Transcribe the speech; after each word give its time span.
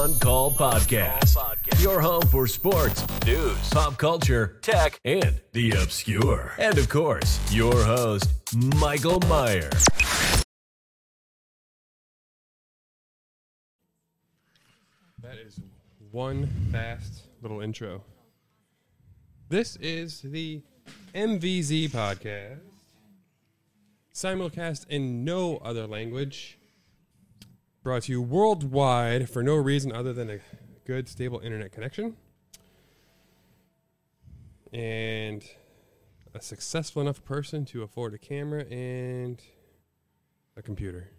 On 0.00 0.14
Call 0.14 0.50
Podcast. 0.50 1.36
Your 1.82 2.00
home 2.00 2.22
for 2.22 2.46
sports, 2.46 3.04
news, 3.26 3.68
pop 3.68 3.98
culture, 3.98 4.58
tech, 4.62 4.98
and 5.04 5.38
the 5.52 5.72
obscure. 5.72 6.54
And 6.58 6.78
of 6.78 6.88
course, 6.88 7.38
your 7.52 7.74
host, 7.74 8.30
Michael 8.76 9.20
Meyer. 9.28 9.68
That 15.22 15.36
is 15.36 15.60
one 16.10 16.48
fast 16.72 17.24
little 17.42 17.60
intro. 17.60 18.02
This 19.50 19.76
is 19.76 20.22
the 20.22 20.62
MVZ 21.14 21.90
podcast, 21.90 22.60
simulcast 24.14 24.86
in 24.88 25.26
no 25.26 25.58
other 25.58 25.86
language, 25.86 26.56
brought 27.82 28.02
to 28.02 28.12
you 28.12 28.22
worldwide 28.22 29.28
for 29.30 29.42
no 29.42 29.56
reason 29.56 29.92
other 29.92 30.12
than 30.12 30.30
a 30.30 30.38
good, 30.84 31.08
stable 31.08 31.40
internet 31.40 31.72
connection 31.72 32.16
and 34.72 35.44
a 36.34 36.40
successful 36.40 37.02
enough 37.02 37.24
person 37.24 37.64
to 37.64 37.82
afford 37.82 38.14
a 38.14 38.18
camera 38.18 38.64
and 38.66 39.42
a 40.56 40.62
computer 40.62 41.10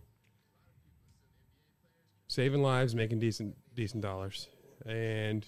saving 2.31 2.61
lives, 2.61 2.95
making 2.95 3.19
decent 3.19 3.55
decent 3.75 4.01
dollars, 4.01 4.47
and 4.85 5.45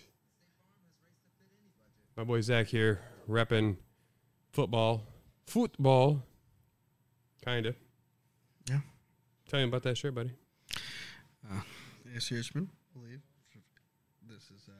my 2.18 2.26
boy 2.26 2.42
Zach 2.42 2.68
here 2.68 3.00
repping 3.30 3.78
football, 4.52 5.08
football, 5.46 6.24
kinda. 7.46 7.74
Yeah. 8.70 8.82
Tell 9.48 9.62
me 9.62 9.68
about 9.68 9.84
that 9.84 9.98
shirt, 9.98 10.14
buddy. 10.14 10.32
Yes, 12.14 12.30
Hirschman, 12.30 12.68
I 12.96 13.00
believe. 13.00 13.22
This 14.30 14.44
is 14.46 14.68
uh, 14.70 14.72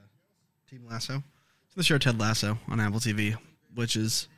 Team 0.68 0.84
Lasso. 0.88 1.22
It's 1.66 1.74
the 1.76 1.82
show 1.82 1.98
Ted 1.98 2.18
Lasso 2.18 2.58
on 2.68 2.80
Apple 2.80 3.00
TV, 3.00 3.36
which 3.74 3.96
is 3.96 4.28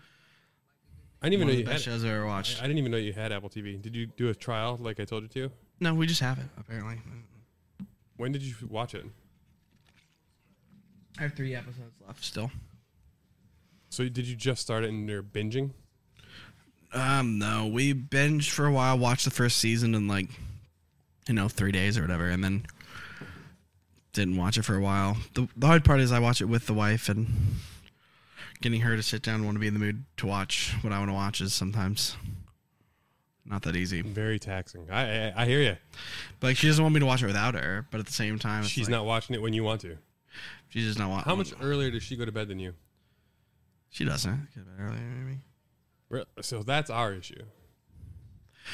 I 1.23 1.27
didn't 1.29 1.35
even 1.35 1.47
one 1.49 1.49
know 1.49 1.53
of 1.53 1.57
the 1.57 1.63
you 1.63 1.67
had. 1.69 1.75
best 1.75 1.85
shows 1.85 2.05
I've 2.05 2.11
ever 2.11 2.27
watched. 2.27 2.59
I 2.59 2.63
didn't 2.63 2.79
even 2.79 2.91
know 2.93 2.99
you 2.99 3.13
had 3.13 3.33
Apple 3.33 3.49
TV. 3.51 3.81
Did 3.81 3.95
you 3.95 4.07
do 4.07 4.29
a 4.29 4.35
trial 4.35 4.79
like 4.81 4.99
I 5.01 5.05
told 5.05 5.23
you 5.23 5.29
to? 5.29 5.51
no, 5.81 5.95
we 5.95 6.07
just 6.07 6.21
have 6.21 6.39
it, 6.39 6.47
apparently. 6.59 6.99
When 8.17 8.33
did 8.33 8.43
you 8.43 8.55
watch 8.69 8.95
it? 8.95 9.05
I 11.19 11.23
have 11.23 11.35
three 11.35 11.55
episodes 11.55 11.95
left 12.07 12.25
still. 12.25 12.51
So 13.91 14.09
did 14.09 14.27
you 14.27 14.35
just 14.37 14.61
start 14.63 14.85
it 14.85 14.91
and 14.91 15.09
you're 15.09 15.23
binging? 15.23 15.71
Um, 16.93 17.39
no, 17.39 17.67
we 17.67 17.95
binged 17.95 18.51
for 18.51 18.67
a 18.67 18.73
while, 18.73 18.99
watched 18.99 19.25
the 19.25 19.31
first 19.31 19.59
season 19.59 19.95
and 19.95 20.09
like, 20.09 20.29
you 21.29 21.35
know, 21.35 21.49
three 21.49 21.73
days 21.73 21.99
or 21.99 22.03
whatever, 22.03 22.29
and 22.29 22.43
then 22.45 22.67
didn't 24.13 24.37
watch 24.37 24.57
it 24.57 24.63
for 24.63 24.75
a 24.77 24.81
while. 24.81 25.17
The, 25.35 25.49
the 25.57 25.67
hard 25.67 25.85
part 25.85 26.01
is 26.01 26.11
I 26.13 26.19
watch 26.19 26.41
it 26.41 26.47
with 26.47 26.67
the 26.67 26.75
wife, 26.75 27.09
and 27.09 27.27
getting 28.61 28.81
her 28.83 28.97
to 28.97 29.03
sit 29.03 29.23
down 29.23 29.37
and 29.37 29.45
want 29.45 29.57
to 29.57 29.61
be 29.61 29.67
in 29.67 29.75
the 29.75 29.81
mood 29.81 30.05
to 30.19 30.27
watch 30.27 30.75
what 30.81 30.93
I 30.93 30.99
want 30.99 31.11
to 31.11 31.15
watch 31.15 31.41
is 31.41 31.53
sometimes 31.53 32.17
not 33.45 33.63
that 33.63 33.77
easy. 33.77 34.03
Very 34.03 34.39
taxing. 34.39 34.89
I 34.91 35.29
I, 35.29 35.43
I 35.43 35.47
hear 35.47 35.61
you. 35.61 35.77
But 36.41 36.49
like, 36.49 36.57
she 36.57 36.67
doesn't 36.67 36.83
want 36.83 36.95
me 36.95 37.01
to 37.01 37.07
watch 37.07 37.23
it 37.23 37.27
without 37.27 37.55
her, 37.55 37.87
but 37.91 38.01
at 38.01 38.07
the 38.07 38.13
same 38.13 38.39
time, 38.39 38.65
She's 38.65 38.87
like, 38.87 38.93
not 38.93 39.05
watching 39.05 39.35
it 39.35 39.43
when 39.43 39.53
you 39.53 39.63
want 39.65 39.83
to. 39.83 39.97
She's 40.69 40.85
just 40.87 40.99
not 40.99 41.11
watching. 41.11 41.25
How 41.31 41.37
much 41.37 41.53
earlier 41.63 41.91
does 41.91 42.03
she 42.03 42.17
go 42.17 42.25
to 42.25 42.33
bed 42.33 42.49
than 42.49 42.59
you? 42.59 42.75
She 43.91 44.05
doesn't. 44.05 44.49
Get 44.55 44.65
earlier, 44.81 45.01
maybe. 45.01 45.39
Re- 46.09 46.25
So 46.41 46.63
that's 46.63 46.91
our 46.91 47.13
issue. 47.15 47.43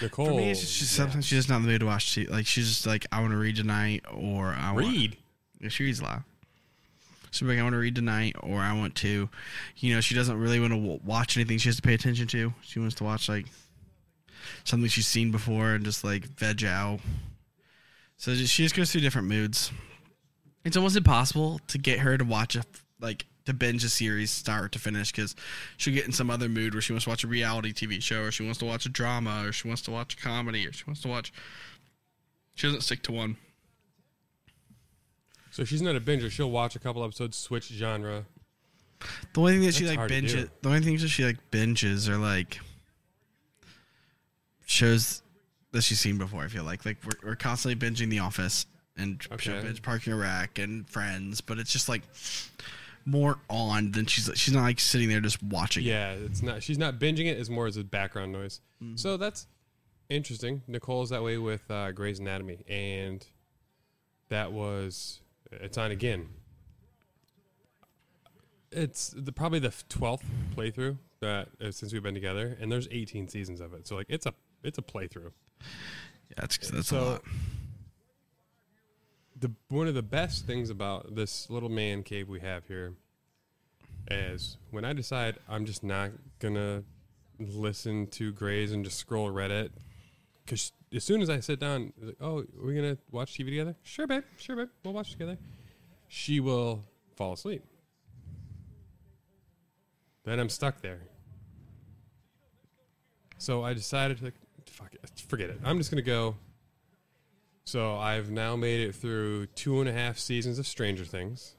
Nicole, 0.00 0.26
For 0.26 0.34
me, 0.34 0.50
it's 0.50 0.60
just, 0.60 0.72
she's 0.72 0.90
sometimes 0.90 1.26
she's 1.26 1.40
just 1.40 1.48
not 1.48 1.56
in 1.56 1.62
the 1.62 1.68
mood 1.68 1.80
to 1.80 1.86
watch. 1.86 2.04
She, 2.06 2.26
like 2.26 2.46
she's 2.46 2.68
just 2.68 2.86
like, 2.86 3.06
I 3.12 3.20
want 3.20 3.32
to 3.32 3.36
read 3.36 3.56
tonight, 3.56 4.04
or 4.10 4.46
I 4.46 4.72
want 4.72 4.86
read. 4.86 5.16
Yeah, 5.60 5.68
she 5.68 5.84
reads 5.84 6.00
a 6.00 6.04
lot. 6.04 6.22
She's 7.30 7.48
like, 7.48 7.58
I 7.58 7.62
want 7.62 7.72
to 7.74 7.78
read 7.78 7.94
tonight, 7.94 8.36
or 8.40 8.60
I 8.60 8.72
want 8.74 8.94
to, 8.96 9.28
you 9.76 9.94
know, 9.94 10.00
she 10.00 10.14
doesn't 10.14 10.38
really 10.38 10.60
want 10.60 10.72
to 10.72 10.78
w- 10.78 11.00
watch 11.04 11.36
anything. 11.36 11.58
She 11.58 11.68
has 11.68 11.76
to 11.76 11.82
pay 11.82 11.94
attention 11.94 12.26
to. 12.28 12.52
She 12.62 12.78
wants 12.78 12.94
to 12.96 13.04
watch 13.04 13.28
like 13.28 13.46
something 14.64 14.88
she's 14.88 15.06
seen 15.06 15.30
before 15.30 15.70
and 15.70 15.84
just 15.84 16.04
like 16.04 16.24
veg 16.26 16.64
out. 16.64 17.00
So 18.16 18.34
just, 18.34 18.52
she 18.52 18.62
just 18.62 18.74
goes 18.74 18.92
through 18.92 19.00
different 19.00 19.28
moods. 19.28 19.72
It's 20.64 20.76
almost 20.76 20.96
impossible 20.96 21.60
to 21.68 21.78
get 21.78 22.00
her 22.00 22.16
to 22.18 22.24
watch 22.24 22.54
a 22.54 22.64
like 23.00 23.24
to 23.46 23.52
binge 23.52 23.82
a 23.84 23.88
series 23.88 24.30
start 24.30 24.72
to 24.72 24.78
finish 24.78 25.10
because 25.10 25.34
she'll 25.76 25.94
get 25.94 26.06
in 26.06 26.12
some 26.12 26.30
other 26.30 26.48
mood 26.48 26.74
where 26.74 26.80
she 26.82 26.92
wants 26.92 27.04
to 27.04 27.10
watch 27.10 27.24
a 27.24 27.26
reality 27.26 27.72
TV 27.72 28.00
show, 28.02 28.22
or 28.22 28.30
she 28.30 28.42
wants 28.44 28.58
to 28.60 28.64
watch 28.64 28.86
a 28.86 28.88
drama, 28.88 29.44
or 29.46 29.52
she 29.52 29.66
wants 29.68 29.82
to 29.82 29.90
watch 29.90 30.14
a 30.14 30.16
comedy, 30.16 30.66
or 30.66 30.72
she 30.72 30.84
wants 30.86 31.00
to 31.02 31.08
watch. 31.08 31.32
She 32.54 32.66
doesn't 32.66 32.82
stick 32.82 33.02
to 33.04 33.12
one. 33.12 33.36
So 35.50 35.64
she's 35.64 35.82
not 35.82 35.96
a 35.96 36.00
binger. 36.00 36.30
She'll 36.30 36.50
watch 36.50 36.76
a 36.76 36.78
couple 36.78 37.04
episodes, 37.04 37.36
switch 37.36 37.66
genre. 37.68 38.24
The 39.34 39.40
only 39.40 39.52
thing 39.54 39.62
that 39.62 39.74
she 39.74 39.84
That's 39.84 39.96
like 39.96 40.08
to 40.08 40.20
do. 40.20 40.26
binges, 40.26 40.50
the 40.62 40.68
only 40.68 40.80
things 40.80 41.02
that 41.02 41.08
she 41.08 41.24
like 41.24 41.50
binges 41.50 42.08
are 42.08 42.16
like 42.16 42.60
shows 44.66 45.22
that 45.72 45.82
she's 45.82 46.00
seen 46.00 46.18
before. 46.18 46.42
I 46.44 46.48
feel 46.48 46.64
like 46.64 46.84
like 46.86 46.98
we're, 47.04 47.30
we're 47.30 47.36
constantly 47.36 47.74
binging 47.88 48.10
The 48.10 48.20
Office 48.20 48.66
and 48.96 49.26
Okay. 49.32 49.60
binge 49.60 49.82
Parks 49.82 50.06
and 50.06 50.18
Rec 50.18 50.58
and 50.58 50.88
Friends, 50.88 51.40
but 51.40 51.58
it's 51.58 51.72
just 51.72 51.88
like 51.88 52.02
more 53.04 53.38
on 53.50 53.92
than 53.92 54.06
she's 54.06 54.30
she's 54.34 54.54
not 54.54 54.62
like 54.62 54.80
sitting 54.80 55.08
there 55.08 55.20
just 55.20 55.42
watching. 55.42 55.82
it. 55.84 55.86
Yeah, 55.88 56.12
it's 56.12 56.42
not. 56.42 56.62
She's 56.62 56.78
not 56.78 56.98
binging 56.98 57.26
it. 57.26 57.38
As 57.38 57.48
more 57.50 57.66
as 57.66 57.76
a 57.76 57.84
background 57.84 58.32
noise. 58.32 58.60
Mm-hmm. 58.82 58.96
So 58.96 59.16
that's 59.16 59.46
interesting. 60.08 60.62
Nicole's 60.66 61.10
that 61.10 61.22
way 61.22 61.38
with 61.38 61.68
uh, 61.70 61.92
Grey's 61.92 62.18
Anatomy, 62.18 62.64
and 62.68 63.26
that 64.28 64.52
was 64.52 65.20
it's 65.50 65.76
on 65.78 65.90
again. 65.90 66.28
It's 68.70 69.10
the, 69.16 69.32
probably 69.32 69.58
the 69.58 69.72
twelfth 69.88 70.24
playthrough 70.56 70.96
that 71.20 71.48
uh, 71.60 71.70
since 71.70 71.92
we've 71.92 72.02
been 72.02 72.14
together, 72.14 72.56
and 72.60 72.72
there's 72.72 72.88
18 72.90 73.28
seasons 73.28 73.60
of 73.60 73.74
it. 73.74 73.86
So 73.86 73.96
like 73.96 74.06
it's 74.08 74.24
a 74.26 74.32
it's 74.64 74.78
a 74.78 74.82
playthrough. 74.82 75.32
yeah, 75.60 76.36
that's 76.38 76.56
that's 76.70 76.88
So- 76.88 76.98
a 76.98 77.04
lot. 77.04 77.22
The 79.42 79.50
one 79.70 79.88
of 79.88 79.94
the 79.94 80.02
best 80.02 80.46
things 80.46 80.70
about 80.70 81.16
this 81.16 81.50
little 81.50 81.68
man 81.68 82.04
cave 82.04 82.28
we 82.28 82.38
have 82.38 82.64
here 82.68 82.94
is 84.08 84.56
when 84.70 84.84
I 84.84 84.92
decide 84.92 85.36
I'm 85.48 85.66
just 85.66 85.82
not 85.82 86.12
gonna 86.38 86.84
listen 87.40 88.06
to 88.12 88.30
Grey's 88.32 88.70
and 88.70 88.84
just 88.84 88.98
scroll 88.98 89.32
Reddit, 89.32 89.70
because 90.44 90.70
as 90.94 91.02
soon 91.02 91.20
as 91.22 91.28
I 91.28 91.40
sit 91.40 91.58
down, 91.58 91.92
like, 92.00 92.14
oh, 92.20 92.38
are 92.38 92.46
we're 92.56 92.74
gonna 92.74 92.98
watch 93.10 93.34
TV 93.34 93.46
together. 93.46 93.74
Sure, 93.82 94.06
babe. 94.06 94.22
Sure, 94.36 94.54
babe. 94.54 94.68
We'll 94.84 94.94
watch 94.94 95.10
together. 95.10 95.36
She 96.06 96.38
will 96.38 96.84
fall 97.16 97.32
asleep. 97.32 97.64
Then 100.22 100.38
I'm 100.38 100.50
stuck 100.50 100.80
there. 100.82 101.00
So 103.38 103.64
I 103.64 103.74
decided 103.74 104.18
to, 104.18 104.32
fuck 104.66 104.94
it, 104.94 105.00
forget 105.26 105.50
it. 105.50 105.58
I'm 105.64 105.78
just 105.78 105.90
gonna 105.90 106.02
go. 106.02 106.36
So 107.64 107.96
I've 107.96 108.30
now 108.30 108.56
made 108.56 108.80
it 108.80 108.94
through 108.94 109.46
two 109.46 109.80
and 109.80 109.88
a 109.88 109.92
half 109.92 110.18
seasons 110.18 110.58
of 110.58 110.66
Stranger 110.66 111.04
Things. 111.04 111.54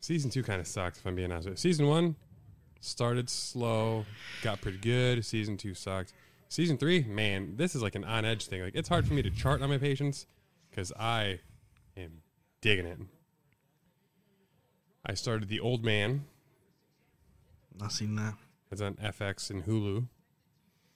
Season 0.00 0.30
two 0.30 0.42
kind 0.42 0.60
of 0.60 0.66
sucked, 0.66 0.96
if 0.98 1.06
I'm 1.06 1.14
being 1.14 1.30
honest 1.30 1.48
with 1.48 1.58
you. 1.64 1.70
Season 1.70 1.86
one 1.86 2.16
started 2.80 3.28
slow, 3.28 4.06
got 4.42 4.60
pretty 4.60 4.78
good. 4.78 5.24
Season 5.24 5.56
two 5.56 5.74
sucked. 5.74 6.12
Season 6.48 6.78
three, 6.78 7.04
man, 7.04 7.54
this 7.56 7.74
is 7.74 7.82
like 7.82 7.94
an 7.94 8.04
on 8.04 8.24
edge 8.24 8.46
thing. 8.46 8.62
Like 8.62 8.74
it's 8.74 8.88
hard 8.88 9.06
for 9.06 9.14
me 9.14 9.22
to 9.22 9.30
chart 9.30 9.62
on 9.62 9.68
my 9.68 9.78
patience 9.78 10.26
because 10.70 10.92
I 10.98 11.40
am 11.96 12.22
digging 12.60 12.86
it. 12.86 12.98
I 15.04 15.14
started 15.14 15.48
The 15.48 15.60
Old 15.60 15.84
Man. 15.84 16.24
Not 17.78 17.92
seen 17.92 18.16
that. 18.16 18.34
It's 18.70 18.80
on 18.80 18.94
FX 18.94 19.50
and 19.50 19.64
Hulu. 19.64 20.08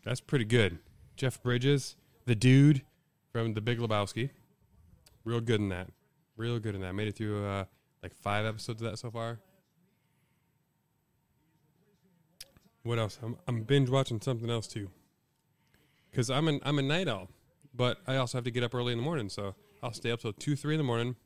That's 0.05 0.21
pretty 0.21 0.45
good. 0.45 0.79
Jeff 1.17 1.43
Bridges, 1.43 1.97
the 2.27 2.35
dude 2.35 2.83
from 3.34 3.52
The 3.52 3.60
Big 3.60 3.81
Lebowski, 3.81 4.31
real 5.25 5.40
good 5.40 5.60
in 5.60 5.69
that. 5.70 5.88
Real 6.36 6.60
good 6.60 6.76
in 6.76 6.82
that. 6.82 6.94
Made 6.94 7.08
it 7.08 7.16
through 7.16 7.44
uh, 7.44 7.64
like 8.00 8.14
five 8.14 8.46
episodes 8.46 8.81
of 8.81 8.88
that 8.88 8.96
so 8.96 9.10
far. 9.10 9.41
What 12.84 13.00
else? 13.00 13.19
I'm, 13.20 13.36
I'm 13.48 13.62
binge 13.62 13.91
watching 13.91 14.20
something 14.20 14.48
else 14.48 14.69
too. 14.69 14.88
Cause 16.14 16.31
I'm 16.31 16.46
an 16.46 16.60
I'm 16.62 16.79
a 16.79 16.82
night 16.82 17.08
owl, 17.08 17.29
but 17.74 17.98
I 18.06 18.17
also 18.17 18.38
have 18.38 18.44
to 18.44 18.53
get 18.53 18.62
up 18.62 18.72
early 18.72 18.93
in 18.93 18.98
the 18.98 19.05
morning, 19.05 19.29
so 19.29 19.56
I'll 19.82 19.93
stay 19.93 20.12
up 20.12 20.20
till 20.20 20.32
two 20.32 20.55
three 20.55 20.74
in 20.74 20.79
the 20.79 20.84
morning. 20.84 21.17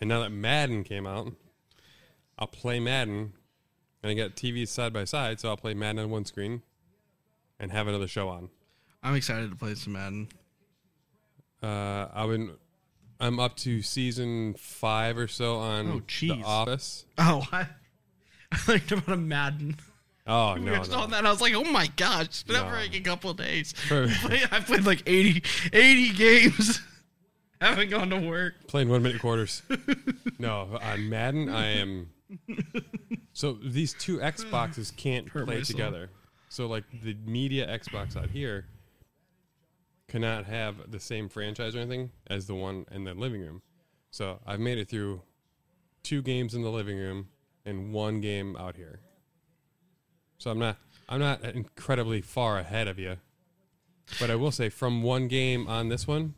And 0.00 0.08
now 0.08 0.20
that 0.20 0.30
Madden 0.30 0.82
came 0.82 1.06
out, 1.06 1.30
I'll 2.38 2.46
play 2.46 2.80
Madden 2.80 3.34
and 4.02 4.10
I 4.10 4.14
got 4.14 4.34
TVs 4.34 4.68
side 4.68 4.94
by 4.94 5.04
side, 5.04 5.40
so 5.40 5.50
I'll 5.50 5.58
play 5.58 5.74
Madden 5.74 5.98
on 5.98 6.10
one 6.10 6.24
screen 6.24 6.62
and 7.58 7.70
have 7.70 7.86
another 7.86 8.08
show 8.08 8.30
on. 8.30 8.48
I'm 9.02 9.14
excited 9.14 9.50
to 9.50 9.56
play 9.56 9.74
some 9.74 9.92
Madden. 9.92 10.28
Uh, 11.62 12.06
I've 12.14 12.30
been, 12.30 12.52
I'm 13.18 13.38
up 13.38 13.56
to 13.58 13.82
season 13.82 14.54
five 14.54 15.18
or 15.18 15.28
so 15.28 15.56
on 15.58 15.88
Oh, 15.90 16.00
The. 16.20 16.42
Office. 16.44 17.04
Oh, 17.18 17.46
I, 17.52 17.66
I 18.52 18.58
learned 18.66 18.92
about 18.92 19.08
a 19.08 19.16
Madden. 19.16 19.76
Oh 20.26 20.54
no, 20.60 20.72
were 20.72 20.78
on 20.78 20.88
no. 20.90 21.06
that. 21.08 21.26
I 21.26 21.30
was 21.30 21.40
like, 21.40 21.54
oh 21.54 21.64
my 21.64 21.88
gosh, 21.96 22.26
it's 22.26 22.42
been 22.42 22.56
out 22.56 22.68
for 22.70 22.76
like 22.76 22.94
a 22.94 23.00
couple 23.00 23.30
of 23.30 23.36
days. 23.36 23.72
For- 23.72 24.04
I 24.52 24.60
played 24.60 24.84
like 24.84 25.02
80, 25.06 25.42
80 25.72 26.12
games. 26.14 26.80
Haven't 27.60 27.90
gone 27.90 28.08
to 28.10 28.18
work. 28.18 28.54
Playing 28.68 28.88
one 28.88 29.02
minute 29.02 29.20
quarters. 29.20 29.62
no, 30.38 30.78
on 30.82 31.08
Madden, 31.10 31.50
I 31.50 31.66
am. 31.78 32.08
So 33.32 33.52
these 33.62 33.92
two 33.94 34.18
Xboxes 34.18 34.96
can't 34.96 35.28
Hurt 35.28 35.46
play 35.46 35.60
together. 35.62 36.10
So 36.48 36.66
like 36.66 36.84
the 37.02 37.16
media 37.26 37.66
Xbox 37.66 38.16
out 38.16 38.30
here 38.30 38.66
cannot 40.10 40.44
have 40.46 40.90
the 40.90 40.98
same 41.00 41.28
franchise 41.28 41.76
or 41.76 41.78
anything 41.78 42.10
as 42.26 42.46
the 42.46 42.54
one 42.54 42.84
in 42.90 43.04
the 43.04 43.14
living 43.14 43.40
room. 43.40 43.62
So 44.10 44.40
I've 44.44 44.58
made 44.58 44.76
it 44.76 44.88
through 44.88 45.22
two 46.02 46.20
games 46.20 46.52
in 46.52 46.62
the 46.62 46.70
living 46.70 46.98
room 46.98 47.28
and 47.64 47.92
one 47.92 48.20
game 48.20 48.56
out 48.56 48.74
here. 48.74 49.00
So 50.38 50.50
I'm 50.50 50.58
not 50.58 50.78
I'm 51.08 51.20
not 51.20 51.44
incredibly 51.44 52.20
far 52.20 52.58
ahead 52.58 52.88
of 52.88 52.98
you. 52.98 53.18
But 54.18 54.30
I 54.30 54.34
will 54.34 54.50
say 54.50 54.68
from 54.68 55.04
one 55.04 55.28
game 55.28 55.68
on 55.68 55.88
this 55.88 56.08
one, 56.08 56.34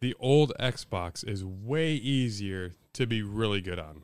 the 0.00 0.14
old 0.18 0.52
Xbox 0.58 1.28
is 1.28 1.44
way 1.44 1.92
easier 1.92 2.72
to 2.94 3.06
be 3.06 3.22
really 3.22 3.60
good 3.60 3.78
on. 3.78 4.02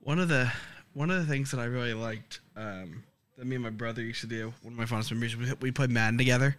One 0.00 0.18
of 0.18 0.28
the 0.28 0.52
one 0.92 1.10
of 1.10 1.18
the 1.18 1.32
things 1.32 1.50
that 1.52 1.60
I 1.60 1.64
really 1.64 1.94
liked 1.94 2.40
um, 2.54 3.04
that 3.36 3.46
me 3.46 3.56
and 3.56 3.64
my 3.64 3.70
brother 3.70 4.02
used 4.02 4.20
to 4.22 4.26
do. 4.26 4.52
One 4.62 4.72
of 4.74 4.78
my 4.78 4.86
fondest 4.86 5.12
memories. 5.12 5.36
We, 5.36 5.52
we 5.60 5.70
played 5.70 5.90
Madden 5.90 6.18
together. 6.18 6.56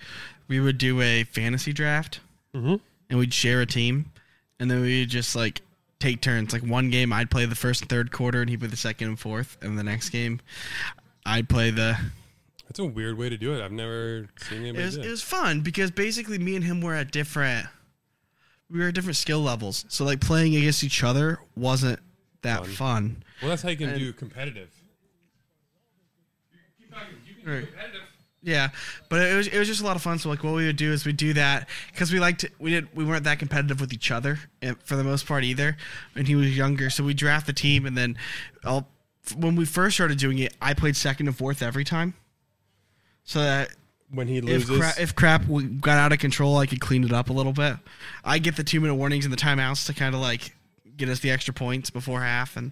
We 0.47 0.59
would 0.59 0.77
do 0.77 1.01
a 1.01 1.23
fantasy 1.23 1.73
draft, 1.73 2.19
Mm-hmm. 2.55 2.75
and 3.09 3.19
we'd 3.19 3.33
share 3.33 3.61
a 3.61 3.65
team, 3.65 4.11
and 4.59 4.69
then 4.71 4.81
we 4.81 5.01
would 5.01 5.09
just 5.09 5.35
like 5.35 5.61
take 5.99 6.21
turns. 6.21 6.53
Like 6.53 6.63
one 6.63 6.89
game, 6.89 7.11
I'd 7.13 7.29
play 7.29 7.45
the 7.45 7.55
first 7.55 7.81
and 7.81 7.89
third 7.89 8.11
quarter, 8.11 8.41
and 8.41 8.49
he'd 8.49 8.59
play 8.59 8.69
the 8.69 8.77
second 8.77 9.07
and 9.09 9.19
fourth, 9.19 9.57
and 9.61 9.77
the 9.77 9.83
next 9.83 10.09
game, 10.09 10.39
I'd 11.25 11.49
play 11.49 11.71
the 11.71 11.97
That's 12.67 12.79
a 12.79 12.85
weird 12.85 13.17
way 13.17 13.29
to 13.29 13.37
do 13.37 13.53
it. 13.53 13.61
I've 13.63 13.71
never 13.71 14.27
seen 14.39 14.63
It 14.65 14.75
was, 14.75 14.95
do 14.95 15.01
it 15.01 15.07
it. 15.07 15.09
was 15.09 15.21
fun 15.21 15.61
because 15.61 15.91
basically 15.91 16.37
me 16.39 16.55
and 16.55 16.63
him 16.63 16.81
were 16.81 16.93
at 16.95 17.11
different 17.11 17.67
we 18.69 18.79
were 18.79 18.87
at 18.89 18.93
different 18.95 19.15
skill 19.17 19.39
levels. 19.41 19.85
So 19.87 20.03
like 20.05 20.19
playing 20.19 20.55
against 20.55 20.83
each 20.83 21.03
other 21.03 21.39
wasn't 21.55 21.99
that 22.41 22.65
Fun. 22.65 22.73
fun. 22.75 23.23
Well, 23.41 23.49
that's 23.49 23.61
how 23.61 23.69
you 23.69 23.77
can 23.77 23.89
and- 23.89 23.99
do 23.99 24.11
competitive. 24.13 24.69
Right. 27.47 27.67
Yeah, 28.43 28.69
but 29.09 29.21
it 29.21 29.35
was 29.35 29.47
it 29.47 29.57
was 29.57 29.67
just 29.67 29.81
a 29.81 29.83
lot 29.83 29.95
of 29.95 30.01
fun. 30.01 30.19
So 30.19 30.29
like 30.29 30.43
what 30.43 30.53
we 30.53 30.65
would 30.67 30.75
do 30.75 30.91
is 30.91 31.05
we 31.05 31.09
would 31.09 31.17
do 31.17 31.33
that 31.33 31.67
because 31.91 32.13
we 32.13 32.19
liked 32.19 32.45
we 32.59 32.69
did 32.71 32.95
we 32.95 33.03
weren't 33.03 33.23
that 33.23 33.39
competitive 33.39 33.81
with 33.81 33.91
each 33.93 34.11
other 34.11 34.39
eh, 34.61 34.73
for 34.83 34.95
the 34.95 35.03
most 35.03 35.25
part 35.25 35.43
either. 35.43 35.75
And 36.15 36.27
he 36.27 36.35
was 36.35 36.55
younger, 36.55 36.89
so 36.89 37.03
we 37.03 37.13
draft 37.13 37.47
the 37.47 37.53
team, 37.53 37.85
and 37.85 37.97
then 37.97 38.17
I'll, 38.63 38.87
when 39.35 39.55
we 39.55 39.65
first 39.65 39.95
started 39.95 40.17
doing 40.17 40.37
it, 40.39 40.55
I 40.61 40.73
played 40.75 40.95
second 40.95 41.27
and 41.27 41.35
fourth 41.35 41.61
every 41.61 41.83
time. 41.83 42.13
So 43.23 43.39
that 43.39 43.69
When 44.11 44.27
he 44.27 44.37
if, 44.37 44.43
loses, 44.45 44.77
cra- 44.77 45.01
if 45.01 45.15
crap 45.15 45.43
got 45.81 45.97
out 45.97 46.13
of 46.13 46.19
control, 46.19 46.57
I 46.57 46.67
could 46.67 46.79
clean 46.79 47.03
it 47.03 47.11
up 47.11 47.29
a 47.29 47.33
little 47.33 47.53
bit. 47.53 47.75
I 48.23 48.39
get 48.39 48.55
the 48.55 48.63
two 48.63 48.79
minute 48.79 48.95
warnings 48.95 49.25
and 49.25 49.33
the 49.33 49.37
timeouts 49.37 49.87
to 49.87 49.93
kind 49.93 50.13
of 50.13 50.21
like 50.21 50.53
get 50.95 51.09
us 51.09 51.19
the 51.19 51.31
extra 51.31 51.53
points 51.53 51.89
before 51.89 52.21
half 52.21 52.55
and 52.55 52.71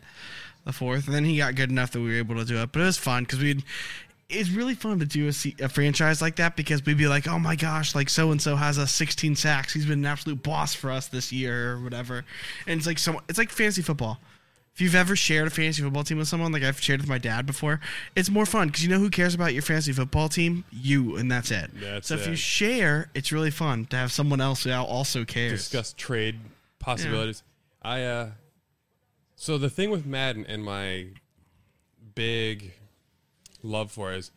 the 0.63 0.71
fourth. 0.71 1.07
And 1.07 1.15
then 1.15 1.25
he 1.25 1.37
got 1.37 1.55
good 1.55 1.69
enough 1.71 1.91
that 1.91 1.99
we 1.99 2.09
were 2.09 2.17
able 2.17 2.35
to 2.35 2.45
do 2.45 2.57
it. 2.57 2.71
But 2.71 2.81
it 2.83 2.85
was 2.85 2.97
fun 2.97 3.23
because 3.23 3.39
we'd. 3.39 3.63
It's 4.27 4.49
really 4.49 4.73
fun 4.73 4.99
to 4.99 5.05
do 5.05 5.27
a, 5.27 5.63
a 5.63 5.69
franchise 5.69 6.21
like 6.21 6.37
that 6.37 6.55
because 6.55 6.83
we'd 6.83 6.97
be 6.97 7.07
like, 7.07 7.27
oh 7.27 7.37
my 7.37 7.55
gosh, 7.55 7.93
like 7.93 8.09
so 8.09 8.31
and 8.31 8.41
so 8.41 8.55
has 8.55 8.77
a 8.77 8.87
16 8.87 9.35
sacks. 9.35 9.73
He's 9.73 9.85
been 9.85 9.99
an 9.99 10.05
absolute 10.05 10.41
boss 10.41 10.73
for 10.73 10.89
us 10.89 11.07
this 11.07 11.31
year 11.31 11.73
or 11.73 11.83
whatever. 11.83 12.25
And 12.65 12.77
it's 12.77 12.87
like 12.87 12.97
so. 12.97 13.21
It's 13.29 13.37
like 13.37 13.51
fantasy 13.51 13.81
football. 13.81 14.19
If 14.73 14.81
you've 14.81 14.95
ever 14.95 15.15
shared 15.15 15.47
a 15.47 15.51
fantasy 15.51 15.81
football 15.83 16.03
team 16.03 16.17
with 16.17 16.27
someone, 16.27 16.51
like 16.51 16.63
I've 16.63 16.81
shared 16.81 16.99
with 16.99 17.07
my 17.07 17.17
dad 17.17 17.45
before, 17.45 17.79
it's 18.13 18.29
more 18.29 18.45
fun 18.45 18.67
because 18.67 18.83
you 18.83 18.89
know 18.89 18.99
who 18.99 19.09
cares 19.09 19.33
about 19.33 19.53
your 19.53 19.61
fantasy 19.61 19.93
football 19.93 20.27
team? 20.27 20.65
You, 20.69 21.15
and 21.15 21.31
that's 21.31 21.49
it. 21.49 21.71
That's 21.79 22.09
so 22.09 22.15
if 22.15 22.27
you 22.27 22.35
share, 22.35 23.09
it's 23.13 23.31
really 23.31 23.51
fun 23.51 23.85
to 23.85 23.95
have 23.95 24.11
someone 24.11 24.41
else 24.41 24.65
who 24.65 24.71
also 24.73 25.23
cares. 25.23 25.51
discuss 25.51 25.93
trade 25.93 26.39
possibilities. 26.79 27.43
I 27.81 28.03
uh 28.03 28.29
so 29.35 29.57
the 29.57 29.69
thing 29.69 29.91
with 29.91 30.05
Madden 30.05 30.45
and 30.45 30.63
my 30.63 31.07
big 32.15 32.73
love 33.65 33.91
for 33.91 34.13
is 34.13 34.31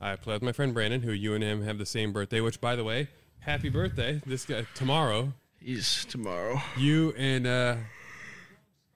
I 0.00 0.16
play 0.16 0.34
with 0.34 0.42
my 0.42 0.52
friend 0.52 0.72
Brandon, 0.72 1.02
who 1.02 1.12
you 1.12 1.34
and 1.34 1.44
him 1.44 1.62
have 1.62 1.78
the 1.78 1.86
same 1.86 2.12
birthday, 2.12 2.40
which 2.40 2.60
by 2.60 2.76
the 2.76 2.84
way, 2.84 3.08
happy 3.40 3.68
birthday. 3.68 4.22
This 4.24 4.46
guy 4.46 4.66
tomorrow. 4.74 5.34
He's 5.58 6.06
tomorrow. 6.06 6.62
You 6.78 7.12
and 7.18 7.46
uh 7.46 7.76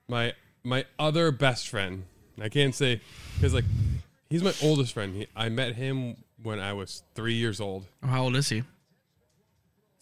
my 0.07 0.33
my 0.63 0.85
other 0.97 1.31
best 1.31 1.69
friend. 1.69 2.05
I 2.41 2.49
can't 2.49 2.73
say 2.73 3.01
because 3.35 3.53
like 3.53 3.65
he's 4.29 4.43
my 4.43 4.53
oldest 4.63 4.93
friend. 4.93 5.15
He, 5.15 5.27
I 5.35 5.49
met 5.49 5.75
him 5.75 6.17
when 6.41 6.59
I 6.59 6.73
was 6.73 7.03
three 7.13 7.35
years 7.35 7.61
old. 7.61 7.85
Oh, 8.03 8.07
how 8.07 8.23
old 8.23 8.35
is 8.35 8.49
he? 8.49 8.63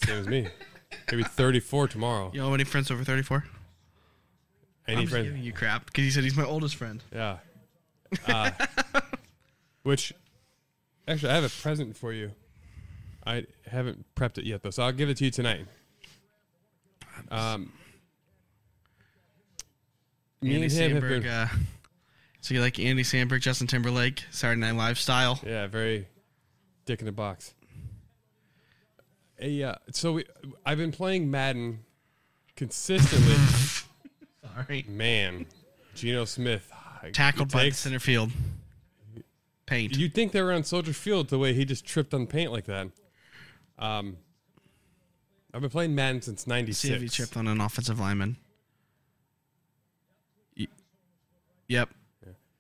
Same 0.04 0.20
as 0.20 0.28
me. 0.28 0.48
Maybe 1.12 1.24
thirty 1.24 1.60
four 1.60 1.88
tomorrow. 1.88 2.32
You 2.34 2.42
know 2.42 2.52
many 2.52 2.64
friends 2.64 2.92
over 2.92 3.04
34? 3.04 3.44
Any 4.88 4.98
I'm 4.98 5.08
just 5.08 5.24
giving 5.24 5.44
you 5.44 5.54
crap 5.54 5.86
because 5.86 6.04
he 6.04 6.12
said 6.12 6.24
he's 6.24 6.36
my 6.36 6.46
oldest 6.46 6.76
friend. 6.76 7.04
Yeah. 7.12 7.38
Uh, 8.28 8.52
which, 9.84 10.14
actually, 11.08 11.32
I 11.32 11.36
have 11.36 11.44
a 11.44 11.50
present 11.50 11.96
for 11.96 12.12
you. 12.14 12.32
I 13.26 13.46
haven't 13.68 14.06
prepped 14.16 14.38
it 14.38 14.46
yet, 14.46 14.64
though, 14.64 14.70
so 14.70 14.84
I'll 14.84 14.92
give 14.92 15.10
it 15.10 15.18
to 15.18 15.26
you 15.26 15.32
tonight. 15.32 15.66
Um, 17.32 17.72
me 20.42 20.56
Andy 20.56 20.64
and 20.66 20.72
him 20.74 20.92
have 20.96 21.04
Samberg. 21.04 21.22
been, 21.24 21.28
Uh, 21.28 21.48
so 22.42 22.54
you 22.54 22.60
like 22.62 22.80
Andy 22.80 23.04
Samberg, 23.04 23.40
Justin 23.42 23.68
Timberlake, 23.68 24.26
Saturday 24.32 24.60
Night 24.60 24.76
Live 24.76 25.00
style? 25.00 25.40
yeah, 25.46 25.68
very 25.68 26.08
dick 26.86 27.00
in 27.00 27.06
the 27.06 27.12
box. 27.14 27.54
Uh, 29.42 29.76
so 29.92 30.14
we, 30.14 30.26
I've 30.66 30.78
been 30.78 30.92
playing 30.92 31.30
Madden 31.32 31.80
consistently. 32.56 33.36
Sorry. 34.56 34.86
Man, 34.88 35.46
Geno 35.96 36.26
Smith 36.26 36.72
Tackled 37.14 37.52
he 37.52 37.58
by 37.58 37.70
the 37.70 37.76
center 37.76 38.00
field. 38.00 38.32
Paint. 39.74 39.98
You'd 39.98 40.14
think 40.14 40.32
they 40.32 40.42
were 40.42 40.52
on 40.54 40.64
Soldier 40.64 40.94
Field 40.94 41.30
the 41.30 41.38
way 41.40 41.54
he 41.54 41.66
just 41.66 41.86
tripped 41.86 42.14
on 42.14 42.28
paint 42.28 42.52
like 42.52 42.66
that. 42.66 42.88
Um, 43.80 44.18
I've 45.54 45.62
been 45.62 45.70
playing 45.70 45.96
Madden 45.96 46.22
since 46.22 46.46
'96. 46.48 46.78
See 46.80 46.94
if 46.94 47.02
he 47.02 47.10
tripped 47.10 47.36
on 47.38 47.48
an 47.48 47.60
offensive 47.62 48.00
lineman. 48.00 48.38
Y- 50.58 50.68
Yep. 51.68 51.90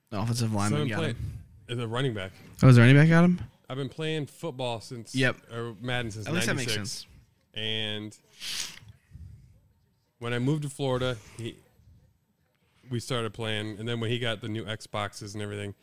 The 0.10 0.20
offensive 0.20 0.54
lineman 0.54 0.82
I've 0.84 0.90
got 0.90 1.04
him. 1.04 1.80
a 1.82 1.88
running 1.88 2.14
back. 2.14 2.32
Oh, 2.62 2.68
is 2.70 2.76
there 2.76 2.86
anybody 2.86 3.10
got 3.10 3.24
him? 3.24 3.40
I've 3.70 3.78
been 3.78 3.90
playing 3.90 4.28
football 4.28 4.80
since 4.82 5.16
Yep. 5.16 5.52
or 5.52 5.76
Madden 5.82 6.12
since 6.12 6.28
At 6.28 6.34
least 6.34 6.46
that 6.48 6.56
'96. 6.56 6.78
makes 6.78 6.92
sense. 6.92 7.08
And 7.56 8.18
when 10.20 10.34
I 10.34 10.40
moved 10.40 10.64
to 10.64 10.70
Florida, 10.70 11.18
he 11.38 11.56
we 12.90 13.00
started 13.00 13.34
playing, 13.34 13.80
and 13.80 13.88
then 13.88 14.00
when 14.00 14.10
he 14.12 14.20
got 14.20 14.42
the 14.42 14.50
new 14.50 14.66
Xboxes 14.66 15.34
and 15.34 15.42
everything, 15.42 15.74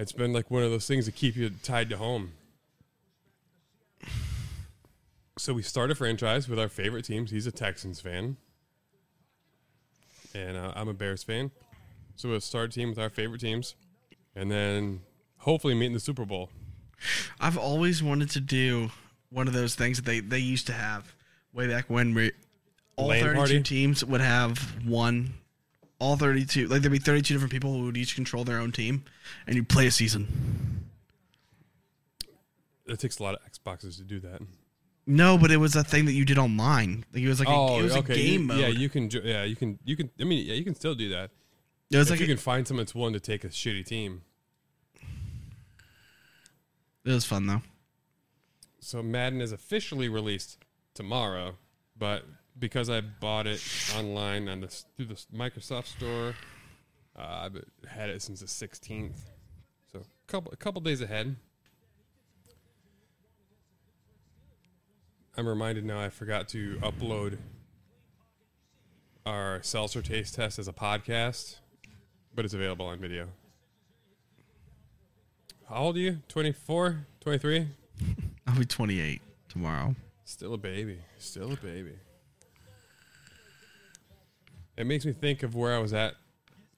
it's 0.00 0.12
been 0.12 0.32
like 0.32 0.50
one 0.50 0.62
of 0.62 0.70
those 0.70 0.86
things 0.86 1.04
that 1.04 1.14
keep 1.14 1.36
you 1.36 1.50
tied 1.62 1.90
to 1.90 1.98
home. 1.98 2.32
So 5.38 5.52
we 5.52 5.62
start 5.62 5.90
a 5.90 5.94
franchise 5.94 6.48
with 6.48 6.58
our 6.58 6.68
favorite 6.68 7.04
teams. 7.04 7.30
He's 7.30 7.46
a 7.46 7.52
Texans 7.52 8.00
fan, 8.00 8.36
and 10.34 10.56
uh, 10.56 10.72
I'm 10.74 10.88
a 10.88 10.94
Bears 10.94 11.22
fan. 11.22 11.50
So 12.16 12.30
we'll 12.30 12.40
start 12.40 12.70
a 12.70 12.72
team 12.72 12.90
with 12.90 12.98
our 12.98 13.10
favorite 13.10 13.40
teams, 13.40 13.74
and 14.34 14.50
then 14.50 15.00
hopefully 15.38 15.74
meet 15.74 15.86
in 15.86 15.92
the 15.92 16.00
Super 16.00 16.24
Bowl. 16.24 16.50
I've 17.38 17.58
always 17.58 18.02
wanted 18.02 18.30
to 18.30 18.40
do 18.40 18.90
one 19.30 19.48
of 19.48 19.54
those 19.54 19.74
things 19.74 19.98
that 19.98 20.04
they, 20.04 20.20
they 20.20 20.38
used 20.38 20.66
to 20.66 20.72
have 20.72 21.14
way 21.52 21.68
back 21.68 21.86
when 21.88 22.14
we, 22.14 22.32
all 22.96 23.08
LAN 23.08 23.22
32 23.22 23.38
party? 23.38 23.62
teams 23.62 24.04
would 24.04 24.20
have 24.20 24.58
one. 24.86 25.34
All 26.00 26.16
32, 26.16 26.66
like 26.66 26.80
there'd 26.80 26.90
be 26.90 26.98
32 26.98 27.34
different 27.34 27.52
people 27.52 27.74
who 27.74 27.84
would 27.84 27.96
each 27.96 28.14
control 28.14 28.42
their 28.42 28.58
own 28.58 28.72
team, 28.72 29.04
and 29.46 29.54
you'd 29.54 29.68
play 29.68 29.86
a 29.86 29.90
season. 29.90 30.86
It 32.86 32.98
takes 32.98 33.18
a 33.18 33.22
lot 33.22 33.34
of 33.36 33.40
Xboxes 33.52 33.98
to 33.98 34.02
do 34.02 34.18
that. 34.20 34.40
No, 35.06 35.36
but 35.38 35.50
it 35.50 35.58
was 35.58 35.76
a 35.76 35.84
thing 35.84 36.06
that 36.06 36.12
you 36.12 36.24
did 36.24 36.38
online. 36.38 37.04
Like 37.12 37.22
it 37.22 37.28
was 37.28 37.38
like 37.38 37.48
a, 37.48 37.52
oh, 37.52 37.78
it 37.80 37.82
was 37.82 37.94
a 37.94 38.02
game 38.02 38.42
you, 38.42 38.46
mode. 38.48 38.58
Yeah, 38.58 38.66
you 38.68 38.88
can. 38.88 39.10
Yeah, 39.10 39.44
you 39.44 39.56
can. 39.56 39.78
You 39.84 39.96
can. 39.96 40.10
I 40.20 40.24
mean, 40.24 40.46
yeah, 40.46 40.54
you 40.54 40.64
can 40.64 40.74
still 40.74 40.94
do 40.94 41.10
that. 41.10 41.30
it 41.90 41.96
was 41.98 42.08
if 42.08 42.12
like 42.12 42.20
you 42.20 42.24
a- 42.26 42.28
can 42.28 42.36
find 42.38 42.66
someone 42.66 42.84
that's 42.84 42.94
willing 42.94 43.12
to 43.14 43.20
take 43.20 43.44
a 43.44 43.48
shitty 43.48 43.84
team. 43.84 44.22
it 47.04 47.10
was 47.10 47.24
fun 47.24 47.46
though. 47.46 47.62
So 48.80 49.02
Madden 49.02 49.40
is 49.40 49.52
officially 49.52 50.08
released 50.08 50.58
tomorrow, 50.94 51.56
but 51.96 52.24
because 52.58 52.90
I 52.90 53.00
bought 53.00 53.46
it 53.46 53.62
online 53.96 54.48
on 54.48 54.60
this 54.60 54.84
through 54.96 55.06
the 55.06 55.22
Microsoft 55.34 55.86
Store, 55.86 56.34
uh, 57.16 57.22
I've 57.44 57.64
had 57.88 58.10
it 58.10 58.22
since 58.22 58.40
the 58.40 58.46
16th. 58.46 59.18
So 59.92 60.00
a 60.00 60.30
couple 60.30 60.52
a 60.52 60.56
couple 60.56 60.80
days 60.80 61.00
ahead. 61.00 61.36
I'm 65.36 65.48
reminded 65.48 65.84
now 65.84 66.00
I 66.00 66.10
forgot 66.10 66.48
to 66.50 66.76
upload 66.82 67.38
our 69.24 69.62
seltzer 69.62 70.02
taste 70.02 70.34
test 70.34 70.58
as 70.58 70.68
a 70.68 70.72
podcast, 70.72 71.56
but 72.34 72.44
it's 72.44 72.54
available 72.54 72.86
on 72.86 72.98
video. 72.98 73.28
How 75.68 75.76
old 75.76 75.96
are 75.96 76.00
you? 76.00 76.18
24? 76.28 77.06
23? 77.20 77.68
I'll 78.46 78.58
be 78.58 78.64
28 78.64 79.22
tomorrow. 79.48 79.94
Still 80.24 80.54
a 80.54 80.58
baby. 80.58 80.98
Still 81.18 81.52
a 81.52 81.56
baby. 81.56 81.94
It 84.80 84.86
makes 84.86 85.04
me 85.04 85.12
think 85.12 85.42
of 85.42 85.54
where 85.54 85.74
I 85.74 85.78
was 85.78 85.92
at 85.92 86.14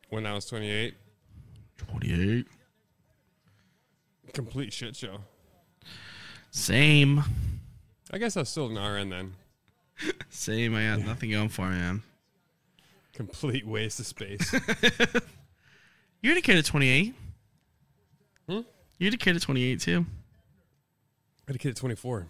when 0.09 0.27
I 0.27 0.35
was 0.35 0.45
28. 0.47 0.95
28. 1.79 2.47
Complete 4.35 4.73
shit 4.73 4.97
show. 4.97 5.19
Same. 6.51 7.23
I 8.11 8.19
guess 8.19 8.37
I 8.37 8.41
was 8.41 8.49
still 8.49 8.77
an 8.77 8.93
RN 8.93 9.09
then. 9.09 9.35
Same. 10.31 10.75
I 10.75 10.87
got 10.87 11.07
nothing 11.07 11.31
going 11.31 11.49
for 11.49 11.69
me, 11.69 11.77
man. 11.77 12.03
Complete 13.15 13.65
waste 13.65 14.01
of 14.01 14.07
space. 14.07 14.53
You 16.23 16.31
had 16.31 16.39
a 16.39 16.41
kid 16.41 16.57
at 16.57 16.65
28. 16.65 17.17
Hmm? 18.49 18.61
You 18.99 19.07
had 19.07 19.15
a 19.15 19.17
kid 19.17 19.35
at 19.35 19.43
28 19.43 19.81
too. 19.81 20.07
I 20.09 21.49
had 21.49 21.57
a 21.57 21.59
kid 21.59 21.71
at 21.71 21.77
24. 21.77 22.29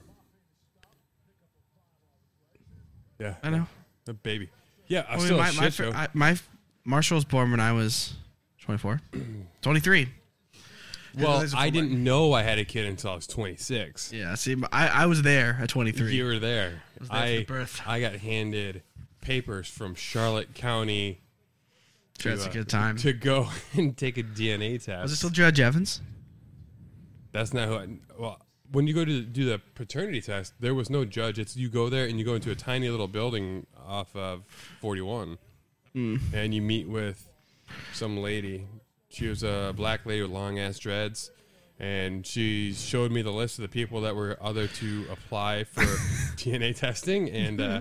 Yeah, 3.21 3.35
I 3.43 3.50
know. 3.50 3.67
a 4.09 4.14
baby. 4.14 4.49
Yeah, 4.93 5.07
I 5.09 5.15
I 5.15 5.17
mean, 5.17 5.25
still 5.25 5.39
my, 5.39 5.49
a 5.49 5.53
my, 5.55 5.63
shit 5.65 5.73
fir- 5.73 5.85
show. 5.85 5.93
I, 5.93 6.09
my 6.13 6.37
Marshall 6.85 7.15
was 7.15 7.25
born 7.25 7.51
when 7.51 7.61
I 7.61 7.73
was 7.73 8.13
24. 8.61 9.01
23. 9.63 10.09
well, 11.19 11.39
there's 11.39 11.55
a 11.55 11.59
I 11.59 11.71
didn't 11.71 11.93
know 12.05 12.35
I 12.35 12.43
had 12.43 12.59
a 12.59 12.65
kid 12.67 12.85
until 12.85 13.13
I 13.13 13.15
was 13.15 13.27
26. 13.27 14.13
Yeah, 14.13 14.35
see, 14.35 14.55
I, 14.71 14.89
I 14.89 15.07
was 15.07 15.23
there 15.23 15.57
at 15.63 15.71
23. 15.71 16.15
You 16.15 16.25
were 16.25 16.39
there. 16.39 16.83
was 17.01 17.09
there 17.09 17.19
I 17.19 17.37
the 17.37 17.45
birth. 17.45 17.81
I 17.87 18.01
got 18.01 18.17
handed 18.17 18.83
papers 19.23 19.67
from 19.67 19.95
Charlotte 19.95 20.53
County 20.53 21.23
Sure, 22.19 22.33
that's 22.33 22.47
uh, 22.47 22.51
a 22.51 22.53
good 22.53 22.69
time. 22.69 22.99
to 22.99 23.15
go 23.15 23.49
and 23.73 23.97
take 23.97 24.19
a 24.19 24.23
DNA 24.23 24.73
test. 24.75 25.03
was 25.03 25.13
it 25.13 25.17
still 25.17 25.31
Judge 25.31 25.59
Evans? 25.59 26.03
That's 27.33 27.55
not 27.55 27.69
who. 27.69 27.77
I, 27.77 27.89
well, 28.19 28.43
when 28.73 28.87
you 28.87 28.95
go 28.95 29.05
to 29.05 29.23
do 29.23 29.45
the 29.45 29.61
paternity 29.75 30.21
test, 30.21 30.55
there 30.61 30.75
was 30.75 30.91
no 30.91 31.05
judge. 31.05 31.38
It's 31.38 31.57
you 31.57 31.69
go 31.69 31.88
there 31.88 32.07
and 32.07 32.19
you 32.19 32.25
go 32.25 32.35
into 32.35 32.50
a 32.50 32.55
tiny 32.55 32.88
little 32.88 33.09
building 33.09 33.67
off 33.87 34.14
of 34.17 34.43
41, 34.81 35.38
Hmm. 35.95 36.17
and 36.35 36.55
you 36.55 36.62
meet 36.62 36.88
with 36.88 37.29
some 37.93 38.17
lady. 38.19 38.67
She 39.11 39.26
was 39.29 39.43
a 39.43 39.73
black 39.76 40.07
lady 40.07 40.23
with 40.23 40.31
long 40.31 40.59
ass 40.59 40.79
dreads, 40.79 41.31
and 41.79 42.26
she 42.26 42.73
showed 42.73 43.12
me 43.12 43.21
the 43.23 43.31
list 43.33 43.59
of 43.59 43.62
the 43.62 43.69
people 43.69 44.00
that 44.02 44.17
were 44.17 44.38
other 44.41 44.67
to 44.69 45.07
apply 45.11 45.64
for 45.64 45.83
DNA 46.37 46.75
testing, 46.75 47.29
and 47.31 47.61
uh, 47.61 47.81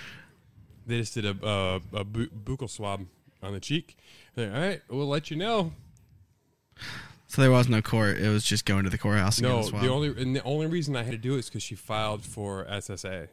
they 0.86 0.98
just 1.00 1.14
did 1.14 1.24
a, 1.26 1.36
a, 1.46 1.80
a 1.98 2.04
bu- 2.04 2.28
buccal 2.28 2.70
swab 2.70 3.06
on 3.42 3.52
the 3.52 3.60
cheek. 3.60 3.96
They're, 4.36 4.54
All 4.54 4.60
right, 4.60 4.82
we'll 4.88 5.08
let 5.08 5.30
you 5.30 5.36
know. 5.36 5.72
So 7.36 7.42
there 7.42 7.50
was 7.50 7.68
no 7.68 7.82
court. 7.82 8.16
It 8.16 8.30
was 8.30 8.44
just 8.44 8.64
going 8.64 8.84
to 8.84 8.88
the 8.90 8.96
courthouse. 8.96 9.36
and 9.36 9.46
No, 9.46 9.62
the 9.68 9.90
only 9.90 10.08
and 10.22 10.34
the 10.34 10.42
only 10.44 10.66
reason 10.68 10.96
I 10.96 11.02
had 11.02 11.12
to 11.12 11.18
do 11.18 11.34
it 11.34 11.40
is 11.40 11.50
because 11.50 11.62
she 11.62 11.74
filed 11.74 12.24
for 12.24 12.64
SSA. 12.64 13.28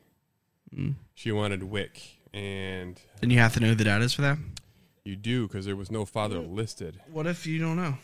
Mm. 0.75 0.95
She 1.15 1.31
wanted 1.31 1.63
WIC, 1.63 2.01
and 2.33 2.99
And 3.21 3.31
you 3.31 3.39
have 3.39 3.53
to 3.53 3.61
know 3.61 3.67
who 3.69 3.75
the 3.75 3.85
dad 3.85 4.01
is 4.01 4.13
for 4.13 4.21
that. 4.23 4.37
you 5.05 5.15
do 5.15 5.47
because 5.47 5.65
there 5.65 5.77
was 5.77 5.89
no 5.89 6.03
father 6.03 6.35
Mm. 6.39 6.53
listed. 6.53 6.99
What 7.13 7.27
if 7.27 7.47
you 7.47 7.59
don't 7.59 7.77
know? 7.77 7.97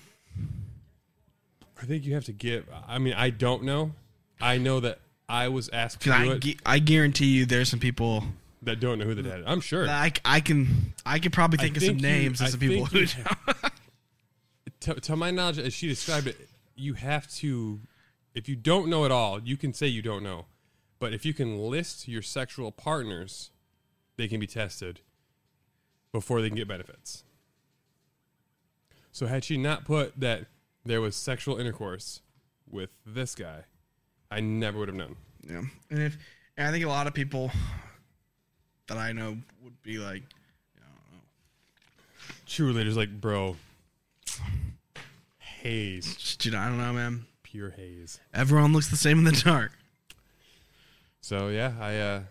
I 1.81 1.85
think 1.85 2.05
you 2.05 2.13
have 2.13 2.23
to 2.25 2.31
give. 2.33 2.65
I 2.87 2.97
mean, 2.97 3.13
I 3.15 3.29
don't 3.29 3.63
know. 3.63 3.91
I 4.39 4.57
know 4.57 4.79
that 4.79 4.99
I 5.27 5.49
was 5.49 5.67
asked 5.67 5.99
to 6.03 6.11
I, 6.13 6.25
it 6.27 6.39
gu- 6.39 6.55
I 6.65 6.79
guarantee 6.79 7.25
you, 7.25 7.45
there's 7.45 7.67
some 7.67 7.79
people 7.81 8.23
that 8.61 8.79
don't 8.79 8.99
know 8.99 9.05
who 9.05 9.15
the 9.15 9.23
dad. 9.23 9.41
is. 9.41 9.45
I'm 9.45 9.59
sure. 9.59 9.85
I, 9.89 10.13
I 10.23 10.39
can 10.39 10.93
I 11.05 11.19
could 11.19 11.33
probably 11.33 11.59
I 11.59 11.63
think 11.63 11.75
of 11.75 11.83
some 11.83 11.95
you- 11.97 12.01
names 12.01 12.39
of 12.39 12.47
some 12.47 12.59
people 12.61 12.85
who 12.85 13.05
don't. 13.05 13.27
to, 14.93 15.01
to 15.01 15.15
my 15.15 15.31
knowledge, 15.31 15.59
as 15.59 15.73
she 15.73 15.87
described 15.87 16.27
it, 16.27 16.49
you 16.75 16.93
have 16.93 17.29
to. 17.35 17.79
If 18.33 18.47
you 18.47 18.55
don't 18.55 18.89
know 18.89 19.05
at 19.05 19.11
all, 19.11 19.41
you 19.41 19.57
can 19.57 19.73
say 19.73 19.87
you 19.87 20.01
don't 20.01 20.23
know. 20.23 20.45
But 20.99 21.13
if 21.13 21.25
you 21.25 21.33
can 21.33 21.57
list 21.57 22.07
your 22.07 22.21
sexual 22.21 22.71
partners, 22.71 23.51
they 24.17 24.27
can 24.27 24.39
be 24.39 24.47
tested 24.47 24.99
before 26.11 26.41
they 26.41 26.49
can 26.49 26.57
get 26.57 26.67
benefits. 26.67 27.23
So 29.11 29.25
had 29.25 29.43
she 29.43 29.57
not 29.57 29.85
put 29.85 30.19
that 30.19 30.45
there 30.85 31.01
was 31.01 31.15
sexual 31.15 31.57
intercourse 31.57 32.21
with 32.69 32.91
this 33.05 33.35
guy, 33.35 33.63
I 34.29 34.41
never 34.41 34.77
would 34.79 34.89
have 34.89 34.97
known. 34.97 35.15
Yeah, 35.47 35.63
and 35.89 36.01
if 36.03 36.17
and 36.57 36.67
I 36.67 36.71
think 36.71 36.85
a 36.85 36.89
lot 36.89 37.07
of 37.07 37.13
people 37.13 37.51
that 38.87 38.97
I 38.97 39.11
know 39.11 39.37
would 39.63 39.81
be 39.81 39.97
like, 39.97 40.23
Truly, 42.49 42.83
just 42.83 42.97
like, 42.97 43.21
bro, 43.21 43.55
haze, 45.61 46.15
just, 46.15 46.45
you 46.45 46.51
know, 46.51 46.59
I 46.59 46.65
don't 46.67 46.77
know, 46.77 46.93
man. 46.93 47.25
pure 47.43 47.71
haze. 47.71 48.19
Everyone 48.33 48.73
looks 48.73 48.89
the 48.89 48.97
same 48.97 49.19
in 49.19 49.23
the 49.25 49.31
dark. 49.45 49.71
So 51.21 51.49
yeah, 51.49 51.73
I 51.79 51.97
uh, 51.97 52.21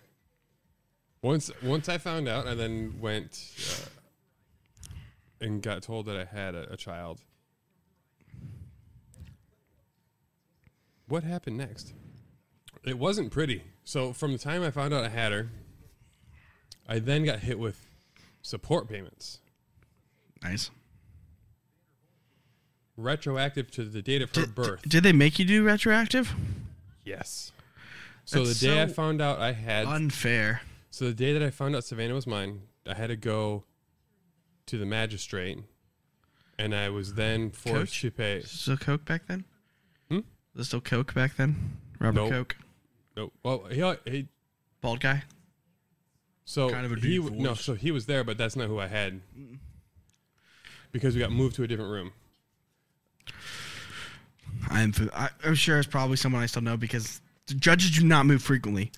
once 1.23 1.51
once 1.63 1.89
I 1.89 1.99
found 1.99 2.29
out, 2.29 2.47
I 2.47 2.55
then 2.55 2.97
went 3.01 3.39
uh, 3.71 3.87
and 5.41 5.63
got 5.63 5.83
told 5.83 6.07
that 6.07 6.17
I 6.17 6.25
had 6.25 6.55
a, 6.55 6.73
a 6.73 6.77
child. 6.77 7.21
What 11.07 11.25
happened 11.25 11.57
next? 11.57 11.95
It 12.85 12.99
wasn't 12.99 13.31
pretty. 13.31 13.63
So 13.85 14.13
from 14.13 14.33
the 14.33 14.39
time 14.39 14.63
I 14.63 14.71
found 14.71 14.93
out 14.93 15.05
I 15.05 15.09
had 15.09 15.33
her, 15.33 15.49
I 16.89 16.99
then 16.99 17.25
got 17.25 17.41
hit 17.41 17.59
with 17.59 17.87
support 18.43 18.89
payments, 18.89 19.41
Nice. 20.43 20.71
Retroactive 22.99 23.71
to 23.71 23.85
the 23.85 24.03
date 24.03 24.21
of 24.21 24.35
her 24.35 24.43
Did, 24.43 24.55
birth. 24.55 24.83
did 24.83 25.03
they 25.05 25.13
make 25.13 25.39
you 25.39 25.45
do 25.45 25.65
retroactive? 25.65 26.35
yes. 27.05 27.53
So 28.25 28.45
That's 28.45 28.61
the 28.61 28.67
day 28.67 28.83
I 28.83 28.87
found 28.87 29.23
out 29.23 29.39
I 29.39 29.53
had 29.53 29.87
Unfair. 29.87 30.61
So 30.91 31.07
the 31.07 31.15
day 31.15 31.33
that 31.33 31.43
I 31.43 31.49
found 31.51 31.75
out 31.75 31.85
Savannah 31.85 32.13
was 32.13 32.27
mine, 32.27 32.63
I 32.87 32.93
had 32.95 33.07
to 33.07 33.17
go 33.17 33.65
to 34.67 34.77
the 34.77 34.85
magistrate, 34.85 35.59
and 36.59 36.75
I 36.75 36.91
was 36.91 37.15
then 37.15 37.51
forced 37.53 37.93
Coach? 37.95 38.01
to 38.03 38.11
pay. 38.11 38.43
Still 38.43 38.77
Coke 38.77 39.07
back 39.07 39.27
then? 39.29 39.45
Hmm? 40.11 40.21
Was 40.55 40.67
it 40.67 40.69
still 40.69 40.81
Coke 40.83 41.15
back 41.15 41.37
then? 41.37 41.79
Rubber 42.01 42.21
Nope. 42.21 42.31
Coke. 42.31 42.57
No, 43.17 43.33
well, 43.43 43.65
he, 43.71 44.11
he 44.11 44.29
Bald 44.83 45.01
guy. 45.01 45.23
so 46.45 46.69
Kind 46.69 46.85
of 46.85 46.93
a 46.93 46.97
he 46.97 47.19
deep 47.19 47.33
no, 47.33 47.55
so 47.55 47.73
he 47.75 47.91
was 47.91 48.05
there, 48.07 48.25
but 48.25 48.37
that's 48.37 48.57
not 48.57 48.67
who 48.69 48.79
I 48.79 48.89
had 48.89 49.21
because 50.93 51.15
we 51.15 51.21
got 51.21 51.33
moved 51.33 51.55
to 51.57 51.63
a 51.63 51.67
different 51.67 51.91
room. 51.91 52.13
I'm 54.71 54.93
I, 55.15 55.29
I'm 55.45 55.55
sure 55.55 55.79
it's 55.79 55.89
probably 55.89 56.17
someone 56.17 56.43
I 56.43 56.47
still 56.47 56.63
know 56.63 56.77
because 56.77 57.21
the 57.47 57.55
judges 57.55 57.91
do 57.93 58.05
not 58.05 58.27
move 58.27 58.43
frequently. 58.43 58.91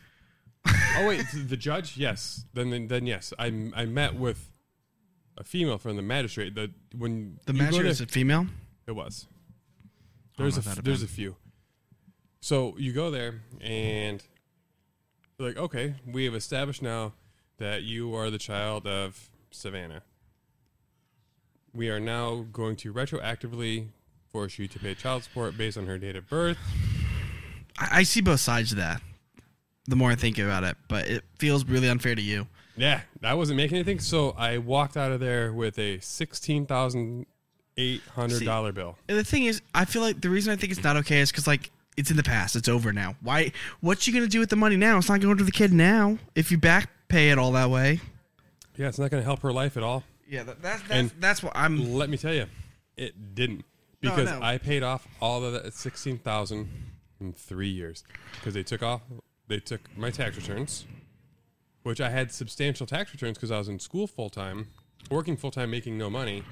Oh 0.67 1.07
wait, 1.09 1.25
the 1.33 1.57
judge? 1.57 1.97
Yes. 1.97 2.45
Then 2.55 2.71
then, 2.71 2.89
then 2.89 3.07
yes, 3.07 3.33
I 3.39 3.51
met 3.51 4.15
with 4.15 4.51
a 5.39 5.45
female 5.45 5.79
from 5.79 5.97
the 5.97 6.03
magistrate. 6.03 6.55
The 6.55 6.71
when 6.97 7.39
The 7.47 7.53
magistrate 7.53 7.85
to- 7.85 7.89
is 7.91 8.01
a 8.01 8.07
female. 8.07 8.47
It 8.87 8.93
was. 8.93 9.27
There's 10.37 10.57
a 10.57 10.61
if 10.61 10.65
that'd 10.67 10.79
f- 10.81 10.85
there's 10.85 11.03
a 11.03 11.07
few. 11.09 11.37
So 12.41 12.75
you 12.79 12.93
go 12.93 13.11
there 13.11 13.43
and 13.61 14.23
like, 15.39 15.57
okay, 15.57 15.95
we 16.07 16.25
have 16.25 16.35
established 16.35 16.83
now 16.83 17.13
that 17.59 17.83
you 17.83 18.15
are 18.15 18.31
the 18.31 18.39
child 18.39 18.87
of 18.87 19.29
Savannah. 19.51 20.03
We 21.73 21.89
are 21.91 22.01
now 22.01 22.47
going 22.53 22.77
to 22.77 22.93
retroactively 22.93 23.89
force 24.33 24.59
you 24.59 24.69
to 24.69 24.79
pay 24.79 24.95
child 24.95 25.25
support 25.25 25.57
based 25.57 25.77
on 25.77 25.87
her 25.87 25.99
date 25.99 26.17
of 26.17 26.29
birth. 26.29 26.59
I, 27.79 28.01
I 28.01 28.03
see 28.03 28.21
both 28.21 28.41
sides 28.41 28.73
of 28.73 28.79
that. 28.79 29.01
The 29.87 29.97
more 29.97 30.11
I 30.11 30.15
think 30.15 30.39
about 30.39 30.63
it, 30.65 30.77
but 30.89 31.09
it 31.09 31.25
feels 31.39 31.65
really 31.65 31.89
unfair 31.89 32.15
to 32.15 32.23
you. 32.23 32.47
Yeah, 32.77 33.01
I 33.23 33.35
wasn't 33.35 33.57
making 33.57 33.77
anything, 33.77 33.99
so 33.99 34.31
I 34.39 34.59
walked 34.59 34.97
out 34.97 35.11
of 35.11 35.21
there 35.21 35.53
with 35.53 35.79
a 35.79 35.99
sixteen 36.01 36.65
thousand 36.67 37.27
eight 37.77 38.03
hundred 38.15 38.45
dollar 38.45 38.73
bill. 38.73 38.97
And 39.09 39.19
the 39.19 39.25
thing 39.25 39.45
is, 39.47 39.61
I 39.75 39.85
feel 39.85 40.03
like 40.03 40.21
the 40.21 40.31
reason 40.31 40.53
I 40.53 40.57
think 40.57 40.71
it's 40.73 40.85
not 40.85 40.97
okay 40.99 41.21
is 41.21 41.31
because 41.33 41.47
like 41.47 41.71
it's 41.97 42.11
in 42.11 42.17
the 42.17 42.23
past. 42.23 42.55
It's 42.57 42.69
over 42.69 42.93
now. 42.93 43.17
Why? 43.23 43.53
What 43.81 44.07
you 44.07 44.13
gonna 44.13 44.29
do 44.29 44.39
with 44.39 44.51
the 44.51 44.57
money 44.57 44.77
now? 44.77 44.99
It's 44.99 45.09
not 45.09 45.21
going 45.21 45.37
to 45.39 45.45
the 45.45 45.51
kid 45.53 45.73
now. 45.73 46.19
If 46.35 46.53
you 46.53 46.59
back 46.59 46.89
pay 47.09 47.31
it 47.31 47.39
all 47.39 47.53
that 47.53 47.71
way. 47.71 48.01
Yeah, 48.77 48.89
it's 48.89 48.99
not 48.99 49.11
going 49.11 49.21
to 49.21 49.25
help 49.25 49.41
her 49.41 49.53
life 49.53 49.77
at 49.77 49.83
all. 49.83 50.05
Yeah, 50.27 50.45
that, 50.45 50.63
that's 50.63 50.81
that's 50.83 50.93
And- 50.93 51.11
that's 51.21 51.43
what 51.43 51.53
I'm. 51.57 51.93
Let 51.95 52.09
me 52.09 52.17
tell 52.17 52.33
you, 52.33 52.47
it 52.97 53.35
didn't 53.35 53.65
because 54.01 54.31
no. 54.31 54.41
I 54.43 54.59
paid 54.59 54.83
off 54.83 55.07
all 55.21 55.45
of 55.45 55.53
that 55.53 55.75
sixteen 55.75 56.19
thousand 56.19 56.69
in 57.21 57.33
three 57.33 57.69
years 57.69 58.05
because 58.35 58.55
they 58.55 58.63
took 58.63 58.83
off 58.83 59.03
they 59.49 59.59
took 59.59 59.81
my 59.97 60.11
tax 60.11 60.37
returns, 60.37 60.87
which 61.83 62.01
I 62.01 62.11
had 62.11 62.33
substantial 62.33 62.87
tax 62.87 63.13
returns 63.13 63.37
because 63.37 63.51
I 63.51 63.59
was 63.59 63.69
in 63.69 63.79
school 63.79 64.07
full 64.07 64.31
time, 64.31 64.69
working 65.11 65.37
full 65.37 65.51
time, 65.51 65.71
making 65.71 65.99
no 65.99 66.09
money, 66.09 66.45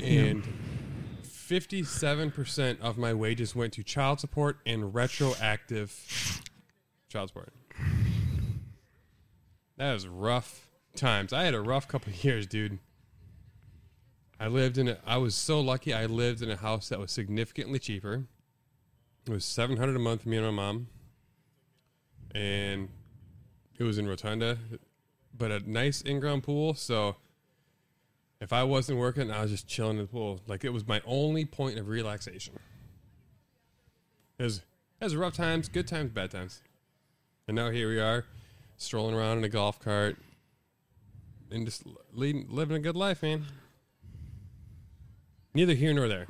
and 0.00 0.46
fifty 1.22 1.82
seven 1.82 2.30
percent 2.30 2.80
of 2.80 2.96
my 2.96 3.12
wages 3.12 3.54
went 3.54 3.72
to 3.74 3.82
child 3.82 4.20
support 4.20 4.58
and 4.64 4.94
retroactive 4.94 6.42
child 7.08 7.28
support. 7.28 7.52
That 9.76 9.92
was 9.92 10.08
rough 10.08 10.68
times. 10.94 11.32
I 11.32 11.44
had 11.44 11.54
a 11.54 11.60
rough 11.60 11.86
couple 11.86 12.12
of 12.12 12.24
years, 12.24 12.46
dude. 12.46 12.78
I 14.38 14.48
lived 14.48 14.78
in 14.78 14.88
a. 14.88 14.98
I 15.06 15.16
was 15.16 15.34
so 15.34 15.60
lucky. 15.60 15.94
I 15.94 16.06
lived 16.06 16.42
in 16.42 16.50
a 16.50 16.56
house 16.56 16.88
that 16.90 16.98
was 16.98 17.10
significantly 17.10 17.78
cheaper. 17.78 18.24
It 19.26 19.30
was 19.30 19.44
seven 19.44 19.76
hundred 19.76 19.96
a 19.96 19.98
month. 19.98 20.26
Me 20.26 20.36
and 20.36 20.46
my 20.46 20.52
mom. 20.52 20.88
and 22.36 22.88
it 23.78 23.84
was 23.84 23.98
in 23.98 24.06
Rotunda, 24.06 24.58
but 25.36 25.50
a 25.50 25.70
nice 25.70 26.02
in-ground 26.02 26.42
pool. 26.42 26.74
So 26.74 27.16
if 28.40 28.52
I 28.52 28.62
wasn't 28.62 28.98
working, 28.98 29.30
I 29.30 29.42
was 29.42 29.50
just 29.50 29.66
chilling 29.66 29.96
in 29.96 30.02
the 30.02 30.08
pool. 30.08 30.40
Like 30.46 30.64
it 30.64 30.72
was 30.72 30.86
my 30.86 31.00
only 31.06 31.44
point 31.46 31.78
of 31.78 31.88
relaxation. 31.88 32.58
It 34.38 34.60
was 35.00 35.16
rough 35.16 35.34
times, 35.34 35.68
good 35.68 35.88
times, 35.88 36.10
bad 36.12 36.30
times, 36.30 36.60
and 37.48 37.54
now 37.54 37.70
here 37.70 37.88
we 37.88 37.98
are, 37.98 38.26
strolling 38.76 39.14
around 39.14 39.38
in 39.38 39.44
a 39.44 39.48
golf 39.48 39.80
cart, 39.80 40.18
and 41.50 41.64
just 41.64 41.84
leading, 42.12 42.46
living 42.50 42.76
a 42.76 42.80
good 42.80 42.96
life, 42.96 43.22
man. 43.22 43.46
Neither 45.56 45.72
here 45.72 45.94
nor 45.94 46.06
there. 46.06 46.26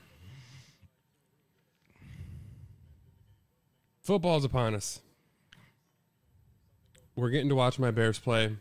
Football's 4.00 4.44
upon 4.44 4.72
us. 4.76 5.00
We're 7.16 7.30
getting 7.30 7.48
to 7.48 7.56
watch 7.56 7.80
my 7.80 7.90
Bears 7.90 8.20
play. 8.20 8.54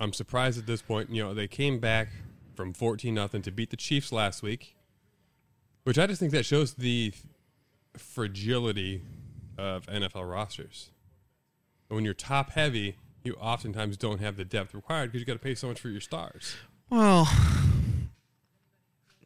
I'm 0.00 0.14
surprised 0.14 0.58
at 0.58 0.66
this 0.66 0.80
point. 0.80 1.10
You 1.10 1.22
know, 1.22 1.34
they 1.34 1.48
came 1.48 1.80
back 1.80 2.08
from 2.54 2.72
14 2.72 3.12
nothing 3.12 3.42
to 3.42 3.50
beat 3.50 3.68
the 3.68 3.76
Chiefs 3.76 4.10
last 4.10 4.42
week, 4.42 4.74
which 5.82 5.98
I 5.98 6.06
just 6.06 6.18
think 6.18 6.32
that 6.32 6.46
shows 6.46 6.72
the 6.72 7.12
fragility 7.98 9.02
of 9.58 9.84
NFL 9.84 10.30
rosters. 10.30 10.88
When 11.88 12.06
you're 12.06 12.14
top 12.14 12.52
heavy, 12.52 12.96
you 13.22 13.34
oftentimes 13.34 13.98
don't 13.98 14.22
have 14.22 14.38
the 14.38 14.46
depth 14.46 14.72
required 14.72 15.12
because 15.12 15.20
you 15.20 15.26
got 15.26 15.34
to 15.34 15.38
pay 15.40 15.54
so 15.54 15.68
much 15.68 15.78
for 15.78 15.90
your 15.90 16.00
stars. 16.00 16.56
Well, 16.88 17.28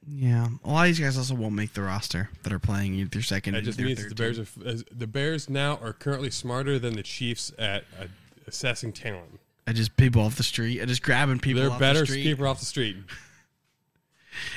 yeah. 0.09 0.49
A 0.65 0.71
lot 0.71 0.83
of 0.83 0.87
these 0.87 1.01
guys 1.01 1.19
also 1.19 1.35
won't 1.35 1.55
make 1.55 1.73
the 1.73 1.83
roster 1.83 2.31
that 2.43 2.53
are 2.53 2.59
playing 2.59 2.95
either 2.95 3.23
second. 3.23 3.55
That 3.55 3.65
just 3.65 3.79
means 3.79 4.01
third 4.01 4.11
the 4.11 4.15
Bears 4.15 4.37
team. 4.37 4.67
are 4.67 4.95
the 4.95 5.07
Bears 5.07 5.51
now 5.51 5.79
are 5.83 5.93
currently 5.93 6.31
smarter 6.31 6.79
than 6.79 6.95
the 6.95 7.03
Chiefs 7.03 7.53
at 7.59 7.85
uh, 8.01 8.07
assessing 8.47 8.93
talent. 8.93 9.41
I 9.67 9.73
just 9.73 9.97
people 9.97 10.23
off 10.23 10.37
the 10.37 10.45
street. 10.45 10.81
I 10.81 10.85
just 10.85 11.03
grabbing 11.03 11.41
people. 11.41 11.63
They're 11.63 11.73
off 11.73 11.81
better 11.81 12.01
the 12.01 12.07
street. 12.07 12.23
keeper 12.23 12.47
off 12.47 12.61
the 12.61 12.67
street. 12.67 12.97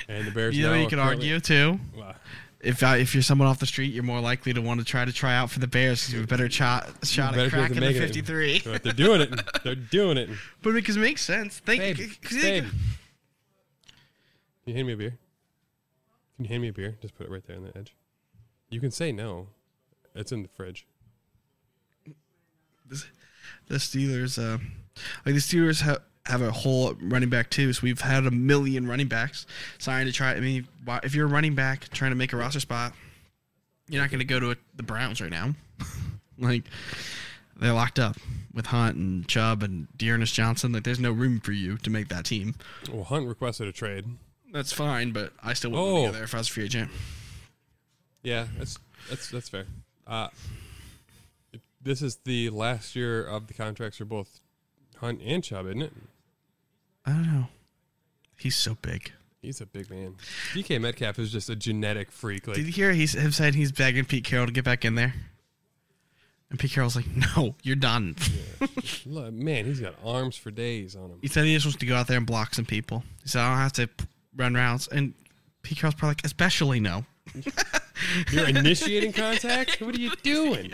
And 0.07 0.27
the 0.27 0.31
Bears. 0.31 0.55
You 0.55 0.63
know, 0.63 0.73
now 0.73 0.81
you 0.81 0.87
can 0.87 0.99
argue 0.99 1.39
too. 1.39 1.79
Well, 1.97 2.13
If 2.59 2.83
uh, 2.83 2.95
if 2.97 3.15
you're 3.15 3.23
someone 3.23 3.47
off 3.47 3.59
the 3.59 3.65
street, 3.65 3.93
you're 3.93 4.03
more 4.03 4.19
likely 4.19 4.53
to 4.53 4.61
want 4.61 4.81
to 4.81 4.85
try 4.85 5.05
to 5.05 5.13
try 5.13 5.35
out 5.35 5.49
for 5.49 5.59
the 5.59 5.67
Bears 5.67 6.01
because 6.01 6.13
you 6.13 6.19
have 6.19 6.27
a 6.27 6.29
better 6.29 6.49
shot 6.49 6.89
shot 7.03 7.33
better 7.33 7.41
at 7.41 7.47
of 7.47 7.51
cracking 7.53 7.79
the 7.79 7.93
53. 7.93 8.61
But 8.65 8.83
they're 8.83 8.93
doing 8.93 9.21
it. 9.21 9.41
They're 9.63 9.75
doing 9.75 10.17
it. 10.17 10.29
But 10.61 10.73
because 10.73 10.97
it 10.97 10.99
makes 10.99 11.23
sense. 11.23 11.59
Thank 11.59 11.79
Babe, 11.79 11.97
you 11.97 12.07
babe. 12.41 12.63
Can 12.65 12.73
you 14.65 14.73
hand 14.75 14.87
me 14.87 14.93
a 14.93 14.97
beer? 14.97 15.17
Can 16.39 16.45
you 16.45 16.49
hand 16.51 16.61
me 16.61 16.69
a 16.69 16.71
beer? 16.71 16.97
Just 17.01 17.15
put 17.15 17.27
it 17.27 17.29
right 17.29 17.45
there 17.45 17.57
on 17.57 17.63
the 17.63 17.77
edge. 17.77 17.97
You 18.69 18.79
can 18.79 18.91
say 18.91 19.11
no. 19.11 19.47
It's 20.15 20.31
in 20.31 20.41
the 20.41 20.47
fridge. 20.47 20.87
the 22.87 23.75
Steelers, 23.75 24.41
uh, 24.41 24.57
like 25.25 25.35
the 25.35 25.41
Steelers 25.41 25.81
have 25.81 25.99
have 26.27 26.41
a 26.41 26.49
whole 26.49 26.93
running 27.01 27.27
back 27.27 27.49
too. 27.49 27.73
So 27.73 27.81
we've 27.83 27.99
had 27.99 28.25
a 28.25 28.31
million 28.31 28.87
running 28.87 29.09
backs 29.09 29.47
trying 29.79 30.05
to 30.05 30.13
try. 30.13 30.31
I 30.31 30.39
mean, 30.39 30.65
if 31.03 31.13
you're 31.13 31.25
a 31.25 31.29
running 31.29 31.55
back 31.55 31.89
trying 31.89 32.11
to 32.11 32.15
make 32.15 32.31
a 32.31 32.37
roster 32.37 32.61
spot, 32.61 32.93
you're 33.89 34.01
not 34.01 34.09
going 34.09 34.19
to 34.19 34.25
go 34.25 34.39
to 34.39 34.51
a, 34.51 34.55
the 34.77 34.83
Browns 34.83 35.19
right 35.19 35.29
now. 35.29 35.55
like 36.37 36.63
they're 37.57 37.73
locked 37.73 37.99
up 37.99 38.15
with 38.53 38.67
Hunt 38.67 38.95
and 38.95 39.27
Chubb 39.27 39.61
and 39.61 39.89
D'Ernest 39.97 40.33
Johnson. 40.33 40.71
Like 40.71 40.85
there's 40.85 41.01
no 41.01 41.11
room 41.11 41.41
for 41.41 41.51
you 41.51 41.75
to 41.79 41.89
make 41.89 42.07
that 42.07 42.23
team. 42.23 42.55
Well, 42.89 43.03
Hunt 43.03 43.27
requested 43.27 43.67
a 43.67 43.73
trade. 43.73 44.05
That's 44.51 44.71
fine, 44.73 45.11
but 45.11 45.33
I 45.43 45.53
still 45.53 45.71
wouldn't 45.71 45.87
Oh. 45.89 46.05
go 46.07 46.11
there 46.11 46.23
if 46.23 46.33
I 46.33 46.39
was 46.39 46.49
a 46.49 46.51
free 46.51 46.63
agent. 46.65 46.89
Yeah, 48.23 48.47
that's 48.57 48.77
that's 49.09 49.29
that's 49.29 49.49
fair. 49.49 49.65
Uh, 50.07 50.29
this 51.81 52.01
is 52.01 52.17
the 52.25 52.49
last 52.49 52.95
year 52.95 53.23
of 53.25 53.47
the 53.47 53.53
contracts 53.53 53.97
for 53.97 54.05
both 54.05 54.39
Hunt 54.97 55.21
and 55.23 55.43
Chubb, 55.43 55.67
isn't 55.67 55.81
it? 55.83 55.93
I 57.05 57.11
don't 57.11 57.27
know. 57.33 57.47
He's 58.37 58.55
so 58.55 58.75
big. 58.81 59.11
He's 59.41 59.61
a 59.61 59.65
big 59.65 59.89
man. 59.89 60.15
DK 60.53 60.81
Metcalf 60.81 61.17
is 61.19 61.31
just 61.31 61.49
a 61.49 61.55
genetic 61.55 62.11
freak. 62.11 62.45
Like 62.47 62.57
Did 62.57 62.65
you 62.65 62.73
hear 62.73 62.91
he's 62.91 63.13
have 63.13 63.33
said 63.33 63.55
he's 63.55 63.71
begging 63.71 64.03
Pete 64.03 64.25
Carroll 64.25 64.47
to 64.47 64.51
get 64.51 64.65
back 64.65 64.83
in 64.83 64.95
there? 64.95 65.13
And 66.49 66.59
Pete 66.59 66.71
Carroll's 66.71 66.95
like, 66.97 67.05
"No, 67.37 67.55
you're 67.63 67.75
done." 67.77 68.15
look, 69.05 69.31
man, 69.33 69.65
he's 69.65 69.79
got 69.79 69.95
arms 70.03 70.35
for 70.35 70.51
days 70.51 70.95
on 70.95 71.11
him. 71.11 71.19
He 71.21 71.27
said 71.29 71.45
he 71.45 71.53
just 71.53 71.65
wants 71.65 71.77
to 71.79 71.85
go 71.85 71.95
out 71.95 72.07
there 72.07 72.17
and 72.17 72.25
block 72.25 72.53
some 72.55 72.65
people. 72.65 73.03
He 73.23 73.29
said, 73.29 73.41
I 73.41 73.49
don't 73.49 73.57
have 73.59 73.73
to 73.73 73.87
p- 73.87 74.05
run 74.35 74.53
routes. 74.53 74.87
And 74.87 75.13
Pete 75.61 75.77
Carroll's 75.77 75.95
probably 75.95 76.11
like, 76.11 76.25
especially 76.25 76.79
no. 76.79 77.05
You're 78.31 78.47
initiating 78.47 79.13
contact. 79.13 79.81
What 79.81 79.95
are 79.95 79.99
you 79.99 80.11
doing? 80.23 80.73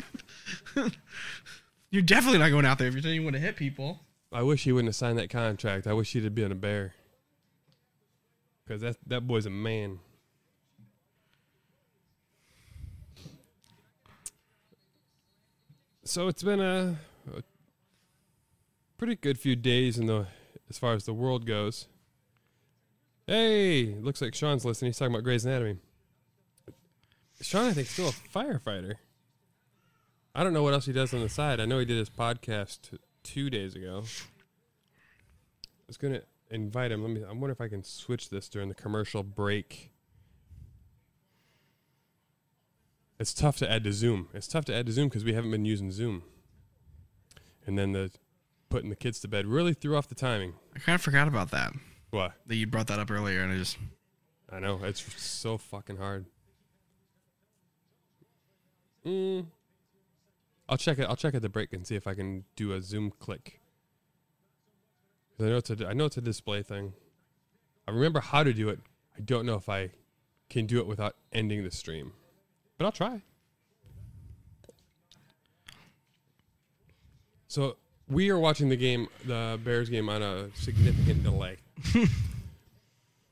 You're 1.89 2.03
definitely 2.03 2.39
not 2.39 2.49
going 2.49 2.65
out 2.65 2.77
there 2.77 2.87
if 2.87 2.93
you're 2.93 3.03
saying 3.03 3.15
you 3.15 3.23
want 3.23 3.35
to 3.35 3.41
hit 3.41 3.55
people. 3.55 4.01
I 4.31 4.43
wish 4.43 4.63
he 4.63 4.71
wouldn't 4.71 4.89
have 4.89 4.95
signed 4.95 5.17
that 5.17 5.29
contract. 5.29 5.87
I 5.87 5.93
wish 5.93 6.13
he'd 6.13 6.23
have 6.23 6.35
been 6.35 6.51
a 6.51 6.55
bear. 6.55 6.93
Because 8.65 8.81
that 8.81 8.97
that 9.07 9.27
boy's 9.27 9.45
a 9.45 9.49
man. 9.49 9.99
So 16.03 16.27
it's 16.27 16.43
been 16.43 16.59
a, 16.59 16.97
a 17.35 17.43
pretty 18.97 19.15
good 19.15 19.39
few 19.39 19.55
days 19.55 19.97
in 19.97 20.05
the 20.05 20.27
as 20.69 20.77
far 20.77 20.93
as 20.93 21.05
the 21.05 21.13
world 21.13 21.45
goes. 21.45 21.87
Hey, 23.27 23.95
looks 24.01 24.21
like 24.21 24.35
Sean's 24.35 24.65
listening. 24.65 24.89
He's 24.89 24.99
talking 24.99 25.13
about 25.13 25.23
Grey's 25.23 25.45
Anatomy. 25.45 25.77
Sean, 27.41 27.65
I 27.65 27.73
think, 27.73 27.87
still 27.87 28.09
a 28.09 28.11
firefighter. 28.11 28.95
I 30.35 30.43
don't 30.43 30.53
know 30.53 30.63
what 30.63 30.73
else 30.73 30.85
he 30.85 30.93
does 30.93 31.13
on 31.13 31.21
the 31.21 31.29
side. 31.29 31.59
I 31.59 31.65
know 31.65 31.79
he 31.79 31.85
did 31.85 31.97
his 31.97 32.09
podcast 32.09 32.97
two 33.23 33.49
days 33.49 33.73
ago. 33.73 34.03
I 35.65 35.87
was 35.87 35.97
gonna 35.97 36.21
invite 36.51 36.91
him. 36.91 37.01
Let 37.01 37.11
me. 37.11 37.23
I 37.23 37.31
wonder 37.31 37.51
if 37.51 37.61
I 37.61 37.67
can 37.67 37.83
switch 37.83 38.29
this 38.29 38.47
during 38.49 38.69
the 38.69 38.75
commercial 38.75 39.23
break. 39.23 39.91
It's 43.19 43.33
tough 43.33 43.57
to 43.57 43.71
add 43.71 43.83
to 43.85 43.93
Zoom. 43.93 44.27
It's 44.33 44.47
tough 44.47 44.65
to 44.65 44.75
add 44.75 44.85
to 44.87 44.91
Zoom 44.91 45.07
because 45.07 45.23
we 45.23 45.33
haven't 45.33 45.51
been 45.51 45.65
using 45.65 45.91
Zoom. 45.91 46.23
And 47.65 47.77
then 47.77 47.93
the 47.93 48.11
putting 48.69 48.89
the 48.89 48.95
kids 48.95 49.19
to 49.21 49.27
bed 49.27 49.47
really 49.47 49.73
threw 49.73 49.95
off 49.95 50.09
the 50.09 50.15
timing. 50.15 50.53
I 50.75 50.79
kind 50.79 50.95
of 50.95 51.01
forgot 51.01 51.27
about 51.27 51.51
that. 51.51 51.73
What? 52.15 52.31
That 52.45 52.55
you 52.55 52.65
brought 52.65 52.87
that 52.87 52.97
up 52.97 53.11
earlier, 53.11 53.41
and 53.41 53.51
I 53.51 53.57
just 53.57 53.77
I 54.49 54.59
know 54.59 54.79
it's 54.81 55.03
so 55.21 55.57
fucking 55.57 55.97
hard. 55.97 56.25
Mm. 59.05 59.47
I'll 60.69 60.77
check 60.77 60.97
it. 60.97 61.07
I'll 61.09 61.17
check 61.17 61.35
at 61.35 61.41
the 61.41 61.49
break 61.49 61.73
and 61.73 61.85
see 61.85 61.95
if 61.95 62.07
I 62.07 62.13
can 62.13 62.45
do 62.55 62.71
a 62.71 62.81
Zoom 62.81 63.11
click. 63.11 63.59
'Cause 65.35 65.45
I 65.45 65.49
know 65.49 65.57
it's 65.57 65.69
a 65.69 65.87
I 65.89 65.91
know 65.91 66.05
it's 66.05 66.15
a 66.15 66.21
display 66.21 66.63
thing. 66.63 66.93
I 67.85 67.91
remember 67.91 68.21
how 68.21 68.43
to 68.43 68.53
do 68.53 68.69
it. 68.69 68.79
I 69.17 69.19
don't 69.19 69.45
know 69.45 69.55
if 69.55 69.67
I 69.67 69.91
can 70.47 70.67
do 70.67 70.79
it 70.79 70.87
without 70.87 71.17
ending 71.33 71.65
the 71.65 71.71
stream, 71.71 72.13
but 72.77 72.85
I'll 72.85 72.93
try. 72.93 73.23
So 77.49 77.75
we 78.07 78.29
are 78.29 78.39
watching 78.39 78.69
the 78.69 78.77
game, 78.77 79.09
the 79.25 79.59
Bears 79.65 79.89
game, 79.89 80.07
on 80.07 80.21
a 80.21 80.55
significant 80.55 81.21
delay. 81.21 81.57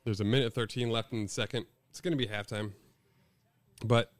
There's 0.04 0.20
a 0.20 0.24
minute 0.24 0.52
13 0.52 0.90
left 0.90 1.12
in 1.12 1.22
the 1.22 1.28
second. 1.28 1.66
It's 1.90 2.00
going 2.00 2.12
to 2.12 2.18
be 2.18 2.26
halftime. 2.26 2.72
But 3.84 4.12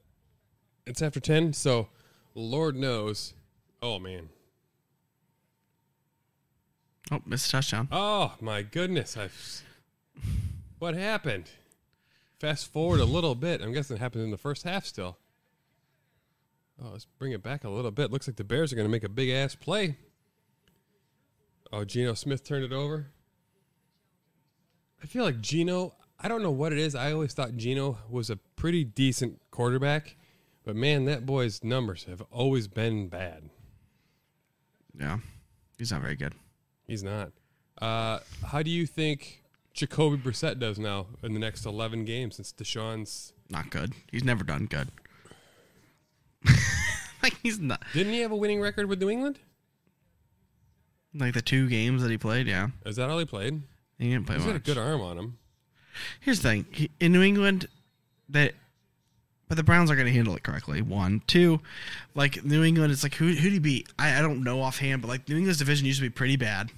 it's 0.85 1.01
after 1.01 1.19
10, 1.19 1.53
so 1.53 1.89
Lord 2.33 2.75
knows. 2.75 3.33
Oh, 3.81 3.99
man. 3.99 4.29
oh, 7.11 7.21
missed 7.25 7.47
a 7.49 7.51
touchdown. 7.51 7.87
Oh, 7.91 8.33
my 8.41 8.61
goodness. 8.61 9.17
I 9.17 9.29
What 10.79 10.95
happened? 10.95 11.49
Fast 12.39 12.71
forward 12.71 12.99
a 12.99 13.05
little 13.05 13.35
bit. 13.35 13.61
I'm 13.61 13.73
guessing 13.73 13.97
it 13.97 13.99
happened 13.99 14.23
in 14.23 14.31
the 14.31 14.37
first 14.37 14.63
half 14.63 14.85
still. 14.85 15.17
Oh, 16.81 16.89
let's 16.91 17.05
bring 17.05 17.31
it 17.31 17.41
back 17.41 17.63
a 17.63 17.69
little 17.69 17.91
bit. 17.91 18.11
Looks 18.11 18.27
like 18.27 18.35
the 18.35 18.43
Bears 18.43 18.73
are 18.73 18.75
going 18.75 18.87
to 18.87 18.91
make 18.91 19.03
a 19.03 19.09
big 19.09 19.29
ass 19.29 19.55
play. 19.55 19.97
Oh, 21.71 21.85
Geno 21.85 22.13
Smith 22.13 22.43
turned 22.43 22.65
it 22.65 22.73
over. 22.73 23.07
I 25.01 25.07
feel 25.07 25.23
like 25.23 25.41
Geno, 25.41 25.93
I 26.19 26.27
don't 26.27 26.41
know 26.41 26.51
what 26.51 26.71
it 26.71 26.79
is. 26.79 26.95
I 26.95 27.11
always 27.11 27.33
thought 27.33 27.55
Geno 27.55 27.99
was 28.09 28.29
a 28.29 28.37
pretty 28.55 28.83
decent 28.83 29.39
quarterback, 29.51 30.15
but 30.63 30.75
man, 30.75 31.05
that 31.05 31.25
boy's 31.25 31.63
numbers 31.63 32.05
have 32.05 32.21
always 32.31 32.67
been 32.67 33.07
bad. 33.07 33.49
Yeah, 34.97 35.19
he's 35.77 35.91
not 35.91 36.01
very 36.01 36.15
good. 36.15 36.33
He's 36.87 37.03
not. 37.03 37.31
Uh, 37.81 38.19
how 38.45 38.63
do 38.63 38.71
you 38.71 38.85
think 38.85 39.43
Jacoby 39.75 40.17
Brissett 40.17 40.57
does 40.57 40.79
now 40.79 41.07
in 41.21 41.33
the 41.33 41.39
next 41.39 41.65
11 41.65 42.05
games 42.05 42.37
since 42.37 42.53
Deshaun's. 42.53 43.33
Not 43.49 43.69
good. 43.69 43.93
He's 44.09 44.23
never 44.23 44.43
done 44.43 44.65
good. 44.67 44.87
like 47.23 47.37
he's 47.43 47.59
not 47.59 47.83
Didn't 47.93 48.13
he 48.13 48.21
have 48.21 48.31
a 48.31 48.35
winning 48.35 48.61
record 48.61 48.87
with 48.87 49.01
New 49.01 49.09
England? 49.09 49.39
like 51.13 51.33
the 51.33 51.41
two 51.41 51.67
games 51.67 52.01
that 52.01 52.11
he 52.11 52.17
played. 52.17 52.47
Yeah, 52.47 52.69
Is 52.85 52.95
that 52.95 53.09
all 53.09 53.19
he 53.19 53.25
played? 53.25 53.61
He 53.99 54.09
didn't 54.09 54.25
play 54.25 54.35
He's 54.35 54.45
got 54.45 54.55
a 54.55 54.59
good 54.59 54.77
arm 54.77 55.01
on 55.01 55.17
him. 55.17 55.37
Here's 56.19 56.41
the 56.41 56.49
thing: 56.49 56.65
he, 56.71 56.91
in 56.99 57.11
New 57.11 57.21
England, 57.21 57.67
that 58.29 58.53
but 59.47 59.57
the 59.57 59.63
Browns 59.63 59.91
are 59.91 59.95
going 59.95 60.07
to 60.07 60.13
handle 60.13 60.35
it 60.35 60.43
correctly. 60.43 60.81
One, 60.81 61.21
two, 61.27 61.59
like 62.15 62.43
New 62.43 62.63
England. 62.63 62.91
It's 62.91 63.03
like 63.03 63.15
who 63.15 63.27
who 63.27 63.33
did 63.35 63.53
he 63.53 63.59
beat? 63.59 63.89
I, 63.97 64.17
I 64.17 64.21
don't 64.21 64.43
know 64.43 64.61
offhand, 64.61 65.01
but 65.01 65.07
like 65.07 65.27
New 65.29 65.37
England's 65.37 65.59
division 65.59 65.85
used 65.85 65.99
to 65.99 66.05
be 66.05 66.09
pretty 66.09 66.35
bad. 66.35 66.71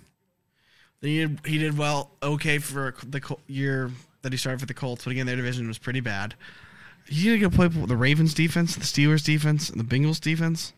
Then 1.02 1.10
he 1.10 1.20
did, 1.20 1.40
he 1.46 1.58
did 1.58 1.78
well, 1.78 2.12
okay 2.24 2.58
for 2.58 2.96
the 3.08 3.22
Col- 3.22 3.40
year 3.48 3.92
that 4.24 4.32
he 4.34 4.38
started 4.38 4.60
for 4.60 4.66
the 4.66 4.74
Colts, 4.74 5.04
but 5.04 5.12
again 5.12 5.26
their 5.26 5.36
division 5.36 5.68
was 5.68 5.78
pretty 5.78 6.00
bad. 6.00 6.36
He's 7.08 7.24
going 7.24 7.40
to 7.40 7.50
go 7.50 7.56
play 7.56 7.68
with 7.68 7.88
the 7.88 7.96
Ravens 7.96 8.34
defense, 8.34 8.76
the 8.76 8.82
Steelers 8.82 9.24
defense, 9.24 9.70
and 9.70 9.80
the 9.80 9.84
Bengals 9.84 10.20
defense. 10.20 10.74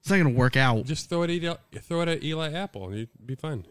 It's 0.00 0.10
not 0.10 0.16
going 0.16 0.34
to 0.34 0.38
work 0.38 0.56
out. 0.56 0.84
Just 0.84 1.08
throw 1.08 1.22
it 1.22 1.30
at 1.30 1.42
Eli, 1.42 1.54
throw 1.80 2.02
it 2.02 2.08
at 2.08 2.22
Eli 2.22 2.52
Apple, 2.52 2.88
and 2.88 2.98
you'd 2.98 3.08
be 3.24 3.36
fine. 3.36 3.64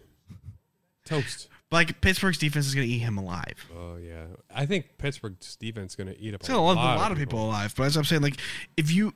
Toast. 1.05 1.49
But 1.71 1.77
like 1.77 2.01
Pittsburgh's 2.01 2.37
defense 2.37 2.67
is 2.67 2.75
going 2.75 2.85
to 2.87 2.93
eat 2.93 2.99
him 2.99 3.17
alive. 3.17 3.65
Oh 3.75 3.95
yeah, 3.95 4.25
I 4.53 4.65
think 4.67 4.97
Pittsburgh's 4.99 5.55
defense 5.55 5.93
is 5.93 5.95
going 5.95 6.13
to 6.13 6.19
eat 6.19 6.35
up 6.35 6.41
It's 6.41 6.49
a 6.49 6.57
lot, 6.57 6.73
a 6.73 6.99
lot 6.99 7.11
of 7.11 7.17
people 7.17 7.43
alive. 7.43 7.73
But 7.75 7.85
as 7.85 7.95
I'm 7.97 8.03
saying, 8.03 8.21
like 8.21 8.35
if 8.77 8.91
you 8.91 9.13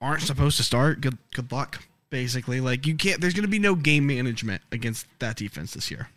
aren't 0.00 0.22
supposed 0.22 0.56
to 0.56 0.62
start, 0.62 1.00
good 1.00 1.18
good 1.34 1.52
luck. 1.52 1.84
Basically, 2.10 2.62
like 2.62 2.86
you 2.86 2.96
can't. 2.96 3.20
There's 3.20 3.34
gonna 3.34 3.46
be 3.48 3.58
no 3.58 3.74
game 3.74 4.06
management 4.06 4.62
against 4.72 5.06
that 5.18 5.36
defense 5.36 5.74
this 5.74 5.90
year. 5.90 6.08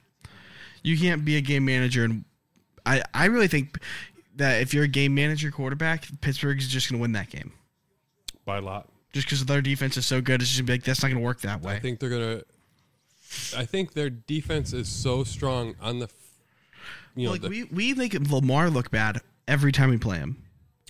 You 0.82 0.98
can't 0.98 1.26
be 1.26 1.36
a 1.36 1.42
game 1.42 1.66
manager, 1.66 2.06
and 2.06 2.24
I 2.86 3.04
I 3.14 3.26
really 3.26 3.50
think 3.50 3.78
that 4.38 4.62
if 4.62 4.74
you're 4.74 4.86
a 4.86 4.88
game 4.88 5.14
manager 5.14 5.52
quarterback, 5.52 6.06
Pittsburgh 6.22 6.58
is 6.60 6.70
just 6.70 6.90
gonna 6.90 7.02
win 7.02 7.12
that 7.12 7.30
game. 7.30 7.52
by 8.46 8.60
a 8.60 8.62
lot. 8.62 8.88
Just 9.12 9.28
because 9.28 9.44
their 9.44 9.62
defense 9.62 9.98
is 9.98 10.06
so 10.06 10.22
good, 10.22 10.42
it's 10.42 10.52
just 10.52 10.62
gonna 10.62 10.68
be 10.68 10.74
like 10.76 10.84
that's 10.84 11.04
not 11.04 11.10
gonna 11.10 11.20
work 11.20 11.42
that 11.42 11.62
way. 11.62 11.76
I 11.76 11.80
think 11.80 12.00
they're 12.00 12.10
gonna. 12.10 12.44
I 13.56 13.66
think 13.66 13.94
their 13.94 14.10
defense 14.10 14.74
is 14.74 14.88
so 14.90 15.24
strong 15.24 15.76
on 15.82 16.00
the, 16.00 16.10
you 17.16 17.26
know, 17.28 17.32
like 17.32 17.42
the, 17.42 17.50
we 17.50 17.64
we 17.66 17.94
make 17.94 18.14
Lamar 18.30 18.70
look 18.70 18.92
bad 18.92 19.22
every 19.48 19.72
time 19.72 19.90
we 19.90 19.98
play 19.98 20.18
him. 20.18 20.42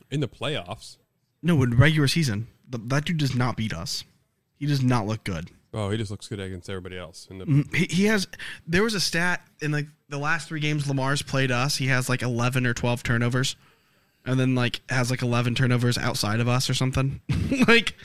in 0.10 0.20
the 0.20 0.28
playoffs. 0.28 0.98
No, 1.44 1.62
in 1.64 1.78
regular 1.78 2.08
season, 2.08 2.48
th- 2.72 2.84
that 2.88 3.06
dude 3.06 3.18
does 3.18 3.36
not 3.36 3.58
beat 3.58 3.74
us. 3.74 4.04
He 4.58 4.66
does 4.66 4.82
not 4.84 5.08
look 5.08 5.24
good. 5.24 5.50
Oh, 5.74 5.90
he 5.90 5.98
just 5.98 6.12
looks 6.12 6.28
good 6.28 6.40
against 6.40 6.70
everybody 6.70 6.98
else. 6.98 7.28
In 7.32 7.38
the 7.38 7.46
Mm, 7.46 7.74
He, 7.76 7.86
he 7.86 8.04
has. 8.06 8.28
There 8.68 8.84
was 8.84 8.94
a 8.94 9.00
stat 9.00 9.42
in 9.62 9.72
like 9.72 9.88
the 10.10 10.18
last 10.20 10.48
three 10.48 10.60
games 10.60 10.88
Lamar's 10.88 11.22
played 11.22 11.50
us. 11.52 11.78
He 11.78 11.88
has 11.88 12.10
like 12.10 12.22
eleven 12.22 12.66
or 12.68 12.74
twelve 12.74 13.04
turnovers, 13.04 13.56
and 14.26 14.40
then 14.40 14.54
like 14.54 14.82
has 14.90 15.10
like 15.10 15.22
eleven 15.22 15.56
turnovers 15.56 15.98
outside 15.98 16.40
of 16.40 16.48
us 16.48 16.70
or 16.70 16.74
something. 16.74 17.22
like 17.68 17.96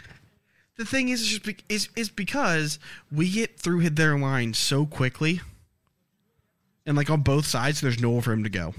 the 0.77 0.85
thing 0.85 1.09
is, 1.09 1.23
is 1.23 1.29
just 1.29 1.45
be, 1.45 1.57
is 1.69 1.89
is 1.97 2.09
because 2.11 2.79
we 3.11 3.31
get 3.31 3.59
through 3.59 3.89
their 3.91 4.19
line 4.19 4.55
so 4.55 4.87
quickly, 4.87 5.41
and 6.85 6.97
like 6.97 7.11
on 7.11 7.23
both 7.23 7.47
sides, 7.47 7.81
there's 7.81 8.01
nowhere 8.01 8.23
for 8.23 8.33
him 8.33 8.45
to 8.45 8.51
go. 8.51 8.75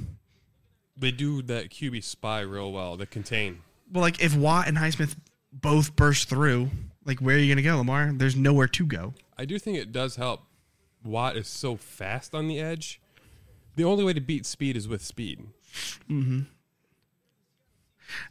they 0.95 1.12
do 1.12 1.41
that 1.43 1.69
QB 1.69 2.03
spy 2.03 2.41
real 2.41 2.71
well. 2.71 2.97
The 2.97 3.05
contain. 3.05 3.60
Well, 3.91 4.01
like 4.01 4.21
if 4.21 4.36
Watt 4.36 4.67
and 4.67 4.77
Highsmith 4.77 5.15
both 5.51 5.95
burst 5.95 6.29
through, 6.29 6.69
like 7.05 7.19
where 7.19 7.36
are 7.36 7.39
you 7.39 7.53
gonna 7.53 7.62
go, 7.62 7.77
Lamar? 7.77 8.12
There's 8.13 8.36
nowhere 8.36 8.67
to 8.67 8.86
go. 8.86 9.13
I 9.38 9.45
do 9.45 9.57
think 9.60 9.77
it 9.77 9.91
does 9.91 10.15
help. 10.15 10.41
Watt 11.03 11.38
is 11.38 11.47
so 11.47 11.75
fast 11.77 12.33
on 12.36 12.47
the 12.47 12.60
edge. 12.60 12.99
The 13.75 13.83
only 13.83 14.03
way 14.03 14.13
to 14.13 14.19
beat 14.21 14.45
speed 14.45 14.75
is 14.75 14.88
with 14.88 15.03
speed. 15.03 15.39
Mm-hmm. 16.10 16.41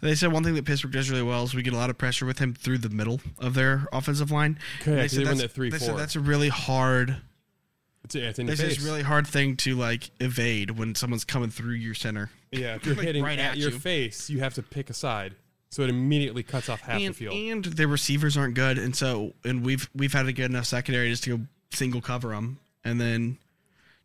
They 0.01 0.15
said 0.15 0.33
one 0.33 0.43
thing 0.45 0.55
that 0.55 0.65
Pittsburgh 0.65 0.93
does 0.93 1.11
really 1.11 1.23
well 1.23 1.45
is 1.45 1.55
we 1.55 1.63
get 1.63 1.73
a 1.75 1.77
lot 1.77 1.91
of 1.91 1.99
pressure 1.99 2.27
with 2.27 2.39
him 2.39 2.55
through 2.55 2.79
the 2.79 2.89
middle 2.89 3.21
of 3.39 3.55
their 3.55 3.87
offensive 3.93 4.31
line. 4.31 4.59
Okay, 4.83 4.91
And 4.93 4.97
yeah, 4.97 5.03
'cause 5.05 5.13
they 5.13 5.25
run 5.25 5.37
that's- 5.37 5.53
that 5.55 5.61
3-4. 5.61 5.71
they 5.71 5.79
said 5.79 5.97
that's 5.99 6.17
a 6.17 6.21
really 6.21 6.49
hard. 6.49 7.17
It's, 8.05 8.15
it's 8.15 8.39
in 8.39 8.47
your 8.47 8.57
said 8.57 8.69
face. 8.69 8.83
a 8.83 8.87
really 8.87 9.03
hard 9.03 9.27
thing 9.27 9.57
to 9.59 9.75
like 9.75 10.11
evade 10.21 10.71
when 10.73 10.95
someone's 10.95 11.25
coming 11.25 11.51
through 11.51 11.73
your 11.75 11.95
center. 11.95 12.31
yeah, 12.53 12.77
if 12.77 12.87
you're 12.87 12.95
like, 12.95 13.05
hitting 13.07 13.25
right 13.25 13.39
at, 13.39 13.53
at 13.53 13.57
your 13.59 13.71
you. 13.73 13.79
face, 13.79 14.31
you 14.31 14.39
have 14.41 14.55
to 14.55 14.63
pick 14.63 14.91
a 14.91 14.95
side, 14.95 15.35
so 15.71 15.83
it 15.83 15.91
immediately 15.91 16.43
cuts 16.45 16.69
off 16.69 16.81
half 16.83 17.01
and, 17.01 17.09
the 17.15 17.19
field. 17.19 17.35
and 17.35 17.65
their 17.65 17.89
receivers 17.89 18.37
aren't 18.37 18.55
good, 18.55 18.79
and 18.79 18.95
so 18.95 19.35
and 19.45 19.65
we've 19.65 19.91
we've 19.95 20.13
had 20.13 20.27
a 20.27 20.33
good 20.33 20.45
enough 20.51 20.67
secondary 20.67 21.11
just 21.11 21.25
to 21.25 21.39
go 21.39 21.45
single 21.73 22.01
cover 22.01 22.29
them, 22.29 22.59
and 22.85 23.01
then 23.01 23.39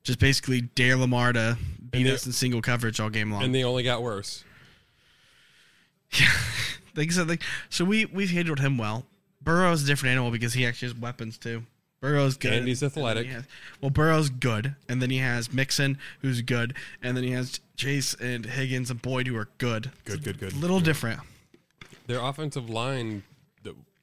just 0.03 0.17
basically 0.17 0.61
dare 0.61 0.95
Lamar 0.97 1.31
to 1.33 1.59
beat 1.91 2.03
they- 2.03 2.11
us 2.11 2.25
in 2.25 2.31
single 2.31 2.61
coverage 2.63 2.99
all 2.99 3.11
game 3.11 3.31
long. 3.31 3.43
and 3.43 3.53
they 3.53 3.63
only 3.63 3.83
got 3.83 4.01
worse. 4.01 4.43
like 6.95 7.09
I 7.09 7.11
said, 7.11 7.29
like 7.29 7.41
so 7.69 7.85
we 7.85 8.05
we've 8.05 8.31
handled 8.31 8.59
him 8.59 8.77
well. 8.77 9.05
Burrow's 9.41 9.83
a 9.83 9.87
different 9.87 10.11
animal 10.13 10.31
because 10.31 10.53
he 10.53 10.65
actually 10.65 10.89
has 10.89 10.97
weapons 10.97 11.37
too. 11.37 11.63
Burrow's 11.99 12.35
good. 12.37 12.53
And 12.53 12.67
he's 12.67 12.81
athletic. 12.81 13.27
he 13.27 13.33
has- 13.33 13.45
well, 13.79 13.91
Burrow's 13.91 14.29
good, 14.29 14.75
and 14.89 15.01
then 15.01 15.11
he 15.11 15.17
has 15.19 15.53
Mixon, 15.53 15.99
who's 16.21 16.41
good, 16.41 16.73
and 17.01 17.15
then 17.15 17.23
he 17.23 17.31
has 17.31 17.59
Chase 17.75 18.15
and 18.15 18.45
Higgins 18.45 18.89
and 18.89 19.01
Boyd, 19.01 19.27
who 19.27 19.35
are 19.37 19.49
good. 19.59 19.91
Good, 20.05 20.23
good, 20.23 20.39
good. 20.39 20.53
A 20.53 20.57
little 20.57 20.79
different. 20.79 21.19
Their 22.07 22.19
offensive 22.19 22.69
line, 22.69 23.23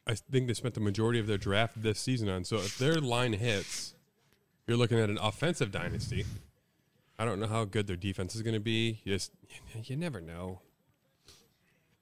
I 0.07 0.15
think 0.15 0.47
they 0.47 0.55
spent 0.55 0.75
the 0.75 0.81
majority 0.81 1.19
of 1.19 1.27
their 1.27 1.39
draft 1.39 1.83
this 1.83 1.99
season 1.99 2.29
on. 2.29 2.45
So 2.45 2.57
if 2.57 2.79
their 2.79 2.95
line 2.95 3.33
hits, 3.35 3.95
you're 4.67 4.77
looking 4.77 4.99
at 4.99 5.11
an 5.11 5.19
offensive 5.19 5.71
dynasty. 5.73 6.25
I 7.19 7.25
don't 7.25 7.41
know 7.41 7.49
how 7.49 7.65
good 7.65 7.89
their 7.89 7.97
defense 7.97 8.35
is 8.37 8.43
going 8.43 8.55
to 8.55 8.61
be. 8.61 9.01
You 9.05 9.15
just 9.15 9.33
you 9.85 9.97
never 9.97 10.21
know. 10.21 10.61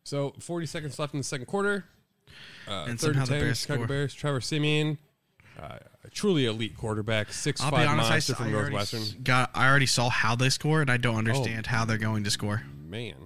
So 0.06 0.34
40 0.38 0.66
seconds 0.66 1.00
left 1.00 1.14
in 1.14 1.18
the 1.18 1.24
second 1.24 1.46
quarter. 1.46 1.84
Uh, 2.68 2.84
And 2.88 3.00
third 3.00 3.16
somehow 3.16 3.20
and 3.22 3.26
the 3.28 3.32
10, 3.34 3.40
Bears 3.40 3.58
Chicago 3.58 3.78
score. 3.80 3.86
Bears. 3.88 4.14
Trevor 4.14 4.40
Siemian, 4.40 4.98
uh, 5.60 5.78
a 6.04 6.10
truly 6.10 6.44
elite 6.46 6.76
quarterback, 6.76 7.32
six 7.32 7.60
I'll 7.60 7.72
five 7.72 7.80
be 7.80 7.86
honest, 7.88 8.08
I, 8.08 8.14
monster 8.14 8.32
s- 8.34 8.36
from 8.38 8.46
I 8.46 8.52
already 8.52 8.70
Northwestern. 8.70 9.00
s- 9.02 9.12
got. 9.24 9.50
I 9.52 9.68
already 9.68 9.86
saw 9.86 10.08
how 10.08 10.36
they 10.36 10.48
score, 10.50 10.80
and 10.80 10.88
I 10.92 10.96
don't 10.96 11.16
Oh. 11.16 11.18
understand 11.18 11.66
how 11.66 11.84
they're 11.84 11.98
going 11.98 12.22
to 12.22 12.30
score. 12.30 12.62
Man, 12.88 13.16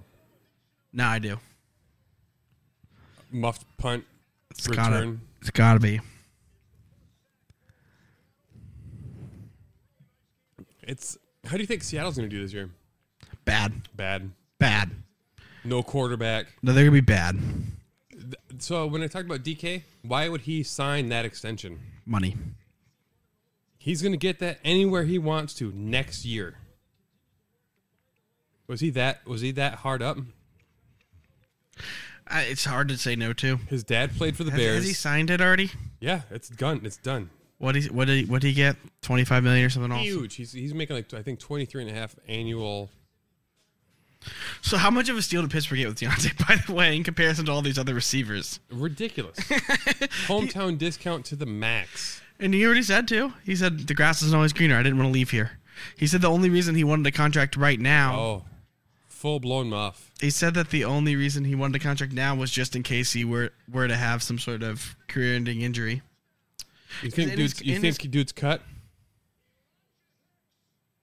No, 0.91 1.05
I 1.05 1.19
do. 1.19 1.39
muffed 3.29 3.65
punt 3.77 4.03
It's 4.49 4.67
return. 4.67 4.83
gotta. 4.91 5.17
It's 5.41 5.51
gotta 5.51 5.79
be. 5.79 6.01
It's 10.81 11.15
how 11.45 11.51
do 11.57 11.59
you 11.61 11.67
think 11.67 11.83
Seattle's 11.83 12.17
going 12.17 12.27
to 12.27 12.35
do 12.35 12.41
this 12.41 12.53
year? 12.53 12.71
Bad. 13.45 13.87
Bad. 13.95 14.31
Bad. 14.57 14.89
No 15.63 15.83
quarterback. 15.83 16.47
No, 16.61 16.73
they're 16.73 16.83
gonna 16.85 16.93
be 16.93 17.01
bad. 17.01 17.37
So 18.59 18.85
when 18.85 19.01
I 19.01 19.07
talked 19.07 19.25
about 19.25 19.43
DK, 19.43 19.83
why 20.03 20.29
would 20.29 20.41
he 20.41 20.63
sign 20.63 21.09
that 21.09 21.25
extension? 21.25 21.79
Money. 22.05 22.35
He's 23.77 24.01
going 24.03 24.11
to 24.11 24.17
get 24.17 24.37
that 24.39 24.59
anywhere 24.63 25.05
he 25.05 25.17
wants 25.17 25.55
to 25.55 25.71
next 25.71 26.23
year. 26.23 26.57
Was 28.67 28.79
he 28.79 28.91
that 28.91 29.25
was 29.27 29.41
he 29.41 29.51
that 29.51 29.75
hard 29.75 30.01
up? 30.03 30.17
I, 32.27 32.43
it's 32.43 32.63
hard 32.63 32.87
to 32.89 32.97
say 32.97 33.15
no 33.15 33.33
to. 33.33 33.57
His 33.67 33.83
dad 33.83 34.15
played 34.15 34.37
for 34.37 34.43
the 34.43 34.51
Has, 34.51 34.59
Bears. 34.59 34.75
has 34.77 34.87
he 34.87 34.93
signed 34.93 35.29
it 35.29 35.41
already? 35.41 35.71
yeah, 35.99 36.21
it's 36.29 36.47
done. 36.47 36.81
It's 36.83 36.97
done. 36.97 37.29
What 37.57 37.75
he 37.75 37.87
what 37.89 38.05
did 38.05 38.25
he, 38.25 38.31
what 38.31 38.41
did 38.41 38.49
he 38.49 38.53
get? 38.53 38.77
Twenty 39.01 39.25
five 39.25 39.43
million 39.43 39.65
or 39.65 39.69
something 39.69 39.91
else. 39.91 40.01
Huge. 40.01 40.35
He's 40.35 40.51
he's 40.53 40.73
making 40.73 40.95
like 40.95 41.13
I 41.13 41.21
think 41.21 41.39
23 41.39 41.83
and 41.83 41.91
a 41.91 41.93
half 41.93 42.15
annual. 42.27 42.89
So 44.61 44.77
how 44.77 44.91
much 44.91 45.09
of 45.09 45.17
a 45.17 45.21
steal 45.21 45.41
did 45.41 45.51
Pittsburgh 45.51 45.79
get 45.79 45.87
with 45.87 45.99
Diontae, 45.99 46.47
by 46.47 46.55
the 46.55 46.73
way, 46.73 46.95
in 46.95 47.03
comparison 47.03 47.45
to 47.45 47.51
all 47.51 47.61
these 47.61 47.79
other 47.79 47.93
receivers? 47.93 48.59
Ridiculous. 48.71 49.37
Hometown 50.27 50.77
discount 50.77 51.25
to 51.25 51.35
the 51.35 51.45
max. 51.45 52.21
And 52.39 52.53
he 52.53 52.65
already 52.65 52.83
said 52.83 53.07
too. 53.07 53.33
He 53.45 53.55
said 53.55 53.87
the 53.87 53.93
grass 53.93 54.21
isn't 54.21 54.35
always 54.35 54.53
greener. 54.53 54.75
I 54.75 54.83
didn't 54.83 54.97
want 54.97 55.09
to 55.09 55.13
leave 55.13 55.31
here. 55.31 55.59
He 55.97 56.07
said 56.07 56.21
the 56.21 56.29
only 56.29 56.49
reason 56.49 56.75
he 56.75 56.83
wanted 56.83 57.05
a 57.07 57.11
contract 57.11 57.55
right 57.55 57.79
now. 57.79 58.19
Oh, 58.19 58.45
full 59.07 59.39
blown 59.39 59.69
muff. 59.69 60.11
He 60.19 60.29
said 60.29 60.53
that 60.55 60.69
the 60.69 60.85
only 60.85 61.15
reason 61.15 61.45
he 61.45 61.55
wanted 61.55 61.75
a 61.75 61.83
contract 61.83 62.13
now 62.13 62.35
was 62.35 62.51
just 62.51 62.75
in 62.75 62.83
case 62.83 63.13
he 63.13 63.23
were 63.25 63.51
were 63.71 63.87
to 63.87 63.95
have 63.95 64.23
some 64.23 64.39
sort 64.39 64.63
of 64.63 64.95
career-ending 65.07 65.61
injury. 65.61 66.01
You 67.03 67.11
think 67.11 67.35
dude's, 67.35 67.61
you 67.61 67.79
think 67.79 67.97
dude's 68.11 68.31
cut? 68.31 68.61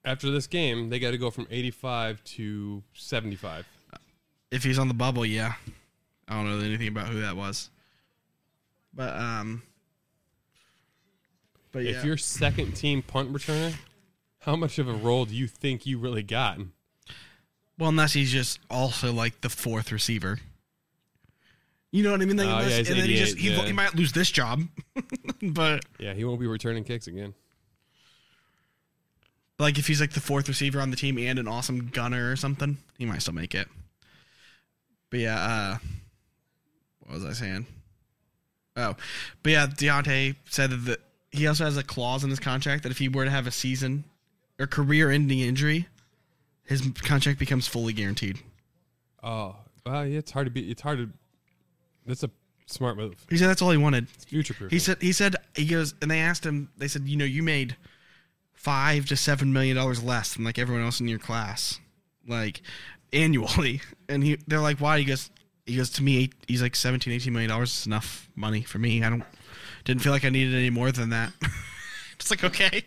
After 0.05 0.31
this 0.31 0.47
game, 0.47 0.89
they 0.89 0.99
got 0.99 1.11
to 1.11 1.17
go 1.17 1.29
from 1.29 1.47
85 1.49 2.23
to 2.23 2.83
75. 2.93 3.67
If 4.51 4.63
he's 4.63 4.79
on 4.79 4.87
the 4.87 4.93
bubble, 4.93 5.25
yeah. 5.25 5.53
I 6.27 6.35
don't 6.35 6.49
know 6.49 6.65
anything 6.65 6.87
about 6.87 7.07
who 7.07 7.21
that 7.21 7.35
was. 7.35 7.69
But 8.93 9.15
um. 9.15 9.63
But 11.71 11.83
yeah. 11.83 11.91
If 11.91 12.05
you're 12.05 12.17
second 12.17 12.73
team 12.75 13.01
punt 13.03 13.31
returner, 13.31 13.73
how 14.39 14.55
much 14.55 14.79
of 14.79 14.87
a 14.87 14.93
role 14.93 15.25
do 15.25 15.35
you 15.35 15.47
think 15.47 15.85
you 15.85 15.99
really 15.99 16.23
got? 16.23 16.59
Well, 17.77 17.89
unless 17.89 18.13
he's 18.13 18.31
just 18.31 18.59
also 18.69 19.13
like 19.13 19.41
the 19.41 19.49
fourth 19.49 19.91
receiver. 19.91 20.39
You 21.91 22.03
know 22.03 22.11
what 22.11 22.21
I 22.21 22.25
mean? 22.25 22.37
Like, 22.37 22.47
Oh, 22.47 22.57
unless, 22.57 22.71
yeah, 22.71 22.77
and 22.77 23.01
then 23.01 23.09
he 23.09 23.15
just 23.15 23.37
he, 23.37 23.51
yeah. 23.51 23.65
he 23.65 23.73
might 23.73 23.95
lose 23.95 24.11
this 24.11 24.29
job, 24.29 24.61
but 25.41 25.85
Yeah, 25.99 26.13
he 26.13 26.23
won't 26.23 26.39
be 26.39 26.47
returning 26.47 26.83
kicks 26.83 27.07
again. 27.07 27.33
Like 29.59 29.77
if 29.77 29.87
he's 29.87 29.99
like 29.99 30.13
the 30.13 30.21
fourth 30.21 30.47
receiver 30.47 30.79
on 30.79 30.89
the 30.89 30.95
team 30.95 31.17
and 31.17 31.37
an 31.37 31.47
awesome 31.47 31.89
gunner 31.89 32.31
or 32.31 32.35
something, 32.35 32.77
he 32.97 33.05
might 33.05 33.21
still 33.21 33.33
make 33.33 33.53
it. 33.53 33.67
But 35.09 35.19
yeah, 35.19 35.35
uh, 35.35 35.77
what 37.01 37.15
was 37.15 37.25
I 37.25 37.33
saying? 37.33 37.65
Oh, 38.77 38.95
but 39.43 39.51
yeah, 39.51 39.67
Diontae 39.67 40.35
said 40.49 40.69
that 40.69 40.75
the, 40.77 40.99
he 41.31 41.45
also 41.47 41.65
has 41.65 41.75
a 41.75 41.83
clause 41.83 42.23
in 42.23 42.29
his 42.29 42.39
contract 42.39 42.83
that 42.83 42.91
if 42.91 42.97
he 42.99 43.09
were 43.09 43.25
to 43.25 43.31
have 43.31 43.45
a 43.47 43.51
season 43.51 44.05
or 44.57 44.67
career-ending 44.67 45.39
injury, 45.39 45.87
his 46.63 46.87
contract 47.03 47.39
becomes 47.39 47.67
fully 47.67 47.91
guaranteed. 47.93 48.39
Oh, 49.21 49.57
Well, 49.85 50.05
yeah, 50.05 50.19
it's 50.19 50.31
hard 50.31 50.47
to 50.47 50.51
be. 50.51 50.69
It's 50.71 50.81
hard 50.81 50.99
to. 50.99 51.09
That's 52.05 52.23
a 52.23 52.29
smart 52.67 52.95
move. 52.95 53.25
He 53.29 53.37
said 53.37 53.49
that's 53.49 53.61
all 53.61 53.71
he 53.71 53.77
wanted. 53.77 54.07
It's 54.13 54.25
future 54.25 54.53
proof. 54.53 54.71
He 54.71 54.79
said 54.79 55.01
he 55.01 55.11
said 55.11 55.35
he 55.55 55.65
goes 55.65 55.93
and 56.01 56.09
they 56.09 56.19
asked 56.19 56.45
him. 56.45 56.69
They 56.77 56.87
said 56.87 57.07
you 57.07 57.17
know 57.17 57.25
you 57.25 57.43
made 57.43 57.75
five 58.61 59.05
to 59.05 59.15
seven 59.15 59.53
million 59.53 59.75
dollars 59.77 60.03
less 60.03 60.33
than 60.33 60.43
like 60.43 60.59
everyone 60.59 60.83
else 60.83 60.99
in 60.99 61.07
your 61.07 61.19
class, 61.19 61.79
like 62.27 62.61
annually. 63.13 63.81
And 64.09 64.23
he 64.23 64.37
they're 64.47 64.59
like 64.59 64.79
why? 64.79 64.97
He 64.97 65.05
goes 65.05 65.29
he 65.67 65.75
goes 65.77 65.91
to 65.91 66.01
me. 66.03 66.31
He's 66.47 66.63
like 66.63 66.75
17, 66.75 67.13
18 67.13 67.31
million 67.31 67.49
dollars 67.51 67.69
is 67.81 67.85
enough 67.85 68.27
money 68.35 68.63
for 68.63 68.79
me. 68.79 69.03
I 69.03 69.09
don't 69.11 69.23
didn't 69.85 70.01
feel 70.01 70.11
like 70.11 70.25
I 70.25 70.29
needed 70.29 70.55
any 70.55 70.71
more 70.71 70.91
than 70.91 71.09
that. 71.11 71.31
It's 72.19 72.31
like 72.31 72.43
okay. 72.43 72.83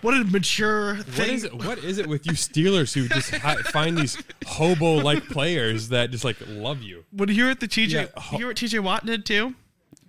What 0.00 0.14
a 0.14 0.24
mature 0.24 0.94
What 0.94 1.06
thing. 1.06 1.34
is 1.34 1.44
it? 1.44 1.52
What 1.52 1.78
is 1.78 1.98
it 1.98 2.06
with 2.06 2.24
you 2.26 2.32
Steelers 2.32 2.94
who 2.94 3.06
just 3.08 3.34
hi- 3.34 3.56
find 3.56 3.98
these 3.98 4.16
hobo-like 4.46 5.26
players 5.28 5.88
that 5.90 6.10
just 6.12 6.24
like 6.24 6.36
love 6.46 6.80
you? 6.82 7.04
Would 7.12 7.28
you 7.28 7.34
hear 7.34 7.48
what 7.48 7.60
the 7.60 7.68
TJ? 7.68 7.90
Yeah, 7.92 8.06
you 8.32 8.38
hear 8.38 8.46
what 8.46 8.56
TJ 8.56 8.80
Watt 8.80 9.04
did 9.04 9.26
too? 9.26 9.54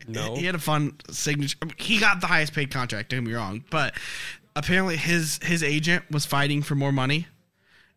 No, 0.08 0.36
He 0.36 0.46
had 0.46 0.56
a 0.56 0.60
fun 0.60 0.96
signature. 1.10 1.58
He 1.78 2.00
got 2.00 2.22
the 2.22 2.28
highest 2.28 2.54
paid 2.54 2.72
contract. 2.72 3.10
Don't 3.10 3.24
get 3.26 3.30
me 3.30 3.36
wrong, 3.36 3.64
but 3.70 3.94
apparently 4.58 4.98
his 4.98 5.40
his 5.44 5.64
agent 5.64 6.04
was 6.12 6.26
fighting 6.26 6.62
for 6.62 6.76
more 6.76 6.92
money. 6.92 7.28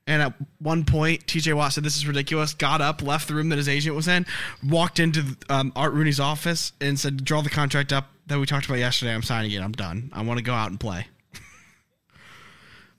And 0.06 0.22
at 0.22 0.34
one 0.58 0.84
point, 0.84 1.26
TJ 1.26 1.54
Watt 1.54 1.72
said, 1.72 1.84
"This 1.84 1.96
is 1.96 2.06
ridiculous." 2.06 2.54
Got 2.54 2.80
up, 2.80 3.02
left 3.02 3.28
the 3.28 3.34
room 3.34 3.48
that 3.50 3.56
his 3.58 3.68
agent 3.68 3.94
was 3.94 4.08
in, 4.08 4.26
walked 4.66 4.98
into 4.98 5.36
um, 5.48 5.72
Art 5.76 5.92
Rooney's 5.92 6.18
office, 6.18 6.72
and 6.80 6.98
said, 6.98 7.24
"Draw 7.24 7.42
the 7.42 7.50
contract 7.50 7.92
up 7.92 8.08
that 8.26 8.38
we 8.38 8.46
talked 8.46 8.66
about 8.66 8.78
yesterday. 8.78 9.12
I'm 9.14 9.22
signing 9.22 9.52
it. 9.52 9.60
I'm 9.60 9.72
done. 9.72 10.10
I 10.12 10.22
want 10.22 10.38
to 10.38 10.44
go 10.44 10.54
out 10.54 10.70
and 10.70 10.80
play." 10.80 11.06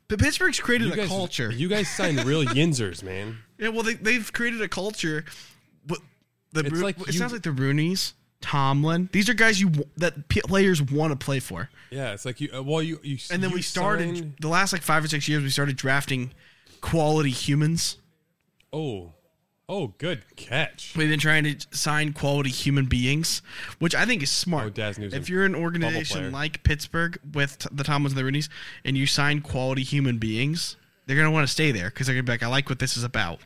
but 0.08 0.20
Pittsburgh's 0.20 0.60
created 0.60 0.88
you 0.88 0.94
a 0.94 0.98
guys, 0.98 1.08
culture. 1.10 1.52
You 1.52 1.68
guys 1.70 1.90
signed 1.90 2.24
real 2.26 2.44
yinzers, 2.46 3.02
man. 3.04 3.38
Yeah, 3.58 3.70
well, 3.70 3.84
they, 3.84 3.94
they've 3.94 4.32
created 4.32 4.62
a 4.62 4.68
culture. 4.68 5.26
But 5.86 6.00
the 6.54 6.62
It's 6.62 6.72
Ro- 6.72 6.82
like 6.82 7.00
it 7.02 7.08
you- 7.08 7.14
sounds 7.14 7.32
like 7.34 7.44
the 7.44 7.50
Rooneys, 7.52 8.14
Tomlin. 8.42 9.10
These 9.12 9.30
are 9.30 9.34
guys 9.34 9.62
you 9.62 9.72
that 9.98 10.28
players 10.30 10.82
want 10.82 11.18
to 11.18 11.24
play 11.24 11.40
for. 11.40 11.70
Yeah, 11.90 12.14
it's 12.14 12.26
like 12.26 12.42
you. 12.42 12.50
Uh, 12.54 12.64
well, 12.64 12.82
you. 12.82 13.00
you 13.04 13.18
And 13.32 13.42
then 13.42 13.52
you 13.52 13.58
we 13.58 13.62
started 13.62 14.38
the 14.40 14.48
last 14.48 14.74
like 14.74 14.82
five 14.82 15.04
or 15.04 15.08
six 15.08 15.28
years. 15.28 15.44
We 15.44 15.50
started 15.50 15.78
drafting 15.78 16.32
quality 16.82 17.30
humans. 17.30 17.98
oh, 18.74 19.14
oh, 19.70 19.94
good 19.98 20.24
catch. 20.36 20.94
We've 20.98 21.10
been 21.10 21.20
trying 21.20 21.44
to 21.46 21.56
sign 21.72 22.14
quality 22.14 22.50
human 22.50 22.86
beings, 22.86 23.42
which 23.80 23.96
I 23.96 24.06
think 24.06 24.22
is 24.22 24.32
smart. 24.32 24.78
Oh, 24.78 24.94
if 25.00 25.30
you're 25.30 25.46
an 25.46 25.56
organization 25.56 26.32
like 26.32 26.64
Pittsburgh 26.64 27.18
with 27.34 27.60
the 27.72 27.84
Tomlins 27.84 28.16
and 28.16 28.18
the 28.18 28.24
Rooneys, 28.24 28.50
and 28.84 28.98
you 28.98 29.06
sign 29.06 29.42
quality 29.42 29.84
human 29.84 30.18
beings, 30.18 30.76
they're 31.06 31.16
gonna 31.16 31.32
want 31.32 31.48
to 31.48 31.52
stay 31.52 31.72
there 31.72 31.90
because 31.90 32.08
they're 32.08 32.16
gonna 32.16 32.24
be 32.24 32.34
like, 32.34 32.44
I 32.44 32.48
like 32.48 32.70
what 32.70 32.80
this 32.80 32.98
is 32.98 33.04
about. 33.04 33.40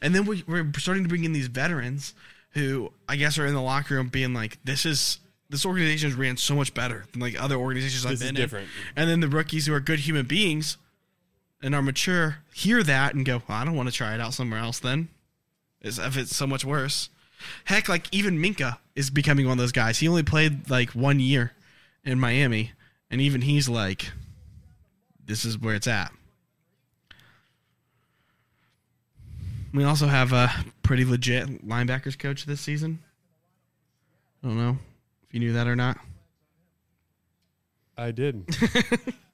And 0.00 0.14
then 0.14 0.24
we, 0.24 0.42
we're 0.46 0.66
starting 0.78 1.02
to 1.02 1.08
bring 1.08 1.24
in 1.24 1.32
these 1.32 1.48
veterans 1.48 2.14
who 2.56 2.90
I 3.08 3.14
guess 3.14 3.38
are 3.38 3.46
in 3.46 3.54
the 3.54 3.62
locker 3.62 3.94
room 3.94 4.08
being 4.08 4.34
like, 4.34 4.58
this 4.64 4.84
is. 4.84 5.20
This 5.48 5.64
organization 5.64 6.10
has 6.10 6.18
ran 6.18 6.36
so 6.36 6.56
much 6.56 6.74
better 6.74 7.04
than 7.12 7.20
like 7.20 7.40
other 7.40 7.54
organizations 7.54 8.04
I've 8.04 8.18
This 8.18 8.22
is 8.22 8.32
different. 8.32 8.66
in. 8.66 8.92
And 8.96 9.08
then 9.08 9.20
the 9.20 9.28
rookies 9.28 9.66
who 9.66 9.74
are 9.74 9.78
good 9.78 10.00
human 10.00 10.26
beings 10.26 10.76
and 11.62 11.72
are 11.72 11.82
mature 11.82 12.38
hear 12.52 12.82
that 12.82 13.14
and 13.14 13.24
go, 13.24 13.42
well, 13.46 13.58
I 13.58 13.64
don't 13.64 13.76
want 13.76 13.88
to 13.88 13.94
try 13.94 14.12
it 14.12 14.20
out 14.20 14.34
somewhere 14.34 14.58
else 14.58 14.80
then. 14.80 15.06
As 15.84 16.00
if 16.00 16.16
it's 16.16 16.34
so 16.34 16.48
much 16.48 16.64
worse. 16.64 17.10
Heck, 17.66 17.88
like 17.88 18.08
even 18.12 18.38
Minkah 18.38 18.78
is 18.96 19.08
becoming 19.08 19.46
one 19.46 19.52
of 19.52 19.58
those 19.58 19.70
guys. 19.70 20.00
He 20.00 20.08
only 20.08 20.24
played 20.24 20.68
like 20.68 20.90
one 20.90 21.20
year 21.20 21.52
in 22.04 22.18
Miami, 22.18 22.72
and 23.08 23.20
even 23.20 23.42
he's 23.42 23.68
like, 23.68 24.10
this 25.24 25.44
is 25.44 25.56
where 25.58 25.76
it's 25.76 25.86
at. 25.86 26.10
We 29.74 29.84
also 29.84 30.06
have 30.06 30.32
a 30.32 30.50
pretty 30.82 31.04
legit 31.04 31.66
linebackers 31.66 32.18
coach 32.18 32.46
this 32.46 32.60
season. 32.60 33.00
I 34.42 34.48
don't 34.48 34.58
know 34.58 34.78
if 35.28 35.34
you 35.34 35.40
knew 35.40 35.52
that 35.52 35.66
or 35.66 35.76
not. 35.76 35.98
I 37.98 38.10
did. 38.10 38.46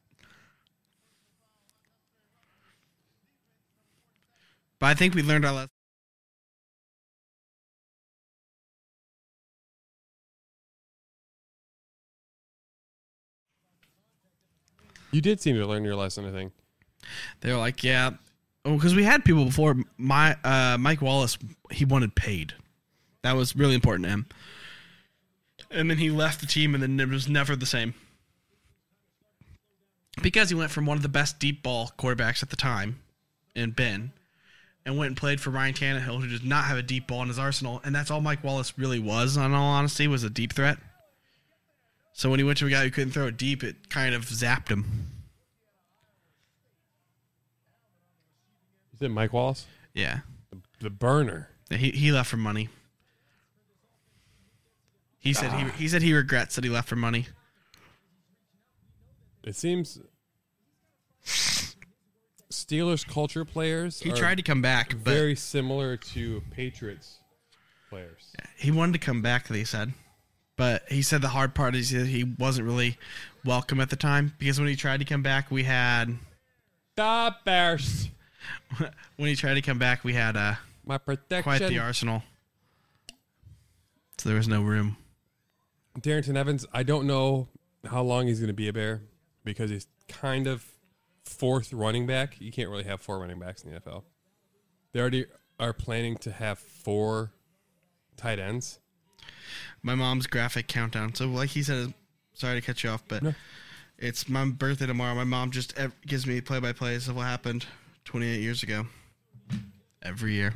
But 4.82 4.88
I 4.88 4.94
think 4.94 5.14
we 5.14 5.22
learned 5.22 5.44
our 5.44 5.52
lesson. 5.52 5.68
you 15.12 15.20
did 15.20 15.40
seem 15.40 15.54
to 15.54 15.66
learn 15.66 15.84
your 15.84 15.94
lesson. 15.94 16.26
I 16.26 16.32
think. 16.32 16.52
They 17.42 17.52
were 17.52 17.58
like, 17.58 17.84
yeah, 17.84 18.10
oh, 18.64 18.74
because 18.74 18.94
we 18.94 19.04
had 19.04 19.24
people 19.24 19.44
before. 19.44 19.76
My 19.98 20.36
uh, 20.44 20.76
Mike 20.78 21.02
Wallace, 21.02 21.38
he 21.70 21.84
wanted 21.84 22.14
paid. 22.14 22.54
That 23.22 23.36
was 23.36 23.54
really 23.54 23.74
important 23.74 24.04
to 24.04 24.10
him. 24.10 24.26
And 25.70 25.88
then 25.88 25.98
he 25.98 26.10
left 26.10 26.40
the 26.40 26.46
team, 26.46 26.74
and 26.74 26.82
then 26.82 27.00
it 27.00 27.08
was 27.08 27.28
never 27.28 27.56
the 27.56 27.66
same. 27.66 27.94
Because 30.20 30.50
he 30.50 30.54
went 30.54 30.70
from 30.70 30.84
one 30.84 30.96
of 30.96 31.02
the 31.02 31.08
best 31.08 31.38
deep 31.38 31.62
ball 31.62 31.92
quarterbacks 31.98 32.42
at 32.42 32.50
the 32.50 32.56
time, 32.56 33.00
in 33.54 33.70
Ben, 33.70 34.12
and 34.84 34.98
went 34.98 35.08
and 35.08 35.16
played 35.16 35.40
for 35.40 35.50
Ryan 35.50 35.72
Tannehill, 35.72 36.20
who 36.20 36.26
does 36.26 36.42
not 36.42 36.64
have 36.64 36.76
a 36.76 36.82
deep 36.82 37.06
ball 37.06 37.22
in 37.22 37.28
his 37.28 37.38
arsenal, 37.38 37.80
and 37.84 37.94
that's 37.94 38.10
all 38.10 38.20
Mike 38.20 38.44
Wallace 38.44 38.76
really 38.76 38.98
was. 38.98 39.38
On 39.38 39.54
all 39.54 39.72
honesty, 39.72 40.06
was 40.06 40.24
a 40.24 40.30
deep 40.30 40.52
threat. 40.52 40.76
So 42.12 42.28
when 42.28 42.38
he 42.38 42.44
went 42.44 42.58
to 42.58 42.66
a 42.66 42.70
guy 42.70 42.84
who 42.84 42.90
couldn't 42.90 43.12
throw 43.12 43.28
it 43.28 43.38
deep, 43.38 43.64
it 43.64 43.88
kind 43.88 44.14
of 44.14 44.26
zapped 44.26 44.68
him. 44.68 45.06
Is 49.02 49.06
it 49.06 49.08
Mike 49.08 49.32
Wallace? 49.32 49.66
Yeah. 49.94 50.20
The 50.78 50.88
burner. 50.88 51.48
He 51.70 51.90
he 51.90 52.12
left 52.12 52.30
for 52.30 52.36
money. 52.36 52.68
He 55.18 55.32
said 55.32 55.50
he 55.54 55.68
he 55.70 55.88
said 55.88 56.02
he 56.02 56.14
regrets 56.14 56.54
that 56.54 56.62
he 56.62 56.70
left 56.70 56.88
for 56.88 56.94
money. 56.94 57.26
It 59.42 59.56
seems 59.56 59.98
Steelers 62.52 63.04
culture 63.04 63.44
players. 63.44 63.98
He 63.98 64.12
are 64.12 64.14
tried 64.14 64.36
to 64.36 64.44
come 64.44 64.62
back, 64.62 64.90
but 64.90 65.12
very 65.12 65.34
similar 65.34 65.96
to 65.96 66.40
Patriots 66.52 67.18
players. 67.90 68.32
he 68.56 68.70
wanted 68.70 68.92
to 68.92 69.04
come 69.04 69.20
back. 69.20 69.48
They 69.48 69.64
said, 69.64 69.94
but 70.56 70.84
he 70.88 71.02
said 71.02 71.22
the 71.22 71.28
hard 71.28 71.56
part 71.56 71.74
is 71.74 71.90
that 71.90 72.06
he 72.06 72.22
wasn't 72.22 72.68
really 72.68 72.98
welcome 73.44 73.80
at 73.80 73.90
the 73.90 73.96
time 73.96 74.32
because 74.38 74.60
when 74.60 74.68
he 74.68 74.76
tried 74.76 75.00
to 75.00 75.04
come 75.04 75.24
back, 75.24 75.50
we 75.50 75.64
had 75.64 76.18
The 76.94 77.34
Bears. 77.44 78.08
when 79.16 79.28
he 79.28 79.34
tried 79.36 79.54
to 79.54 79.62
come 79.62 79.78
back, 79.78 80.04
we 80.04 80.12
had 80.14 80.36
uh, 80.36 80.54
My 80.86 80.98
protection. 80.98 81.42
quite 81.42 81.60
the 81.68 81.78
arsenal. 81.78 82.22
So 84.18 84.28
there 84.28 84.36
was 84.38 84.48
no 84.48 84.62
room. 84.62 84.96
Darrynton 85.98 86.36
Evans, 86.36 86.64
I 86.72 86.82
don't 86.82 87.06
know 87.06 87.48
how 87.84 88.02
long 88.02 88.26
he's 88.26 88.38
going 88.38 88.48
to 88.48 88.54
be 88.54 88.68
a 88.68 88.72
Bear 88.72 89.02
because 89.44 89.70
he's 89.70 89.86
kind 90.08 90.46
of 90.46 90.64
fourth 91.24 91.72
running 91.72 92.06
back. 92.06 92.40
You 92.40 92.52
can't 92.52 92.70
really 92.70 92.84
have 92.84 93.00
four 93.00 93.18
running 93.18 93.38
backs 93.38 93.62
in 93.64 93.72
the 93.72 93.80
NFL. 93.80 94.04
They 94.92 95.00
already 95.00 95.26
are 95.58 95.72
planning 95.72 96.16
to 96.18 96.32
have 96.32 96.58
four 96.58 97.32
tight 98.16 98.38
ends. 98.38 98.78
My 99.82 99.94
mom's 99.94 100.26
graphic 100.26 100.68
countdown. 100.68 101.14
So 101.14 101.26
like 101.26 101.50
he 101.50 101.62
said, 101.62 101.92
sorry 102.34 102.60
to 102.60 102.66
cut 102.66 102.82
you 102.84 102.90
off, 102.90 103.02
but 103.08 103.22
No. 103.22 103.34
it's 103.98 104.28
my 104.28 104.44
birthday 104.46 104.86
tomorrow. 104.86 105.14
My 105.14 105.24
mom 105.24 105.50
just 105.50 105.74
gives 106.06 106.26
me 106.26 106.40
play 106.40 106.60
by 106.60 106.72
plays 106.72 107.08
of 107.08 107.16
what 107.16 107.24
happened 107.26 107.66
28 108.04 108.40
years 108.40 108.62
ago. 108.62 108.86
Every 110.02 110.34
year. 110.34 110.54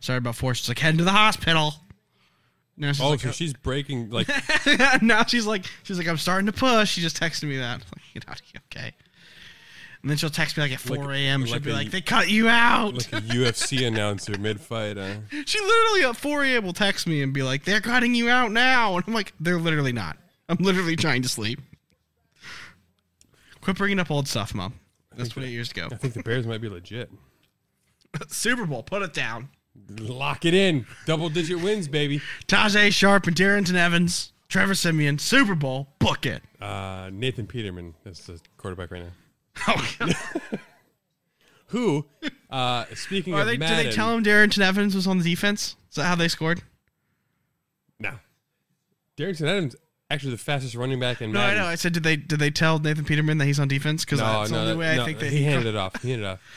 Sorry 0.00 0.18
about 0.18 0.36
four. 0.36 0.54
She's 0.54 0.68
like 0.68 0.78
heading 0.78 0.98
to 0.98 1.04
the 1.04 1.10
hospital. 1.12 1.74
Now 2.76 2.92
she's 2.92 3.00
Oh, 3.02 3.10
like, 3.10 3.20
so 3.20 3.30
she's 3.32 3.52
breaking 3.52 4.10
like 4.10 4.28
now 5.02 5.24
she's 5.24 5.46
like 5.46 5.66
she's 5.82 5.98
like 5.98 6.08
I'm 6.08 6.16
starting 6.16 6.46
to 6.46 6.52
push. 6.52 6.90
She 6.90 7.00
just 7.00 7.18
texted 7.20 7.44
me 7.48 7.56
that. 7.58 7.74
I'm 7.74 7.80
like, 7.94 8.02
Get 8.14 8.28
out 8.28 8.40
of 8.40 8.46
here, 8.46 8.60
okay. 8.70 8.92
And 10.02 10.10
then 10.10 10.16
she'll 10.18 10.30
text 10.30 10.56
me 10.56 10.64
like 10.64 10.72
at 10.72 10.80
4 10.80 10.96
Like- 10.96 11.16
a.m. 11.16 11.44
She'll 11.44 11.54
like 11.54 11.62
be 11.62 11.70
a- 11.70 11.74
like, 11.74 11.90
"They 11.92 12.00
cut 12.00 12.28
you 12.28 12.48
out." 12.48 12.94
like 12.94 13.12
a 13.12 13.20
UFC 13.26 13.86
announcer 13.86 14.36
mid 14.36 14.60
fight. 14.60 14.98
Uh, 14.98 15.14
She 15.46 15.60
literally 15.60 16.04
at 16.04 16.16
4 16.16 16.44
a.m. 16.44 16.64
will 16.64 16.72
text 16.72 17.06
me 17.06 17.22
and 17.22 17.32
be 17.32 17.42
like, 17.44 17.64
"They're 17.64 17.80
cutting 17.80 18.14
you 18.14 18.28
out 18.28 18.50
now," 18.50 18.96
and 18.96 19.04
I'm 19.06 19.14
like, 19.14 19.32
"They're 19.38 19.60
literally 19.60 19.92
not. 19.92 20.16
I'm 20.48 20.56
literally 20.58 20.96
trying 20.96 21.22
to 21.22 21.28
sleep." 21.28 21.60
Quit 23.60 23.76
bringing 23.76 24.00
up 24.00 24.10
old 24.10 24.26
stuff, 24.26 24.54
mom. 24.54 24.74
That's 25.16 25.30
28 25.30 25.50
years 25.50 25.70
ago. 25.70 25.88
I 25.90 25.96
think 25.96 26.14
the 26.14 26.22
Bears 26.22 26.46
might 26.46 26.60
be 26.60 26.68
legit. 26.68 27.10
Super 28.28 28.66
Bowl, 28.66 28.82
put 28.82 29.02
it 29.02 29.12
down. 29.12 29.48
Lock 29.98 30.44
it 30.44 30.54
in. 30.54 30.86
Double 31.06 31.28
digit 31.28 31.62
wins, 31.62 31.88
baby. 31.88 32.20
Tajae 32.46 32.92
Sharpe 32.92 33.26
and 33.26 33.36
Darrynton 33.36 33.74
Evans, 33.74 34.32
Trevor 34.48 34.74
Siemian, 34.74 35.18
Super 35.18 35.54
Bowl, 35.54 35.88
book 35.98 36.26
it. 36.26 36.42
Uh, 36.60 37.08
Nathan 37.12 37.46
Peterman 37.46 37.94
is 38.04 38.20
the 38.26 38.38
quarterback 38.56 38.90
right 38.90 39.02
now. 39.02 39.10
Oh, 39.68 40.08
Who, 41.66 42.06
uh, 42.50 42.84
speaking 42.94 43.34
Are 43.34 43.40
of 43.40 43.46
they, 43.46 43.56
did 43.56 43.68
they 43.68 43.90
tell 43.90 44.14
him 44.14 44.22
Darrynton 44.22 44.60
Evans 44.60 44.94
was 44.94 45.06
on 45.06 45.18
the 45.18 45.24
defense? 45.24 45.76
Is 45.90 45.96
that 45.96 46.04
how 46.04 46.14
they 46.14 46.28
scored? 46.28 46.62
no, 47.98 48.12
Darrington 49.16 49.46
Adams 49.48 49.76
actually 50.12 50.32
the 50.32 50.38
fastest 50.38 50.74
running 50.74 51.00
back 51.00 51.20
in 51.22 51.32
No, 51.32 51.40
I 51.40 51.54
know. 51.54 51.64
I 51.64 51.74
said, 51.74 51.92
did 51.92 52.02
they 52.02 52.16
did 52.16 52.38
they 52.38 52.50
tell 52.50 52.78
Nathan 52.78 53.04
Peterman 53.04 53.38
that 53.38 53.46
he's 53.46 53.58
on 53.60 53.68
defense? 53.68 54.04
Because 54.04 54.20
No, 54.20 54.26
that's 54.26 54.50
the 54.50 54.56
no, 54.56 54.62
only 54.62 54.76
way 54.76 54.90
I 54.92 54.96
no, 54.96 55.04
think 55.04 55.18
that 55.20 55.30
he 55.30 55.42
handed 55.44 55.66
it 55.68 55.76
off. 55.76 56.00
He 56.02 56.10
handed 56.10 56.24
it 56.26 56.28
off. 56.28 56.40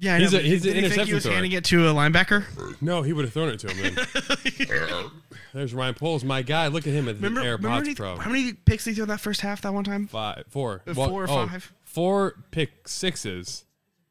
Yeah, 0.00 0.14
I 0.14 0.18
He's 0.20 0.32
know, 0.32 0.38
a- 0.38 0.42
he's 0.42 0.64
an 0.64 0.74
he 0.74 0.74
think 0.74 0.74
he 0.74 0.84
interception 0.86 1.14
was 1.16 1.22
thrower. 1.24 1.34
handing 1.34 1.50
it 1.52 1.64
to 1.64 1.88
a 1.88 1.92
linebacker? 1.92 2.44
No, 2.80 3.02
he 3.02 3.12
would 3.12 3.24
have 3.24 3.34
thrown 3.34 3.48
it 3.48 3.58
to 3.58 3.68
him 3.68 3.94
then. 3.96 5.10
There's 5.52 5.74
Ryan 5.74 5.94
Poles, 5.94 6.22
my 6.22 6.42
guy. 6.42 6.68
Look 6.68 6.86
at 6.86 6.92
him 6.92 7.08
at 7.08 7.20
the 7.20 7.28
Remember, 7.28 7.56
remember 7.56 7.88
he- 7.88 7.96
Pro. 7.96 8.16
how 8.16 8.30
many 8.30 8.52
picks 8.52 8.84
did 8.84 8.90
he 8.90 8.94
throw 8.96 9.06
that 9.06 9.18
first 9.20 9.40
half 9.40 9.60
that 9.62 9.74
one 9.74 9.82
time? 9.82 10.06
Five, 10.06 10.44
four, 10.50 10.82
Uh, 10.86 10.94
Well, 10.96 11.08
four 11.08 11.24
or 11.24 11.30
oh, 11.30 11.46
five? 11.48 11.72
four 11.84 12.34
pick 12.52 12.86
sixes, 12.86 13.64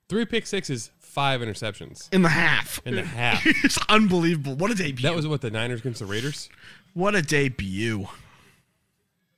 three 0.09 0.25
pick 0.25 0.45
sixes, 0.45 0.91
five 0.99 1.39
interceptions 1.39 2.09
In 2.13 2.21
the 2.21 2.30
half. 2.30 2.82
in 2.86 2.95
the 2.97 3.03
half. 3.05 3.43
it's 3.45 3.80
unbelievable. 3.88 4.55
What 4.55 4.71
a 4.71 4.75
debut. 4.75 5.03
That 5.03 5.15
was 5.15 5.25
what 5.25 5.39
the 5.39 5.51
Niners 5.51 5.80
against 5.80 5.99
the 5.99 6.05
Raiders, 6.05 6.49
what 6.95 7.15
a 7.15 7.21
debut. 7.21 8.09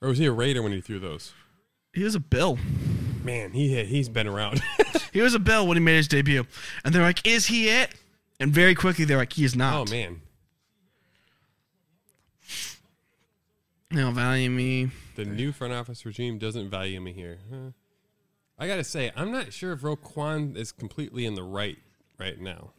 Or 0.01 0.09
was 0.09 0.17
he 0.17 0.25
a 0.25 0.31
Raider 0.31 0.61
when 0.61 0.71
he 0.71 0.81
threw 0.81 0.99
those? 0.99 1.33
He 1.93 2.03
was 2.03 2.15
a 2.15 2.19
Bill. 2.19 2.57
Man, 3.23 3.51
he 3.51 3.83
he's 3.85 4.09
been 4.09 4.27
around. 4.27 4.61
He 5.11 5.21
was 5.21 5.33
a 5.33 5.39
Bill 5.39 5.65
when 5.67 5.75
he 5.75 5.81
made 5.83 5.95
his 5.97 6.07
debut. 6.07 6.45
And 6.85 6.93
they're 6.93 7.01
like, 7.01 7.25
is 7.25 7.47
he 7.47 7.67
it? 7.67 7.95
And 8.39 8.53
very 8.53 8.75
quickly 8.75 9.05
they're 9.05 9.17
like, 9.17 9.33
he 9.33 9.43
is 9.43 9.55
not. 9.55 9.73
oh 9.73 9.91
man, 9.91 10.21
Now 13.91 14.11
value 14.11 14.49
me. 14.51 14.91
the 15.15 15.25
new 15.25 15.51
front 15.51 15.73
office 15.73 16.05
regime 16.05 16.37
doesn't 16.37 16.69
value 16.69 17.01
me 17.01 17.11
here. 17.11 17.39
Huh. 17.51 17.71
I 18.57 18.67
gotta 18.67 18.83
say, 18.83 19.11
I'm 19.15 19.31
not 19.31 19.51
sure 19.51 19.73
if 19.73 19.81
Roquan 19.81 20.55
is 20.55 20.71
completely 20.71 21.25
in 21.25 21.33
the 21.33 21.43
right 21.43 21.77
right 22.19 22.39
now 22.39 22.71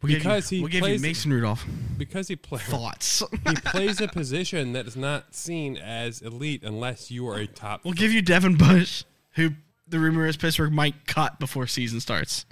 We'll 0.00 0.14
Because 0.14 0.52
you, 0.52 0.56
he 0.58 0.62
we'll 0.62 0.70
give 0.70 0.80
plays- 0.82 1.02
you 1.02 1.08
Mason 1.08 1.32
Rudolph. 1.32 1.64
because 1.96 2.28
he 2.28 2.36
plays. 2.36 2.62
Thoughts. 2.66 3.22
he 3.48 3.54
plays 3.56 4.00
a 4.00 4.06
position 4.08 4.72
that 4.74 4.86
is 4.86 4.96
not 4.96 5.34
seen 5.34 5.76
as 5.76 6.22
elite 6.22 6.62
unless 6.62 7.10
you 7.10 7.26
are 7.28 7.36
a 7.36 7.46
top. 7.48 7.84
we'll 7.84 7.94
give 7.94 8.12
you 8.12 8.22
Devin 8.22 8.54
Bush, 8.56 9.02
who 9.32 9.50
the 9.88 9.98
rumor 9.98 10.26
is 10.26 10.36
Pittsburgh 10.36 10.72
might 10.72 11.06
cut 11.06 11.40
before 11.40 11.66
season 11.66 11.98
starts. 11.98 12.46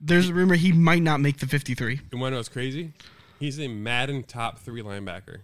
There's 0.00 0.28
a 0.28 0.34
rumor 0.34 0.54
he 0.54 0.70
might 0.70 1.02
not 1.02 1.20
make 1.20 1.38
the 1.38 1.46
53. 1.46 2.00
And 2.12 2.20
when 2.20 2.32
it 2.32 2.36
was 2.36 2.48
crazy, 2.48 2.92
he's 3.40 3.58
a 3.58 3.66
Madden 3.68 4.22
top 4.22 4.58
three 4.60 4.82
linebacker 4.82 5.38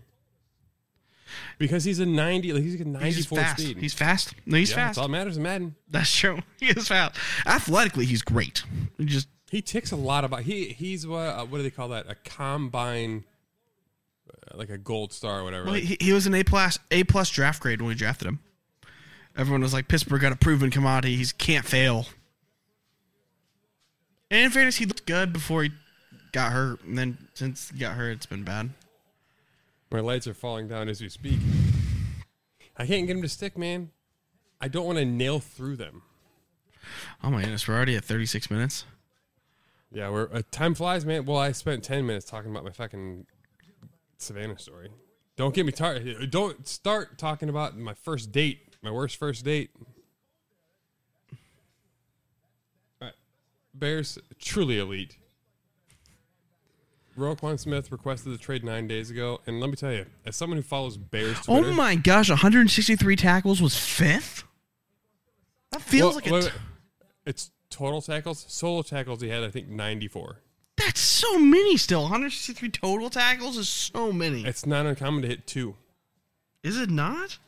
because 1.59 1.85
he's 1.85 1.99
a 2.01 2.07
ninety. 2.07 2.53
Like 2.53 2.63
he's 2.63 2.75
a 2.75 2.79
He's 2.79 2.87
ninety-four 2.87 3.39
fast. 3.39 3.61
speed. 3.63 3.79
He's 3.79 3.95
fast. 3.95 4.35
No, 4.47 4.57
he's 4.59 4.71
yeah, 4.71 4.77
fast. 4.77 4.89
That's 4.89 4.99
all 4.99 5.05
that 5.09 5.13
matters 5.13 5.37
in 5.37 5.43
Madden. 5.43 5.75
That's 5.89 6.15
true. 6.15 6.39
He 6.61 6.67
is 6.67 6.89
fast. 6.89 7.17
Athletically, 7.47 8.05
he's 8.05 8.23
great. 8.23 8.63
He 8.99 9.05
just 9.07 9.29
He 9.51 9.61
ticks 9.61 9.91
a 9.91 9.97
lot 9.97 10.25
about. 10.25 10.43
He 10.43 10.67
he's 10.67 11.07
what 11.07 11.19
uh, 11.27 11.45
what 11.45 11.59
do 11.59 11.65
they 11.65 11.71
call 11.71 11.89
that? 11.89 12.09
A 12.09 12.15
combine, 12.15 13.25
uh, 14.31 14.57
like 14.57 14.71
a 14.71 14.79
gold 14.79 15.13
star 15.13 15.41
or 15.41 15.45
whatever. 15.45 15.65
well, 15.65 15.75
Like, 15.75 15.83
he, 15.83 15.97
he 16.01 16.13
was 16.13 16.27
an 16.29 16.35
A 16.35 16.45
plus 16.45 16.79
A 16.93 17.03
plus 17.03 17.29
draft 17.31 17.61
grade 17.61 17.83
when 17.83 17.89
we 17.89 17.97
drafted 17.97 18.29
him. 18.29 18.39
Everyone 19.37 19.61
was 19.61 19.73
like, 19.73 19.89
Pittsburgh 19.89 20.21
got 20.21 20.31
a 20.31 20.37
proven 20.37 20.71
commodity. 20.71 21.17
He 21.17 21.27
can't 21.37 21.65
fail. 21.65 22.07
And 24.31 24.45
in 24.45 24.51
fairness, 24.51 24.77
he 24.77 24.87
looked 24.87 25.05
good 25.05 25.33
before 25.33 25.65
he 25.65 25.71
got 26.31 26.53
hurt. 26.53 26.85
And 26.85 26.97
then 26.97 27.19
since 27.35 27.71
he 27.71 27.79
got 27.81 27.95
hurt, 27.95 28.11
it's 28.13 28.27
been 28.27 28.45
bad. 28.45 28.71
my 29.91 29.99
lights 30.01 30.29
are 30.29 30.35
falling 30.35 30.69
down 30.69 30.89
as 30.89 31.01
we 31.01 31.09
speak. 31.09 31.41
I 32.77 32.87
can't 32.87 33.07
get 33.09 33.17
him 33.17 33.23
to 33.23 33.29
stick, 33.29 33.59
man. 33.59 33.91
I 34.61 34.69
don't 34.69 34.87
want 34.87 34.99
to 34.99 35.05
nail 35.05 35.41
through 35.41 35.77
them. 35.77 36.03
Oh 37.23 37.31
my 37.31 37.41
goodness, 37.43 37.67
we're 37.67 37.75
already 37.75 37.97
at 37.97 38.05
36 38.05 38.51
minutes. 38.51 38.85
Yeah, 39.93 40.11
we're 40.11 40.29
uh, 40.33 40.43
time 40.51 40.75
flies, 40.75 41.05
man. 41.05 41.25
Well, 41.25 41.39
I 41.39 41.53
spent 41.53 41.83
ten 41.83 42.07
minutes 42.07 42.27
talking 42.27 42.51
about 42.51 42.65
my 42.65 42.71
fucking 42.71 43.27
Savannah 44.19 44.59
story. 44.59 44.91
Don't 45.37 45.55
get 45.55 45.67
me 45.67 45.73
tired. 45.73 46.31
Don't 46.31 46.67
start 46.69 47.19
talking 47.19 47.49
about 47.49 47.77
my 47.77 47.95
first 47.95 48.31
date, 48.31 48.77
my 48.83 48.91
worst 48.91 49.17
first 49.17 49.45
date. 49.45 49.71
All 53.01 53.07
right. 53.09 53.15
Bears 53.75 54.19
truly 54.39 54.79
elite. 54.79 55.17
Roquan 57.19 57.59
Smith 57.59 57.91
requested 57.91 58.33
the 58.33 58.39
trade 58.39 58.65
nine 58.65 58.87
days 58.87 59.11
ago, 59.11 59.41
and 59.47 59.61
let 59.61 59.69
me 59.69 59.77
tell 59.77 59.93
you, 59.93 60.07
as 60.25 60.37
someone 60.37 60.57
who 60.57 60.63
follows 60.63 60.97
Bears 60.97 61.41
Twitter, 61.41 61.69
Oh 61.69 61.73
my 61.73 61.95
gosh, 61.97 62.31
163 62.31 63.17
tackles 63.17 63.61
was 63.61 63.77
fifth? 63.77 64.45
That 65.73 65.83
feels 65.83 66.15
Well, 66.15 66.15
like 66.15 66.27
a 66.29 66.33
wait. 66.47 66.53
it's 67.27 67.51
total 67.71 68.03
tackles, 68.03 68.45
solo 68.49 68.83
tackles. 68.83 69.21
He 69.23 69.29
had, 69.29 69.43
I 69.45 69.51
think, 69.51 69.69
ninety-four. 69.69 70.37
That's 70.77 71.01
so 71.01 71.39
many 71.39 71.77
still. 71.77 72.03
163 72.03 72.71
total 72.71 73.11
tackles 73.11 73.57
is 73.59 73.69
so 73.69 74.13
many. 74.13 74.45
It's 74.47 74.65
not 74.65 74.87
uncommon 74.87 75.23
to 75.23 75.29
hit 75.29 75.47
two. 75.47 75.77
Is 76.63 76.79
it 76.79 76.89
not? 76.91 77.39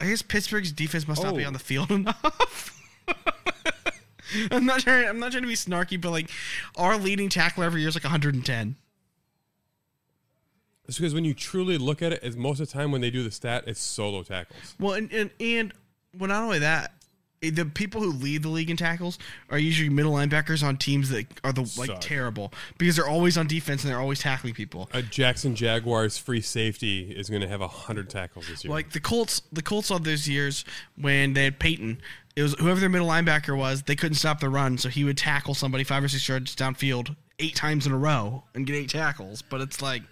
I 0.00 0.06
guess 0.06 0.22
Pittsburgh's 0.22 0.70
defense 0.72 1.08
must 1.08 1.22
not 1.22 1.34
be 1.36 1.44
Oh. 1.44 1.48
on 1.48 1.52
the 1.54 1.58
field 1.58 1.90
enough. 1.90 2.72
I'm 4.50 4.64
not 4.66 4.80
trying. 4.80 5.08
I'm 5.08 5.18
not 5.18 5.32
trying 5.32 5.42
to 5.44 5.48
be 5.48 5.54
snarky, 5.54 6.00
but 6.00 6.10
like, 6.10 6.30
our 6.76 6.96
leading 6.98 7.28
tackler 7.28 7.64
every 7.64 7.80
year 7.80 7.88
is 7.88 7.94
like 7.96 8.04
110. 8.04 8.76
It's 10.88 10.98
because 10.98 11.14
when 11.14 11.24
you 11.24 11.34
truly 11.34 11.78
look 11.78 12.00
at 12.02 12.12
it, 12.12 12.20
it's 12.22 12.36
most 12.36 12.60
of 12.60 12.68
the 12.68 12.72
time 12.72 12.92
when 12.92 13.00
they 13.00 13.10
do 13.10 13.22
the 13.24 13.30
stat, 13.30 13.64
it's 13.66 13.80
solo 13.80 14.22
tackles. 14.22 14.74
Well, 14.78 14.94
and 14.94 15.12
and, 15.12 15.30
and 15.40 15.72
well, 16.16 16.28
not 16.28 16.42
only 16.44 16.60
that, 16.60 16.92
Eh, 17.42 17.50
the 17.52 17.66
people 17.66 18.00
who 18.00 18.12
lead 18.12 18.42
the 18.42 18.48
league 18.48 18.70
in 18.70 18.76
tackles 18.76 19.18
are 19.50 19.58
usually 19.58 19.88
middle 19.88 20.12
linebackers 20.12 20.62
on 20.62 20.76
teams 20.76 21.10
that 21.10 21.26
are 21.44 21.52
the 21.52 21.62
like 21.76 21.90
Suck. 21.90 22.00
terrible 22.00 22.52
because 22.78 22.96
they're 22.96 23.08
always 23.08 23.36
on 23.36 23.46
defense 23.46 23.84
and 23.84 23.92
they're 23.92 24.00
always 24.00 24.20
tackling 24.20 24.54
people. 24.54 24.88
A 24.92 25.02
Jackson 25.02 25.54
Jaguars 25.54 26.16
free 26.16 26.40
safety 26.40 27.10
is 27.10 27.28
going 27.28 27.42
to 27.42 27.48
have 27.48 27.60
hundred 27.60 28.08
tackles 28.08 28.48
this 28.48 28.64
year. 28.64 28.72
Like 28.72 28.92
the 28.92 29.00
Colts, 29.00 29.42
the 29.52 29.62
Colts 29.62 29.90
all 29.90 29.98
those 29.98 30.28
years 30.28 30.64
when 30.96 31.34
they 31.34 31.44
had 31.44 31.58
Peyton, 31.58 32.00
it 32.36 32.42
was 32.42 32.54
whoever 32.54 32.80
their 32.80 32.88
middle 32.88 33.08
linebacker 33.08 33.56
was, 33.56 33.82
they 33.82 33.96
couldn't 33.96 34.16
stop 34.16 34.40
the 34.40 34.48
run, 34.48 34.78
so 34.78 34.88
he 34.88 35.04
would 35.04 35.18
tackle 35.18 35.54
somebody 35.54 35.84
five 35.84 36.04
or 36.04 36.08
six 36.08 36.28
yards 36.28 36.54
downfield 36.56 37.16
eight 37.38 37.54
times 37.54 37.86
in 37.86 37.92
a 37.92 37.98
row 37.98 38.44
and 38.54 38.66
get 38.66 38.74
eight 38.74 38.90
tackles. 38.90 39.42
But 39.42 39.60
it's 39.60 39.82
like 39.82 40.02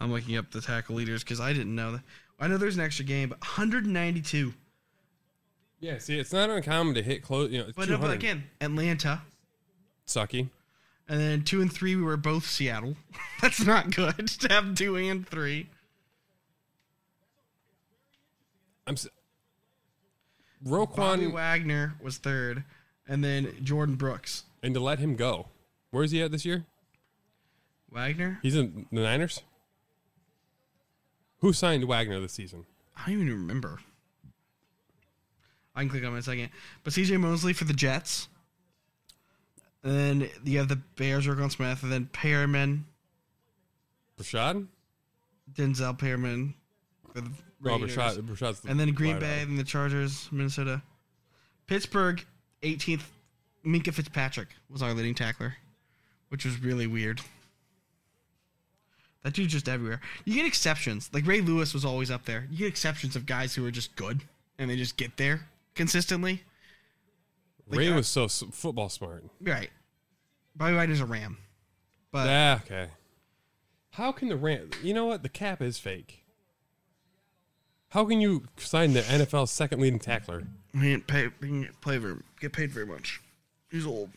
I'm 0.00 0.12
looking 0.12 0.36
up 0.36 0.50
the 0.50 0.60
tackle 0.60 0.96
leaders 0.96 1.24
because 1.24 1.40
I 1.40 1.52
didn't 1.52 1.74
know 1.74 1.92
that. 1.92 2.02
I 2.38 2.48
know 2.48 2.58
there's 2.58 2.76
an 2.76 2.82
extra 2.84 3.04
game, 3.04 3.30
but 3.30 3.40
192. 3.40 4.52
yeah, 5.80 5.98
see, 5.98 6.18
it's 6.18 6.32
not 6.32 6.50
uncommon 6.50 6.94
to 6.94 7.02
hit 7.02 7.22
close. 7.22 7.50
You 7.50 7.58
know, 7.60 7.66
But, 7.74 7.88
no, 7.88 7.96
but 7.98 8.10
again, 8.10 8.44
Atlanta, 8.60 9.22
sucky. 10.06 10.50
and 11.08 11.18
then 11.20 11.42
two 11.42 11.60
and 11.62 11.72
three 11.72 11.96
we 11.96 12.02
were 12.02 12.16
both 12.18 12.44
Seattle. 12.46 12.96
That's 13.40 13.64
not 13.64 13.94
good 13.94 14.28
to 14.40 14.48
have 14.52 14.74
two 14.74 14.96
and 14.96 15.26
three. 15.26 15.68
I'm. 18.86 18.94
s- 18.94 19.08
Bobby 20.62 21.26
Wagner 21.26 21.94
was 22.02 22.18
third, 22.18 22.64
and 23.06 23.22
then 23.22 23.46
Jordyn 23.62 23.96
Brooks. 23.98 24.44
and 24.62 24.74
to 24.74 24.80
let 24.80 24.98
him 24.98 25.14
go. 25.16 25.46
Where 25.90 26.02
is 26.02 26.10
he 26.10 26.20
at 26.22 26.32
this 26.32 26.44
year? 26.44 26.64
Wagner? 27.90 28.40
He's 28.42 28.56
in 28.56 28.86
the 28.90 29.00
Niners. 29.00 29.42
Who 31.40 31.52
signed 31.52 31.84
Wagner 31.84 32.20
this 32.20 32.32
season? 32.32 32.64
I 32.96 33.10
don't 33.10 33.22
even 33.22 33.32
remember. 33.32 33.78
I 35.74 35.80
can 35.80 35.90
click 35.90 36.02
on 36.02 36.10
it 36.10 36.12
in 36.12 36.18
a 36.18 36.22
second. 36.22 36.50
But 36.82 36.94
CJ 36.94 37.20
Mosley 37.20 37.52
for 37.52 37.64
the 37.64 37.74
Jets. 37.74 38.28
And 39.84 39.94
then 39.94 40.30
you 40.44 40.58
have 40.58 40.68
the 40.68 40.80
Bears, 40.96 41.26
Roquan 41.26 41.50
Smith, 41.52 41.82
and 41.82 41.92
then 41.92 42.06
Perryman, 42.06 42.86
Rashad? 44.18 44.66
Denzel 45.52 45.96
Perryman 45.98 46.54
for 47.12 47.20
the 47.20 47.30
Raiders. 47.60 47.94
Rashad. 47.94 48.18
Rashad's 48.22 48.60
the 48.60 48.70
and 48.70 48.80
then 48.80 48.92
Green. 48.92 49.18
Bay, 49.18 49.42
and 49.42 49.58
the 49.58 49.64
Chargers, 49.64 50.28
Minnesota. 50.32 50.82
Pittsburgh, 51.66 52.24
18th. 52.62 53.02
Minkah 53.64 53.92
Fitzpatrick 53.92 54.48
was 54.70 54.82
our 54.82 54.94
leading 54.94 55.14
tackler, 55.14 55.56
which 56.28 56.44
was 56.44 56.60
really 56.60 56.86
weird. 56.86 57.20
That 59.26 59.34
dude's 59.34 59.52
just 59.52 59.68
everywhere. 59.68 60.00
You 60.24 60.34
get 60.34 60.46
exceptions. 60.46 61.10
Like 61.12 61.26
Ray 61.26 61.40
Lewis 61.40 61.74
was 61.74 61.84
always 61.84 62.12
up 62.12 62.26
there. 62.26 62.46
You 62.48 62.58
get 62.58 62.68
exceptions 62.68 63.16
of 63.16 63.26
guys 63.26 63.56
who 63.56 63.66
are 63.66 63.72
just 63.72 63.96
good 63.96 64.20
and 64.56 64.70
they 64.70 64.76
just 64.76 64.96
get 64.96 65.16
there 65.16 65.48
consistently. 65.74 66.44
Like, 67.68 67.80
Ray 67.80 67.92
I- 67.92 67.96
was 67.96 68.06
so 68.06 68.28
football 68.28 68.88
smart. 68.88 69.24
Right. 69.40 69.70
Bobby 70.54 70.76
Wagner's 70.76 71.00
a 71.00 71.06
Ram. 71.06 71.38
But 72.12 72.28
Ah, 72.28 72.60
okay. 72.64 72.90
How 73.94 74.12
can 74.12 74.28
the 74.28 74.36
Ram? 74.36 74.70
You 74.80 74.94
know 74.94 75.06
what? 75.06 75.24
The 75.24 75.28
cap 75.28 75.60
is 75.60 75.76
fake. 75.76 76.22
How 77.88 78.04
can 78.04 78.20
you 78.20 78.44
sign 78.58 78.92
the 78.92 79.00
NFL's 79.02 79.50
second 79.50 79.80
leading 79.80 79.98
tackler? 79.98 80.44
he 80.72 80.82
didn't 80.82 81.08
pay, 81.08 81.30
he 81.40 81.46
didn't 81.48 81.80
play 81.80 81.98
very, 81.98 82.14
get 82.38 82.52
paid 82.52 82.70
very 82.70 82.86
much. 82.86 83.20
He's 83.72 83.86
old. 83.86 84.10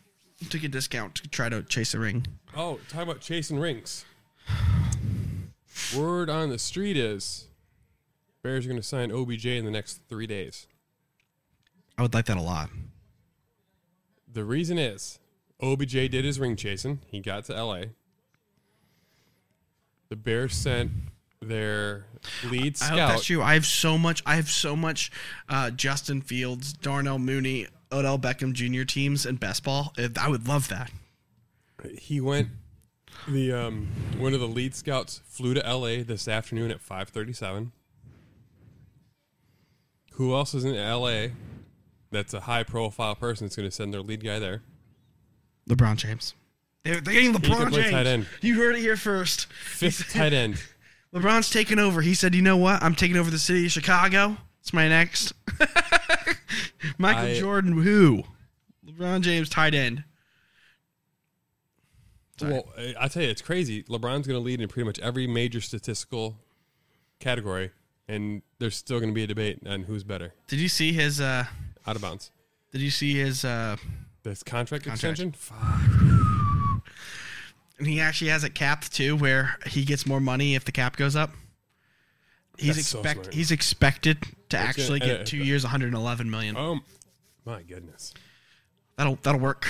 Took 0.51 0.63
a 0.63 0.67
discount 0.67 1.15
to 1.15 1.27
try 1.29 1.49
to 1.49 1.63
chase 1.63 1.95
a 1.95 1.99
ring. 1.99 2.27
Oh, 2.55 2.79
talk 2.89 3.01
about 3.01 3.21
chasing 3.21 3.57
rings. 3.57 4.05
Word 5.95 6.29
on 6.29 6.49
the 6.49 6.59
street 6.59 6.97
is 6.97 7.47
Bears 8.41 8.65
are 8.65 8.69
going 8.69 8.81
to 8.81 8.87
sign 8.87 9.11
OBJ 9.11 9.45
in 9.45 9.65
the 9.65 9.71
next 9.71 10.01
three 10.07 10.27
days. 10.27 10.67
I 11.97 12.01
would 12.01 12.13
like 12.13 12.25
that 12.25 12.37
a 12.37 12.41
lot. 12.41 12.69
The 14.31 14.43
reason 14.45 14.77
is 14.77 15.19
OBJ 15.61 15.91
did 15.91 16.23
his 16.23 16.39
ring 16.39 16.55
chasing. 16.55 16.99
He 17.07 17.19
got 17.19 17.45
to 17.45 17.63
LA. 17.63 17.81
The 20.09 20.15
Bears 20.15 20.55
sent 20.55 20.91
their 21.41 22.05
lead 22.43 22.77
I 22.81 22.85
hope 22.85 22.97
that's 22.97 23.11
scout. 23.11 23.23
true. 23.23 23.41
I 23.41 23.53
have 23.53 23.65
so 23.65 23.97
much. 23.97 24.23
I 24.25 24.35
have 24.35 24.49
so 24.49 24.75
much. 24.75 25.11
Uh, 25.47 25.71
Justin 25.71 26.21
Fields, 26.21 26.73
Darnell 26.73 27.19
Mooney, 27.19 27.67
Odell 27.91 28.17
Beckham 28.19 28.53
Jr. 28.53 28.83
teams 28.83 29.25
and 29.25 29.39
best 29.39 29.63
ball. 29.63 29.93
I 30.19 30.29
would 30.29 30.47
love 30.47 30.69
that. 30.69 30.91
He 31.97 32.19
went. 32.21 32.49
The 33.27 33.51
um, 33.53 33.87
one 34.17 34.33
of 34.33 34.39
the 34.39 34.47
lead 34.47 34.73
scouts 34.75 35.21
flew 35.27 35.53
to 35.53 35.65
L.A. 35.65 36.01
this 36.03 36.27
afternoon 36.27 36.71
at 36.71 36.81
five 36.81 37.09
thirty-seven. 37.09 37.71
Who 40.13 40.33
else 40.33 40.53
is 40.53 40.65
in 40.65 40.75
L.A. 40.75 41.31
That's 42.11 42.33
a 42.33 42.41
high-profile 42.41 43.15
person 43.15 43.45
that's 43.45 43.55
going 43.55 43.69
to 43.69 43.75
send 43.75 43.93
their 43.93 44.01
lead 44.01 44.23
guy 44.23 44.39
there? 44.39 44.63
LeBron 45.69 45.95
James. 45.97 46.33
They're, 46.83 46.99
they're 46.99 47.13
getting 47.13 47.33
LeBron 47.33 47.71
James. 47.71 47.91
tight 47.91 48.07
end. 48.07 48.25
You 48.41 48.55
heard 48.55 48.75
it 48.75 48.81
here 48.81 48.97
first. 48.97 49.45
Fifth 49.53 50.11
tight 50.11 50.33
end. 50.33 50.61
LeBron's 51.13 51.49
taking 51.49 51.77
over. 51.79 52.01
He 52.01 52.13
said, 52.15 52.33
"You 52.35 52.41
know 52.41 52.57
what? 52.57 52.81
I'm 52.81 52.95
taking 52.95 53.17
over 53.17 53.29
the 53.29 53.39
city 53.39 53.65
of 53.65 53.71
Chicago. 53.71 54.37
It's 54.61 54.73
my 54.73 54.87
next." 54.87 55.33
Michael 56.97 57.25
I- 57.25 57.39
Jordan, 57.39 57.73
who? 57.81 58.23
LeBron 58.85 59.21
James, 59.21 59.49
tight 59.49 59.73
end. 59.75 60.03
Sorry. 62.39 62.53
Well, 62.53 62.65
I- 62.77 62.95
I 63.01 63.07
tell 63.07 63.23
you, 63.23 63.29
it's 63.29 63.41
crazy. 63.41 63.83
LeBron's 63.83 64.27
going 64.27 64.39
to 64.39 64.43
lead 64.43 64.61
in 64.61 64.67
pretty 64.67 64.85
much 64.85 64.99
every 64.99 65.27
major 65.27 65.61
statistical 65.61 66.37
category, 67.19 67.71
and 68.07 68.41
there's 68.59 68.75
still 68.75 68.99
going 68.99 69.09
to 69.11 69.15
be 69.15 69.23
a 69.23 69.27
debate 69.27 69.59
on 69.67 69.83
who's 69.83 70.03
better. 70.03 70.33
Did 70.47 70.59
you 70.59 70.69
see 70.69 70.93
his? 70.93 71.19
uh 71.21 71.45
Out 71.85 71.95
of 71.95 72.01
bounds. 72.01 72.31
Did 72.71 72.81
you 72.81 72.89
see 72.91 73.15
his? 73.15 73.43
uh 73.45 73.75
This 74.23 74.43
contract, 74.43 74.85
Contract. 74.85 75.19
extension? 75.19 75.31
Fuck. 75.33 76.83
And 77.77 77.87
he 77.87 77.99
actually 78.01 78.29
has 78.31 78.43
it 78.43 78.53
capped 78.55 78.91
too, 78.93 79.15
where 79.15 79.55
he 79.67 79.85
gets 79.85 80.05
more 80.05 80.19
money 80.19 80.55
if 80.55 80.65
the 80.65 80.71
cap 80.71 80.97
goes 80.97 81.15
up. 81.15 81.31
He's 82.57 82.75
That's 82.75 82.87
so 82.89 82.99
expect 82.99 83.23
smart. 83.25 83.33
he's 83.33 83.51
expected 83.51 84.21
to 84.21 84.29
That's 84.49 84.69
actually 84.77 84.97
it. 84.97 85.05
get 85.05 85.21
Uh, 85.21 85.23
two 85.23 85.37
years, 85.37 85.63
111 85.63 86.29
million. 86.29 86.57
Um, 86.57 86.83
my 87.45 87.63
goodness. 87.63 88.13
That'll 88.97 89.15
that'll 89.23 89.39
work. 89.39 89.65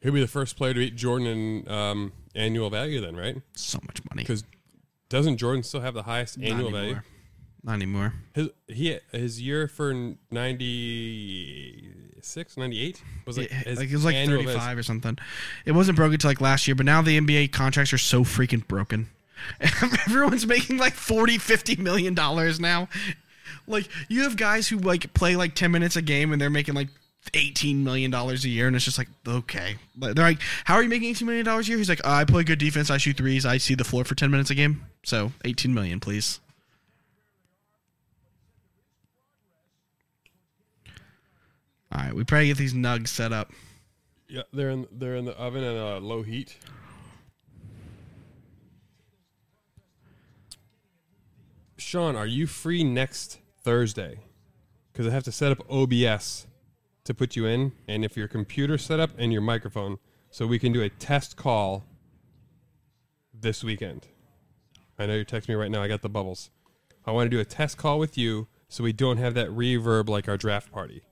He'll 0.00 0.12
be 0.12 0.20
the 0.20 0.26
first 0.28 0.56
player 0.56 0.72
to 0.72 0.80
beat 0.80 0.96
Jordan 0.96 1.26
in 1.26 1.68
um, 1.70 2.12
annual 2.34 2.70
value, 2.70 3.00
then, 3.00 3.16
right? 3.16 3.36
So 3.54 3.78
much 3.86 4.00
money. 4.08 4.22
Because 4.22 4.44
doesn't 5.10 5.36
Jordan 5.36 5.62
still 5.62 5.80
have 5.80 5.94
the 5.94 6.04
highest 6.04 6.38
Not 6.38 6.50
annual 6.50 6.68
anymore. 6.68 6.80
value? 6.82 7.00
Not 7.62 7.74
anymore. 7.74 8.14
His 8.32 8.48
he 8.68 8.98
his 9.12 9.38
year 9.40 9.68
for 9.68 9.92
96, 9.92 12.56
98 12.56 13.02
was 13.26 13.36
like, 13.36 13.50
Yeah, 13.50 13.74
like 13.76 13.90
it 13.90 13.92
was 13.92 14.04
like 14.04 14.26
35 14.26 14.78
or 14.78 14.82
something. 14.82 15.18
It 15.66 15.72
wasn't 15.72 15.96
broken 15.96 16.18
till 16.18 16.30
like 16.30 16.40
last 16.40 16.66
year, 16.66 16.74
but 16.74 16.86
now 16.86 17.02
the 17.02 17.20
NBA 17.20 17.52
contracts 17.52 17.92
are 17.92 17.98
so 17.98 18.24
freaking 18.24 18.66
broken. 18.66 19.08
Everyone's 20.06 20.46
making 20.46 20.78
like 20.78 20.94
40, 20.94 21.38
50 21.38 21.76
million 21.76 22.14
dollars 22.14 22.60
now. 22.60 22.88
Like 23.66 23.88
you 24.08 24.22
have 24.22 24.36
guys 24.36 24.68
who 24.68 24.78
like 24.78 25.12
play 25.12 25.36
like 25.36 25.54
10 25.54 25.70
minutes 25.70 25.96
a 25.96 26.02
game 26.02 26.32
and 26.32 26.40
they're 26.40 26.48
making 26.50 26.74
like 26.74 26.88
18 27.34 27.84
million 27.84 28.10
dollars 28.10 28.44
a 28.44 28.48
year 28.48 28.66
and 28.66 28.74
it's 28.74 28.84
just 28.84 28.98
like 28.98 29.08
okay. 29.26 29.76
But 29.94 30.16
They're 30.16 30.24
like, 30.24 30.40
"How 30.64 30.74
are 30.74 30.82
you 30.82 30.88
making 30.88 31.10
18 31.10 31.26
million 31.26 31.44
dollars 31.44 31.66
a 31.66 31.70
year?" 31.70 31.78
He's 31.78 31.88
like, 31.88 32.04
"I 32.04 32.24
play 32.24 32.44
good 32.44 32.58
defense, 32.58 32.90
I 32.90 32.96
shoot 32.96 33.16
threes, 33.16 33.46
I 33.46 33.58
see 33.58 33.74
the 33.74 33.84
floor 33.84 34.04
for 34.04 34.14
10 34.14 34.30
minutes 34.30 34.50
a 34.50 34.54
game." 34.54 34.86
So, 35.04 35.32
18 35.44 35.72
million, 35.72 36.00
please. 36.00 36.40
All 41.92 42.00
right, 42.00 42.14
we 42.14 42.24
probably 42.24 42.48
get 42.48 42.56
these 42.56 42.74
nugs 42.74 43.08
set 43.08 43.32
up. 43.32 43.50
Yeah, 44.28 44.42
they're 44.52 44.70
in 44.70 44.86
they're 44.92 45.16
in 45.16 45.24
the 45.24 45.36
oven 45.36 45.64
at 45.64 45.76
uh, 45.76 45.98
low 45.98 46.22
heat. 46.22 46.56
Sean, 51.76 52.14
are 52.14 52.26
you 52.26 52.46
free 52.46 52.84
next 52.84 53.38
Thursday? 53.62 54.20
Because 54.92 55.08
I 55.08 55.10
have 55.10 55.24
to 55.24 55.32
set 55.32 55.50
up 55.50 55.68
OBS 55.68 56.46
to 57.04 57.14
put 57.14 57.36
you 57.36 57.46
in, 57.46 57.72
and 57.88 58.04
if 58.04 58.16
your 58.16 58.28
computer 58.28 58.78
set 58.78 59.00
up 59.00 59.10
and 59.18 59.32
your 59.32 59.42
microphone, 59.42 59.98
so 60.30 60.46
we 60.46 60.58
can 60.58 60.72
do 60.72 60.82
a 60.82 60.88
test 60.88 61.36
call 61.36 61.84
this 63.32 63.64
weekend. 63.64 64.06
I 64.98 65.06
know 65.06 65.14
you're 65.14 65.24
texting 65.24 65.50
me 65.50 65.54
right 65.54 65.70
now. 65.70 65.82
I 65.82 65.88
got 65.88 66.02
the 66.02 66.08
bubbles. 66.08 66.50
I 67.06 67.12
want 67.12 67.30
to 67.30 67.36
do 67.36 67.40
a 67.40 67.44
test 67.44 67.78
call 67.78 67.98
with 67.98 68.18
you, 68.18 68.48
so 68.68 68.84
we 68.84 68.92
don't 68.92 69.16
have 69.16 69.34
that 69.34 69.48
reverb 69.48 70.08
like 70.08 70.28
our 70.28 70.36
draft 70.36 70.70
party. 70.70 71.02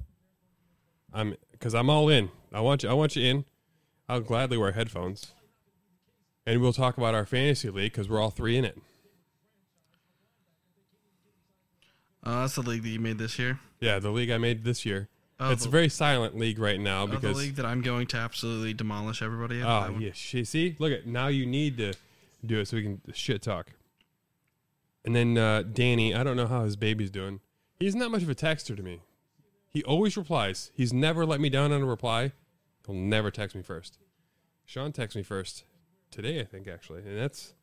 I'm 1.13 1.37
because 1.53 1.75
I'm 1.75 1.89
all 1.89 2.09
in. 2.09 2.31
I 2.53 2.61
want 2.61 2.83
you. 2.83 2.91
I 2.91 2.93
want 2.93 3.17
you 3.17 3.25
in. 3.25 3.45
I'll 4.09 4.21
gladly 4.21 4.57
wear 4.57 4.73
headphones, 4.73 5.33
and 6.47 6.61
we'll 6.61 6.73
talk 6.73 6.97
about 6.97 7.15
our 7.15 7.27
fantasy 7.27 7.71
league 7.71 7.93
because 7.93 8.09
we're 8.09 8.21
all 8.21 8.31
three 8.31 8.57
in 8.57 8.65
it. 8.65 8.79
Oh, 12.25 12.41
that's 12.41 12.57
the 12.57 12.63
league 12.63 12.83
that 12.83 12.89
you 12.91 13.01
made 13.01 13.19
this 13.19 13.39
year. 13.39 13.59
Yeah, 13.81 13.99
the 13.99 14.11
league 14.11 14.31
I 14.31 14.39
made 14.39 14.65
this 14.65 14.85
year. 14.85 15.09
Oh, 15.41 15.53
it's 15.53 15.67
a 15.67 15.69
very 15.69 15.89
silent 15.89 16.37
league 16.37 16.59
right 16.59 16.81
now 16.81 17.03
Oh, 17.05 17.07
the 17.07 17.33
league 17.33 17.55
that 17.57 17.65
I'm 17.67 17.81
going 17.81 18.07
to 18.09 18.17
absolutely 18.17 18.75
demolish 18.75 19.23
everybody. 19.23 19.61
in. 19.61 19.67
oh 19.67 19.97
yeah, 20.01 20.11
she, 20.13 20.45
see, 20.45 20.75
look 20.79 20.93
at 20.93 21.07
now 21.07 21.29
you 21.29 21.47
need 21.47 21.77
to 21.79 21.95
do 22.45 22.59
it 22.61 22.67
so 22.69 22.77
we 22.77 22.83
can 22.83 23.01
shit 23.13 23.41
talk. 23.43 23.73
And 25.05 25.15
then 25.15 25.39
uh, 25.39 25.63
Danny, 25.63 26.15
I 26.15 26.25
don't 26.25 26.37
know 26.37 26.47
how 26.49 26.65
his 26.65 26.77
baby's 26.77 27.11
doing. 27.11 27.41
He's 27.79 27.95
not 27.95 28.11
much 28.11 28.23
of 28.23 28.29
a 28.31 28.35
texter 28.35 28.77
to 28.77 28.83
me. 28.83 29.01
He 29.71 29.85
always 29.85 30.17
replies. 30.17 30.73
He's 30.75 30.93
never 30.93 31.25
let 31.25 31.41
me 31.41 31.49
down 31.51 31.73
on 31.73 31.83
a 31.83 31.87
reply. 31.87 32.33
He'll 32.87 32.97
never 32.97 33.31
text 33.31 33.55
me 33.55 33.63
first. 33.63 33.99
Sean 34.65 34.93
texts 34.93 35.17
me 35.17 35.23
first 35.23 35.65
today, 36.11 36.41
I 36.41 36.45
think 36.45 36.67
actually, 36.67 37.03
and 37.03 37.17
that's 37.19 37.55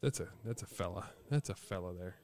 that's 0.00 0.18
a 0.20 0.28
that's 0.44 0.62
a 0.62 0.66
fella. 0.66 1.10
That's 1.30 1.50
a 1.50 1.54
fella 1.54 1.92
there. 1.94 2.16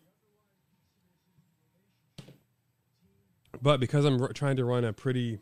But 3.60 3.80
because 3.80 4.04
I'm 4.04 4.20
r- 4.22 4.32
trying 4.32 4.56
to 4.56 4.64
run 4.64 4.84
a 4.84 4.92
pretty 4.92 5.38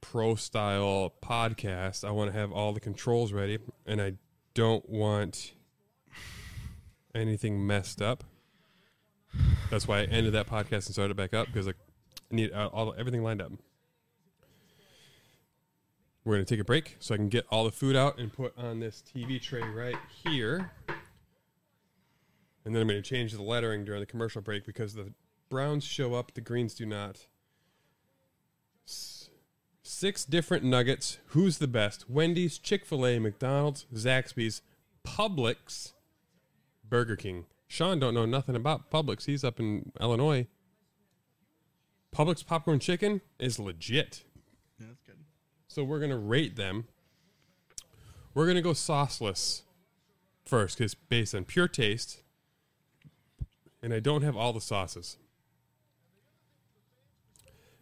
pro 0.00 0.34
style 0.34 1.14
podcast, 1.22 2.04
I 2.04 2.10
want 2.10 2.32
to 2.32 2.38
have 2.38 2.52
all 2.52 2.72
the 2.72 2.80
controls 2.80 3.32
ready, 3.32 3.58
and 3.86 4.00
I 4.00 4.14
don't 4.54 4.88
want 4.88 5.52
anything 7.14 7.66
messed 7.66 8.02
up. 8.02 8.24
That's 9.70 9.88
why 9.88 10.00
I 10.00 10.04
ended 10.04 10.32
that 10.34 10.48
podcast 10.48 10.86
and 10.86 10.92
started 10.94 11.12
it 11.12 11.16
back 11.16 11.34
up 11.34 11.46
because 11.46 11.66
I 11.66 11.72
need 12.30 12.52
uh, 12.52 12.68
all 12.72 12.94
everything 12.96 13.22
lined 13.22 13.42
up. 13.42 13.52
We're 16.24 16.34
gonna 16.34 16.44
take 16.44 16.60
a 16.60 16.64
break 16.64 16.96
so 16.98 17.14
I 17.14 17.18
can 17.18 17.28
get 17.28 17.46
all 17.50 17.64
the 17.64 17.70
food 17.72 17.96
out 17.96 18.18
and 18.18 18.32
put 18.32 18.56
on 18.58 18.80
this 18.80 19.02
TV 19.14 19.40
tray 19.40 19.62
right 19.62 19.96
here, 20.24 20.72
and 22.64 22.74
then 22.74 22.82
I'm 22.82 22.88
gonna 22.88 23.02
change 23.02 23.32
the 23.32 23.42
lettering 23.42 23.84
during 23.84 24.00
the 24.00 24.06
commercial 24.06 24.40
break 24.42 24.64
because 24.66 24.94
the 24.94 25.12
Browns 25.48 25.84
show 25.84 26.14
up, 26.14 26.34
the 26.34 26.40
Greens 26.40 26.74
do 26.74 26.86
not. 26.86 27.26
S- 28.86 29.30
Six 29.82 30.24
different 30.24 30.64
nuggets. 30.64 31.18
Who's 31.26 31.58
the 31.58 31.68
best? 31.68 32.10
Wendy's, 32.10 32.58
Chick 32.58 32.84
fil 32.84 33.06
A, 33.06 33.18
McDonald's, 33.20 33.86
Zaxby's, 33.94 34.60
Publix, 35.06 35.92
Burger 36.88 37.14
King. 37.16 37.46
Sean 37.68 37.98
don't 38.00 38.14
know 38.14 38.26
nothing 38.26 38.56
about 38.56 38.90
Publix. 38.90 39.26
He's 39.26 39.44
up 39.44 39.60
in 39.60 39.92
Illinois. 40.00 40.46
Publix 42.14 42.44
popcorn 42.44 42.78
chicken 42.80 43.20
is 43.38 43.58
legit. 43.58 44.24
Yeah, 44.80 44.86
that's 44.88 45.02
good. 45.02 45.16
So 45.68 45.84
we're 45.84 46.00
gonna 46.00 46.18
rate 46.18 46.56
them. 46.56 46.86
We're 48.34 48.46
gonna 48.46 48.62
go 48.62 48.72
sauceless 48.72 49.62
first, 50.44 50.78
because 50.78 50.94
based 50.94 51.34
on 51.34 51.44
pure 51.44 51.68
taste, 51.68 52.22
and 53.82 53.92
I 53.94 54.00
don't 54.00 54.22
have 54.22 54.36
all 54.36 54.52
the 54.52 54.60
sauces. 54.60 55.16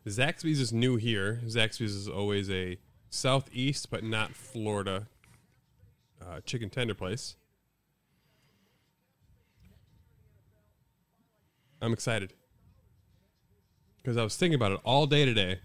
Zaxby's 0.07 0.61
is 0.61 0.73
new 0.73 0.97
here. 0.97 1.41
Zaxby's 1.47 1.95
is 1.95 2.09
always 2.09 2.51
a 2.51 2.79
southeast, 3.09 3.91
but 3.91 4.05
not 4.05 4.35
Florida, 4.35 5.07
uh, 6.21 6.41
chicken 6.45 6.69
tender 6.69 6.95
place. 6.95 7.37
I'm 11.81 11.93
excited 11.93 12.33
because 13.99 14.17
I 14.17 14.25
was 14.25 14.37
thinking 14.37 14.55
about 14.55 14.73
it 14.73 14.81
all 14.85 15.07
day 15.07 15.25
today 15.25 15.61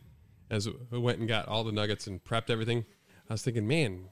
as 0.50 0.68
I 0.92 0.98
went 0.98 1.20
and 1.20 1.28
got 1.28 1.48
all 1.48 1.64
the 1.64 1.72
nuggets 1.72 2.08
and 2.08 2.24
prepped 2.24 2.50
everything. 2.50 2.86
I 3.30 3.34
was 3.34 3.42
thinking, 3.42 3.68
man, 3.68 4.06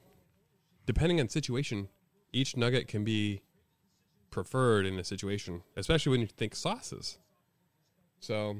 depending 0.86 1.20
on 1.20 1.28
situation, 1.28 1.88
each 2.32 2.56
nugget 2.56 2.88
can 2.88 3.04
be 3.04 3.42
preferred 4.30 4.86
in 4.86 4.98
a 4.98 5.04
situation, 5.04 5.62
especially 5.76 6.10
when 6.10 6.20
you 6.20 6.26
think 6.26 6.54
sauces. 6.54 7.18
So 8.20 8.58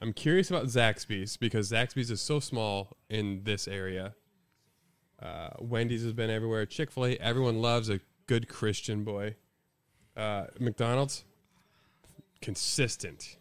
I'm 0.00 0.12
curious 0.12 0.50
about 0.50 0.64
Zaxby's 0.66 1.36
because 1.36 1.70
Zaxby's 1.70 2.10
is 2.10 2.20
so 2.20 2.40
small 2.40 2.96
in 3.08 3.42
this 3.44 3.68
area. 3.68 4.14
Uh, 5.22 5.50
Wendy's 5.58 6.02
has 6.02 6.14
been 6.14 6.30
everywhere. 6.30 6.64
Chick 6.64 6.90
fil 6.90 7.06
A, 7.06 7.16
everyone 7.16 7.60
loves 7.60 7.90
a 7.90 8.00
good 8.26 8.48
Christian 8.48 9.04
boy. 9.04 9.36
Uh, 10.16 10.46
McDonald's, 10.58 11.24
consistent. 12.40 13.36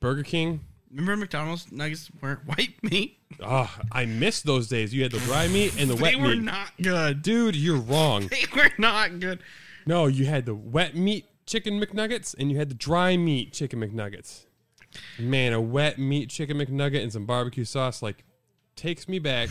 Burger 0.00 0.22
King, 0.22 0.60
Remember 0.94 1.16
McDonald's 1.16 1.72
nuggets 1.72 2.08
weren't 2.20 2.40
white 2.46 2.74
meat? 2.82 3.18
Oh, 3.42 3.70
I 3.90 4.06
miss 4.06 4.42
those 4.42 4.68
days. 4.68 4.94
You 4.94 5.02
had 5.02 5.10
the 5.12 5.18
dry 5.20 5.48
meat 5.48 5.74
and 5.78 5.90
the 5.90 5.96
wet 5.96 6.14
meat. 6.14 6.20
They 6.20 6.28
were 6.28 6.34
not 6.36 6.70
good. 6.80 7.22
Dude, 7.22 7.56
you're 7.56 7.78
wrong. 7.80 8.28
They 8.30 8.44
were 8.54 8.70
not 8.78 9.18
good. 9.18 9.40
No, 9.86 10.06
you 10.06 10.26
had 10.26 10.46
the 10.46 10.54
wet 10.54 10.94
meat 10.94 11.26
chicken 11.46 11.80
McNuggets 11.80 12.34
and 12.38 12.50
you 12.50 12.58
had 12.58 12.68
the 12.68 12.74
dry 12.74 13.16
meat 13.16 13.52
chicken 13.52 13.80
McNuggets. 13.80 14.46
Man, 15.18 15.52
a 15.52 15.60
wet 15.60 15.98
meat 15.98 16.30
chicken 16.30 16.58
McNugget 16.58 17.02
and 17.02 17.12
some 17.12 17.26
barbecue 17.26 17.64
sauce 17.64 18.02
like 18.02 18.24
takes 18.76 19.08
me 19.08 19.18
back 19.18 19.48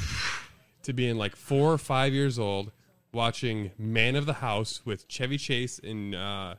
to 0.84 0.94
being 0.94 1.18
like 1.18 1.36
four 1.36 1.72
or 1.72 1.78
five 1.78 2.14
years 2.14 2.38
old 2.38 2.72
watching 3.14 3.72
Man 3.78 4.16
of 4.16 4.26
the 4.26 4.34
House 4.34 4.82
with 4.86 5.08
Chevy 5.08 5.38
Chase 5.38 5.80
and 5.80 6.16
uh, 6.16 6.56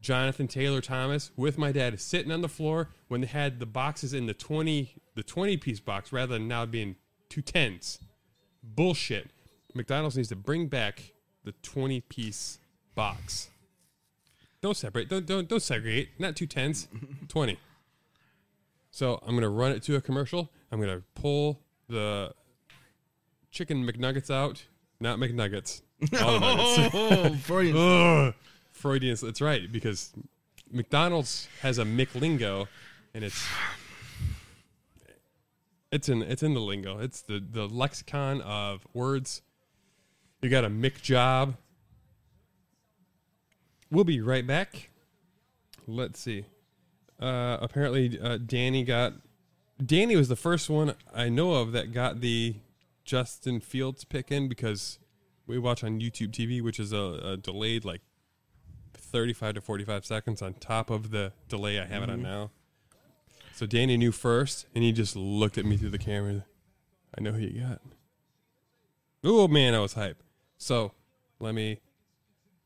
Jonathan 0.00 0.48
Taylor 0.48 0.80
Thomas 0.80 1.30
with 1.36 1.56
my 1.56 1.72
dad 1.72 1.98
sitting 2.00 2.32
on 2.32 2.42
the 2.42 2.48
floor 2.48 2.90
when 3.08 3.22
they 3.22 3.26
had 3.28 3.60
the 3.60 3.66
boxes 3.66 4.12
in 4.12 4.26
the 4.26 4.34
20 4.34 4.94
the 5.14 5.22
20 5.22 5.56
piece 5.58 5.80
box 5.80 6.12
rather 6.12 6.34
than 6.34 6.48
now 6.48 6.66
being 6.66 6.96
two 7.28 7.42
tens. 7.42 7.98
Bullshit. 8.62 9.30
McDonald's 9.74 10.16
needs 10.16 10.28
to 10.28 10.36
bring 10.36 10.66
back 10.66 11.12
the 11.44 11.52
20 11.62 12.00
piece 12.02 12.58
box. 12.94 13.48
Don't 14.60 14.76
separate. 14.76 15.08
Don't 15.08 15.26
don't 15.26 15.48
don't 15.48 15.62
segregate. 15.62 16.10
Not 16.18 16.36
two 16.36 16.46
tens. 16.46 16.88
20. 17.28 17.58
So 18.92 19.18
I'm 19.26 19.34
gonna 19.34 19.48
run 19.48 19.72
it 19.72 19.82
to 19.84 19.96
a 19.96 20.00
commercial. 20.00 20.52
I'm 20.70 20.78
gonna 20.78 21.02
pull 21.14 21.60
the 21.88 22.34
chicken 23.50 23.84
McNuggets 23.84 24.30
out. 24.30 24.66
Not 25.00 25.18
McNuggets. 25.18 25.80
All 26.22 26.38
nuggets. 26.38 26.94
Oh, 26.94 27.34
Freudian. 27.42 27.76
Ugh. 28.28 28.34
Freudian. 28.70 29.16
That's 29.20 29.40
right 29.40 29.72
because 29.72 30.12
McDonald's 30.70 31.48
has 31.62 31.78
a 31.78 31.84
McLingo, 31.84 32.68
and 33.14 33.24
it's 33.24 33.42
it's 35.90 36.10
in 36.10 36.22
it's 36.22 36.42
in 36.42 36.52
the 36.52 36.60
lingo. 36.60 36.98
It's 36.98 37.22
the 37.22 37.42
the 37.44 37.66
lexicon 37.66 38.42
of 38.42 38.86
words. 38.92 39.40
You 40.42 40.50
got 40.50 40.64
a 40.64 40.68
Mick 40.68 41.00
McJob. 41.00 41.56
We'll 43.90 44.04
be 44.04 44.20
right 44.20 44.46
back. 44.46 44.90
Let's 45.86 46.20
see. 46.20 46.44
Uh, 47.22 47.56
apparently, 47.60 48.18
uh, 48.20 48.36
Danny 48.36 48.82
got. 48.82 49.14
Danny 49.84 50.16
was 50.16 50.28
the 50.28 50.36
first 50.36 50.68
one 50.68 50.94
I 51.14 51.28
know 51.28 51.54
of 51.54 51.72
that 51.72 51.92
got 51.92 52.20
the 52.20 52.56
Justin 53.04 53.60
Fields 53.60 54.04
pick 54.04 54.30
in 54.30 54.48
because 54.48 54.98
we 55.46 55.58
watch 55.58 55.82
on 55.84 56.00
YouTube 56.00 56.30
TV, 56.30 56.62
which 56.62 56.78
is 56.80 56.92
a, 56.92 57.20
a 57.24 57.36
delayed 57.36 57.84
like 57.84 58.00
35 58.94 59.56
to 59.56 59.60
45 59.60 60.04
seconds 60.04 60.42
on 60.42 60.54
top 60.54 60.90
of 60.90 61.10
the 61.10 61.32
delay 61.48 61.78
I 61.78 61.86
have 61.86 62.02
it 62.02 62.10
on 62.10 62.22
now. 62.22 62.50
So 63.52 63.66
Danny 63.66 63.96
knew 63.96 64.12
first, 64.12 64.66
and 64.74 64.82
he 64.82 64.92
just 64.92 65.14
looked 65.14 65.58
at 65.58 65.64
me 65.64 65.76
through 65.76 65.90
the 65.90 65.98
camera. 65.98 66.44
I 67.16 67.20
know 67.20 67.32
who 67.32 67.40
you 67.40 67.60
got. 67.60 67.80
Oh 69.22 69.46
man, 69.46 69.74
I 69.74 69.78
was 69.78 69.92
hype. 69.92 70.22
So 70.58 70.92
let 71.38 71.54
me 71.54 71.80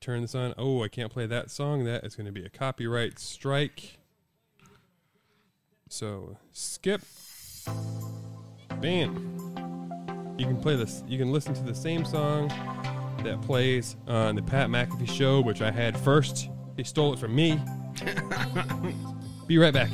turn 0.00 0.22
this 0.22 0.34
on. 0.34 0.54
Oh, 0.56 0.82
I 0.82 0.88
can't 0.88 1.12
play 1.12 1.26
that 1.26 1.50
song. 1.50 1.84
That 1.84 2.04
is 2.04 2.14
going 2.14 2.26
to 2.26 2.32
be 2.32 2.44
a 2.44 2.48
copyright 2.48 3.18
strike. 3.18 3.98
So 5.88 6.36
skip. 6.52 7.02
Bam. 8.80 10.34
You 10.38 10.46
can 10.46 10.60
play 10.60 10.76
this. 10.76 11.02
You 11.06 11.18
can 11.18 11.32
listen 11.32 11.54
to 11.54 11.62
the 11.62 11.74
same 11.74 12.04
song 12.04 12.48
that 13.24 13.40
plays 13.42 13.96
on 14.06 14.36
the 14.36 14.42
Pat 14.42 14.68
McAfee 14.68 15.10
show, 15.10 15.40
which 15.40 15.62
I 15.62 15.70
had 15.70 15.96
first. 15.98 16.50
He 16.76 16.84
stole 16.84 17.12
it 17.14 17.18
from 17.18 17.34
me. 17.34 17.60
Be 19.46 19.58
right 19.58 19.72
back. 19.72 19.90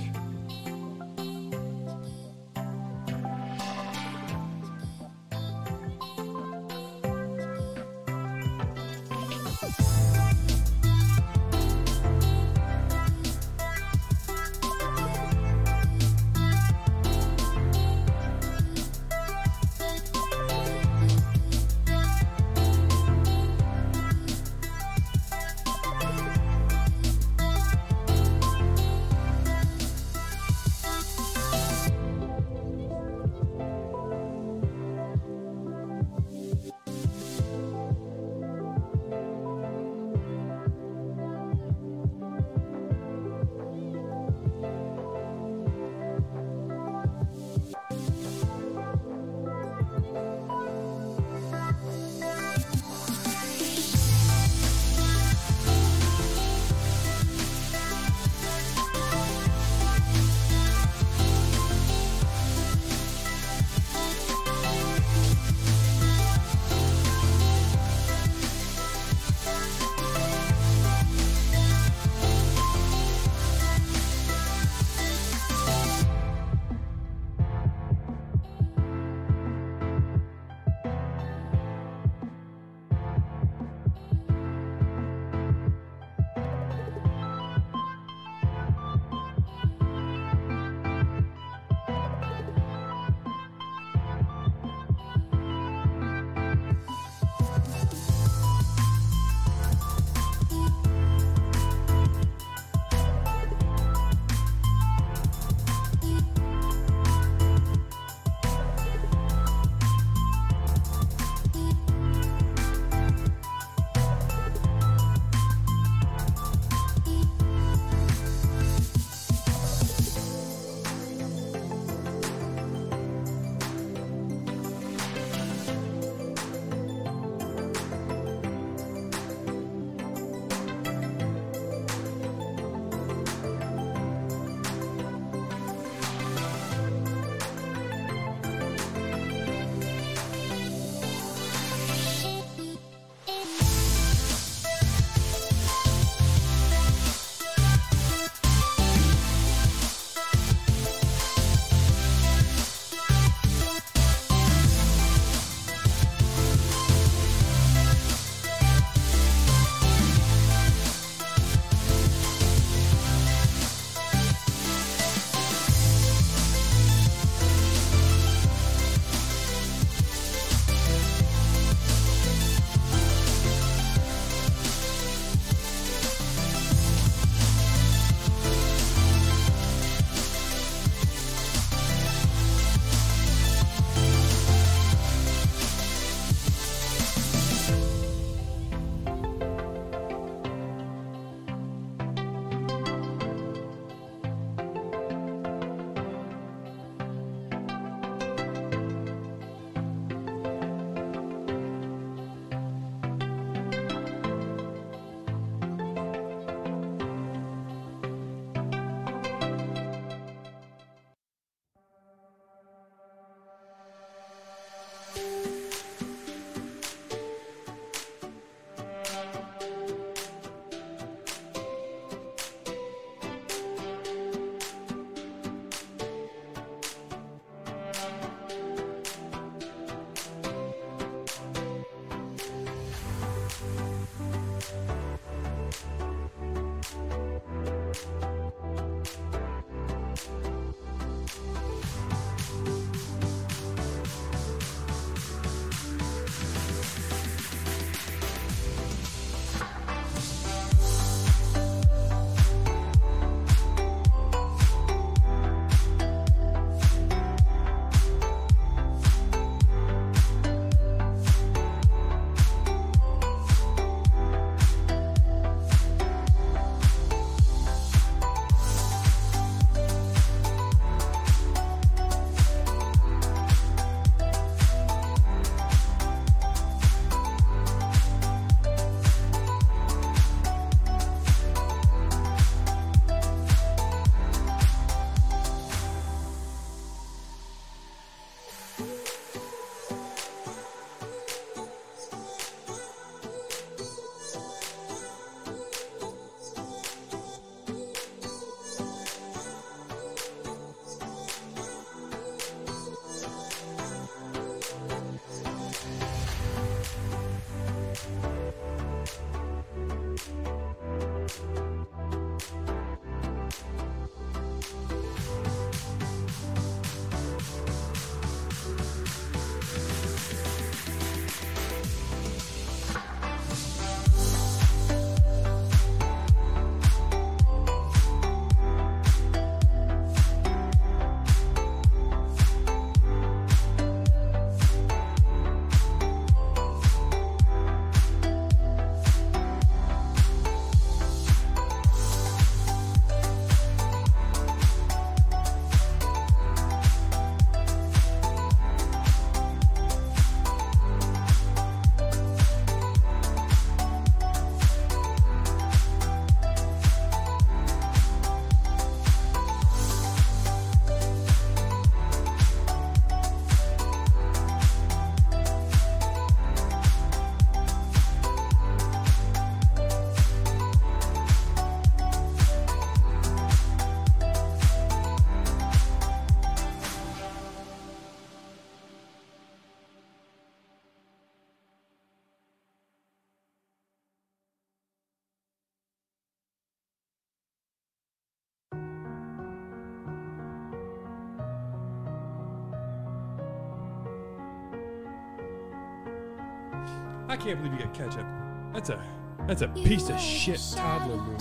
I 397.33 397.37
can't 397.39 397.63
believe 397.63 397.81
you 397.81 397.87
got 397.87 397.95
ketchup. 397.95 398.27
That's 398.75 398.91
a 398.91 399.03
that's 399.47 399.63
a 399.63 399.69
piece 399.69 400.11
of 400.11 400.21
shit 400.21 400.61
toddler 400.77 401.17
move. 401.17 401.41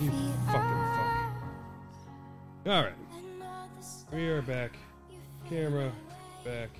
You 0.00 0.22
fucking 0.46 0.70
fuck. 0.96 1.34
All 2.66 2.82
right, 2.82 2.94
we 4.10 4.26
are 4.28 4.40
back. 4.40 4.78
Camera 5.50 5.92
back. 6.46 6.70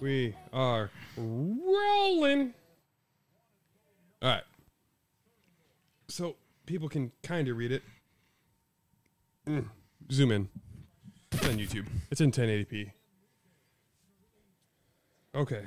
We 0.00 0.34
are 0.52 0.90
rolling. 1.16 2.54
All 4.20 4.28
right. 4.28 4.42
So 6.08 6.34
people 6.66 6.88
can 6.88 7.12
kind 7.22 7.46
of 7.46 7.56
read 7.56 7.70
it. 7.70 7.84
Mm. 9.46 9.66
Zoom 10.10 10.32
in. 10.32 10.48
It's 11.30 11.46
on 11.46 11.56
YouTube. 11.56 11.86
It's 12.10 12.20
in 12.20 12.32
1080p. 12.32 12.90
Okay. 15.32 15.66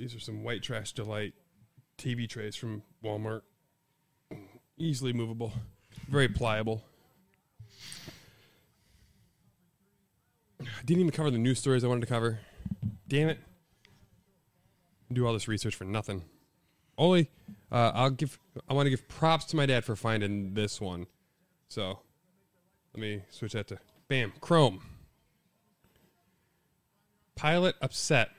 These 0.00 0.14
are 0.14 0.20
some 0.20 0.42
white 0.42 0.62
trash 0.62 0.92
delight 0.92 1.34
TV 1.98 2.26
trays 2.26 2.56
from 2.56 2.82
Walmart. 3.04 3.42
Easily 4.78 5.12
movable, 5.12 5.52
very 6.08 6.28
pliable. 6.28 6.82
I 10.58 10.64
Didn't 10.86 11.00
even 11.00 11.10
cover 11.10 11.30
the 11.30 11.36
news 11.36 11.58
stories 11.58 11.84
I 11.84 11.88
wanted 11.88 12.00
to 12.00 12.06
cover. 12.06 12.40
Damn 13.08 13.28
it. 13.28 13.38
Do 15.12 15.26
all 15.26 15.34
this 15.34 15.48
research 15.48 15.74
for 15.74 15.84
nothing. 15.84 16.24
Only, 16.96 17.30
uh, 17.70 17.92
I'll 17.94 18.10
give. 18.10 18.38
I 18.68 18.72
want 18.72 18.86
to 18.86 18.90
give 18.90 19.06
props 19.06 19.44
to 19.46 19.56
my 19.56 19.66
dad 19.66 19.84
for 19.84 19.96
finding 19.96 20.54
this 20.54 20.80
one. 20.80 21.08
So, 21.68 21.98
let 22.94 23.00
me 23.00 23.22
switch 23.30 23.52
that 23.52 23.68
to 23.68 23.78
bam 24.08 24.32
Chrome. 24.40 24.80
Pilot 27.36 27.74
upset 27.82 28.30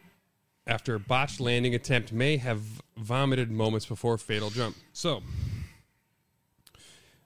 after 0.67 0.99
botched 0.99 1.39
landing 1.39 1.73
attempt 1.75 2.11
may 2.11 2.37
have 2.37 2.81
vomited 2.97 3.51
moments 3.51 3.85
before 3.85 4.17
fatal 4.17 4.49
jump. 4.49 4.75
So, 4.93 5.23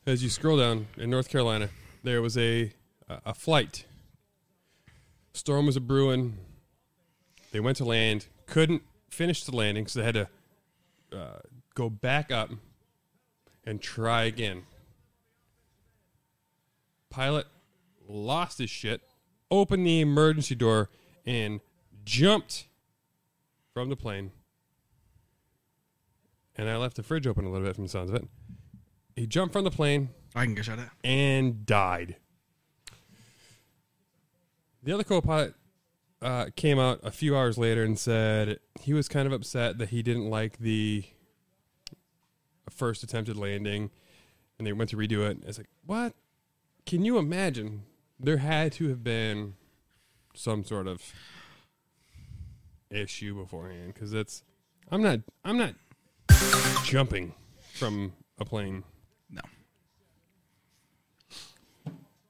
as 0.05 0.23
you 0.23 0.29
scroll 0.29 0.57
down 0.57 0.87
in 0.97 1.09
North 1.09 1.29
Carolina, 1.29 1.69
there 2.03 2.21
was 2.21 2.37
a 2.37 2.71
a 3.07 3.33
flight. 3.33 3.85
Storm 5.33 5.65
was 5.65 5.75
a 5.75 5.81
brewing. 5.81 6.37
They 7.51 7.59
went 7.59 7.77
to 7.77 7.85
land, 7.85 8.27
couldn't 8.47 8.81
finish 9.09 9.43
the 9.43 9.55
landing, 9.55 9.87
so 9.87 9.99
they 9.99 10.05
had 10.05 10.15
to 10.15 10.29
uh, 11.13 11.39
go 11.73 11.89
back 11.89 12.31
up 12.31 12.51
and 13.63 13.81
try 13.81 14.23
again. 14.23 14.63
Pilot 17.09 17.47
lost 18.07 18.57
his 18.57 18.69
shit, 18.69 19.01
opened 19.49 19.85
the 19.85 20.01
emergency 20.01 20.55
door, 20.55 20.89
and 21.25 21.61
jumped 22.03 22.65
from 23.75 23.89
the 23.89 23.95
plane. 23.97 24.31
And 26.55 26.69
I 26.69 26.77
left 26.77 26.95
the 26.95 27.03
fridge 27.03 27.27
open 27.27 27.43
a 27.43 27.51
little 27.51 27.67
bit 27.67 27.75
from 27.75 27.83
the 27.83 27.89
sounds 27.89 28.09
of 28.09 28.15
it. 28.15 28.23
He 29.17 29.27
jumped 29.27 29.51
from 29.51 29.65
the 29.65 29.71
plane 29.71 30.09
I 30.33 30.45
can 30.45 30.55
get 30.55 30.63
shot 30.63 30.79
at. 30.79 30.89
and 31.03 31.65
died. 31.65 32.15
The 34.81 34.93
other 34.93 35.03
co-pilot 35.03 35.55
uh, 36.21 36.45
came 36.55 36.79
out 36.79 37.01
a 37.03 37.11
few 37.11 37.35
hours 37.35 37.57
later 37.57 37.83
and 37.83 37.99
said 37.99 38.59
he 38.79 38.93
was 38.93 39.09
kind 39.09 39.27
of 39.27 39.33
upset 39.33 39.77
that 39.79 39.89
he 39.89 40.01
didn't 40.01 40.29
like 40.29 40.59
the 40.59 41.03
first 42.69 43.03
attempted 43.03 43.35
landing, 43.35 43.91
and 44.57 44.65
they 44.65 44.71
went 44.71 44.89
to 44.91 44.97
redo 44.97 45.29
it. 45.29 45.39
It's 45.45 45.57
like, 45.57 45.67
what? 45.85 46.13
Can 46.85 47.03
you 47.03 47.17
imagine? 47.17 47.83
There 48.17 48.37
had 48.37 48.71
to 48.73 48.87
have 48.87 49.03
been 49.03 49.55
some 50.33 50.63
sort 50.63 50.87
of 50.87 51.13
issue 52.89 53.35
beforehand 53.35 53.93
because 53.93 54.13
it's. 54.13 54.43
I'm 54.91 55.01
not. 55.01 55.19
I'm 55.43 55.57
not 55.57 55.73
jumping 56.83 57.33
from 57.73 58.13
a 58.39 58.45
plane. 58.45 58.83
No. 59.29 59.41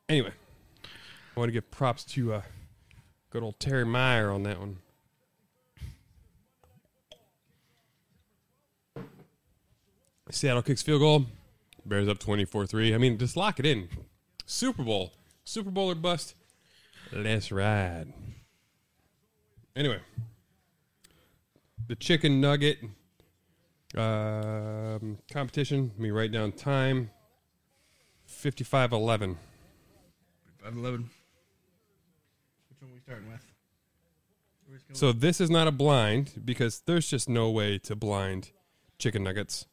Anyway, 0.07 0.31
I 1.35 1.39
want 1.39 1.49
to 1.49 1.53
give 1.53 1.69
props 1.71 2.03
to 2.05 2.33
uh, 2.33 2.41
good 3.29 3.43
old 3.43 3.59
Terry 3.59 3.85
Meyer 3.85 4.31
on 4.31 4.43
that 4.43 4.59
one. 4.59 4.77
Seattle 10.31 10.63
kicks 10.63 10.81
field 10.81 10.99
goal. 10.99 11.25
Bears 11.85 12.07
up 12.07 12.19
24 12.19 12.65
3. 12.65 12.93
I 12.93 12.97
mean, 12.97 13.17
just 13.17 13.37
lock 13.37 13.59
it 13.59 13.65
in. 13.65 13.87
Super 14.45 14.83
Bowl. 14.83 15.13
Super 15.43 15.71
Bowl 15.71 15.91
or 15.91 15.95
bust. 15.95 16.35
Let's 17.11 17.51
ride. 17.51 18.11
Anyway, 19.75 19.99
the 21.87 21.95
chicken 21.95 22.41
nugget 22.41 22.79
um, 23.97 25.17
competition. 25.31 25.91
Let 25.95 25.99
me 25.99 26.11
write 26.11 26.31
down 26.31 26.51
time 26.51 27.11
55 28.25 28.91
11. 28.91 29.37
511. 30.59 31.09
Which 32.69 32.81
one 32.81 32.91
are 32.91 32.93
we 32.93 32.99
starting 32.99 33.29
with? 33.29 33.45
So 34.93 35.11
this 35.11 35.39
is 35.39 35.49
not 35.49 35.67
a 35.67 35.71
blind 35.71 36.41
because 36.43 36.81
there's 36.85 37.09
just 37.09 37.29
no 37.29 37.49
way 37.49 37.77
to 37.79 37.95
blind 37.95 38.51
chicken 38.97 39.23
nuggets. 39.23 39.67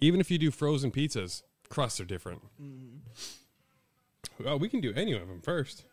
Even 0.00 0.20
if 0.20 0.30
you 0.30 0.38
do 0.38 0.50
frozen 0.50 0.90
pizzas, 0.90 1.42
crusts 1.68 1.98
are 2.00 2.04
different. 2.04 2.42
Well, 4.44 4.58
we 4.58 4.68
can 4.68 4.80
do 4.80 4.92
any 4.94 5.12
of 5.12 5.28
them 5.28 5.40
first. 5.40 5.84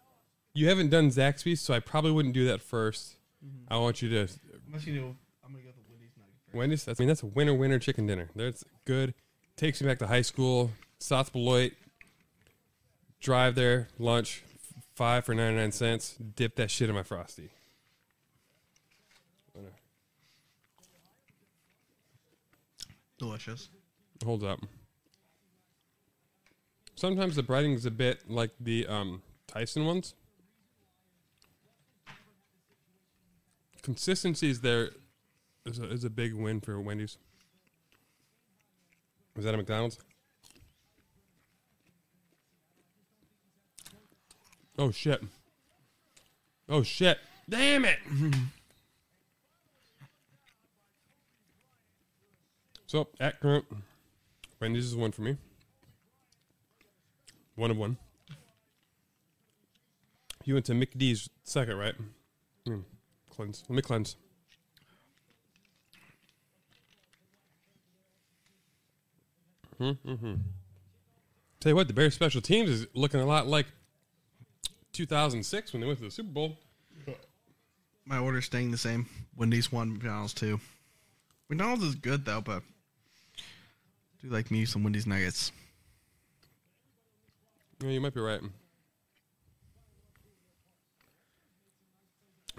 You 0.54 0.68
haven't 0.68 0.90
done 0.90 1.10
Zaxby's, 1.10 1.62
so 1.62 1.74
I 1.74 1.80
probably 1.80 2.12
wouldn't 2.12 2.34
do 2.34 2.46
that 2.48 2.60
1st 2.60 3.16
I 3.70 3.78
want 3.78 4.02
you 4.02 4.10
to 4.10 4.28
Unless 4.68 4.86
you 4.86 4.94
do, 4.94 5.16
I'm 5.44 5.52
gonna 5.52 5.64
go 5.64 5.70
with 5.70 5.78
Wendy's 6.52 6.52
nugget 6.52 6.52
first. 6.52 6.56
Wendy's. 6.56 6.86
That's, 6.86 7.00
I 7.00 7.02
mean, 7.02 7.08
that's 7.08 7.24
a 7.24 7.28
winner 7.28 7.54
winner 7.54 7.80
chicken 7.80 8.08
dinner. 8.08 8.30
That's 8.36 8.64
good. 8.86 9.14
Takes 9.56 9.82
me 9.82 9.88
back 9.88 10.00
to 10.00 10.08
high 10.08 10.22
school. 10.22 10.72
South 11.00 11.32
Beloit. 11.32 11.74
Drive 13.20 13.54
there, 13.54 13.88
lunch, 14.00 14.44
five 14.96 15.26
for 15.26 15.36
ninety 15.36 15.56
nine 15.56 15.72
cents. 15.72 16.16
Dip 16.36 16.56
that 16.56 16.72
shit 16.72 16.90
in 16.90 16.96
my 16.96 17.04
frosty. 17.04 17.52
Delicious. 23.20 23.70
Holds 24.26 24.44
up. 24.44 24.60
Sometimes 26.96 27.36
the 27.36 27.44
breading 27.44 27.76
is 27.76 27.86
a 27.86 27.92
bit 27.92 28.28
like 28.28 28.50
the 28.60 28.88
um, 28.88 29.22
Tyson 29.46 29.86
ones. 29.86 30.16
Consistency 33.84 34.50
is 34.50 34.62
there 34.62 34.90
is 35.66 35.80
a, 35.80 35.90
is 35.90 36.04
a 36.04 36.10
big 36.10 36.34
win 36.34 36.62
for 36.62 36.80
Wendy's. 36.80 37.18
Was 39.36 39.46
that 39.46 39.54
a 39.54 39.58
McDonald's? 39.58 39.98
Oh 44.78 44.92
shit! 44.92 45.22
Oh 46.68 46.84
shit! 46.84 47.20
Damn 47.50 47.86
it! 47.86 48.00
so 52.88 53.08
at 53.20 53.40
current, 53.40 53.66
Wendy's 54.60 54.86
is 54.86 54.96
one 54.96 55.12
for 55.12 55.22
me. 55.22 55.38
One 57.56 57.72
of 57.72 57.78
one. 57.78 57.98
You 60.46 60.56
went 60.56 60.66
to 60.66 60.74
McD's 60.74 61.30
second, 61.44 61.78
right? 61.78 61.94
Mm, 62.68 62.84
cleanse. 63.30 63.64
Let 63.70 63.76
me 63.76 63.82
cleanse. 63.82 64.16
Mm-hmm. 69.82 70.34
Tell 71.60 71.70
you 71.70 71.76
what, 71.76 71.88
the 71.88 71.94
Bears 71.94 72.14
special 72.14 72.42
teams 72.42 72.70
is 72.70 72.88
looking 72.94 73.20
a 73.20 73.26
lot 73.26 73.48
like 73.48 73.66
2006 74.94 75.74
when 75.74 75.82
they 75.82 75.88
went 75.88 76.00
to 76.00 76.06
the 76.06 76.12
Super 76.12 76.30
Bowl. 76.30 76.58
My 78.06 78.18
order's 78.18 78.46
staying 78.46 78.72
the 78.72 78.78
same. 78.78 79.08
Wendy's 79.36 79.72
one, 79.72 79.94
McDonald's 79.94 80.34
two. 80.34 80.60
McDonald's 81.50 81.84
is 81.84 81.96
good 81.96 82.26
though, 82.26 82.42
but 82.42 82.64
I 83.38 84.22
do 84.22 84.30
like 84.30 84.52
me 84.52 84.66
some 84.66 84.84
Wendy's 84.84 85.08
nuggets. 85.08 85.52
Yeah, 87.82 87.90
you 87.90 88.02
might 88.02 88.14
be 88.14 88.22
right. 88.22 88.42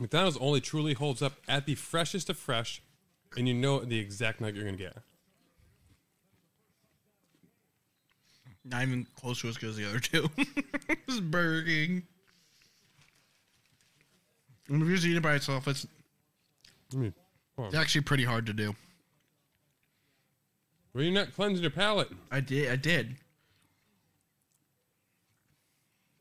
McDonald's 0.00 0.38
only 0.40 0.60
truly 0.60 0.94
holds 0.94 1.22
up 1.22 1.34
at 1.46 1.66
the 1.66 1.74
freshest 1.74 2.28
of 2.30 2.36
fresh, 2.36 2.82
and 3.36 3.46
you 3.46 3.54
know 3.54 3.80
the 3.80 3.98
exact 3.98 4.40
nugget 4.40 4.56
you're 4.56 4.64
gonna 4.64 4.76
get. 4.76 4.96
Not 8.64 8.82
even 8.82 9.06
close 9.18 9.40
to 9.40 9.48
as 9.48 9.56
good 9.56 9.70
as 9.70 9.76
the 9.76 9.88
other 9.88 9.98
two. 9.98 10.28
it's 10.88 11.20
Burger 11.20 11.66
King. 11.66 12.02
And 14.68 14.82
if 14.82 14.88
you 14.88 14.94
just 14.94 15.06
eat 15.06 15.16
it 15.16 15.22
by 15.22 15.34
itself, 15.34 15.66
it's 15.66 15.86
I 16.92 16.96
mean, 16.96 17.14
hold 17.56 17.68
it's 17.68 17.76
actually 17.76 18.02
pretty 18.02 18.24
hard 18.24 18.46
to 18.46 18.52
do. 18.52 18.74
Well, 20.94 21.04
you're 21.04 21.12
not 21.12 21.34
cleansing 21.34 21.62
your 21.62 21.70
palate. 21.70 22.08
I 22.30 22.40
did. 22.40 22.70
I 22.70 22.76
did. 22.76 23.16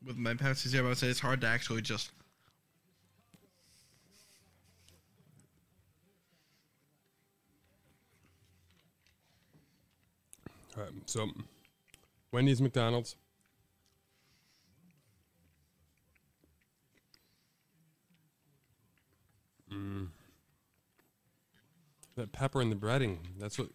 with 0.06 0.16
my 0.16 0.34
Pepsi 0.34 0.68
Zero, 0.68 0.86
I 0.86 0.88
would 0.90 0.98
say 0.98 1.08
it's 1.08 1.20
hard 1.20 1.40
to 1.42 1.46
actually 1.46 1.82
just. 1.82 2.10
All 10.76 10.84
right, 10.84 10.92
so 11.04 11.28
Wendy's, 12.32 12.60
McDonald's. 12.60 13.16
Mm. 19.72 20.08
That 22.16 22.32
pepper 22.32 22.60
in 22.60 22.70
the 22.70 22.76
breading. 22.76 23.18
That's 23.38 23.58
what 23.58 23.68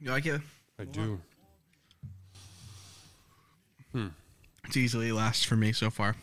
You 0.00 0.10
like 0.10 0.26
it? 0.26 0.40
I 0.78 0.84
do. 0.84 1.20
It's 4.68 4.76
easily 4.76 5.12
last 5.12 5.46
for 5.46 5.56
me 5.56 5.72
so 5.72 5.88
far. 5.88 6.14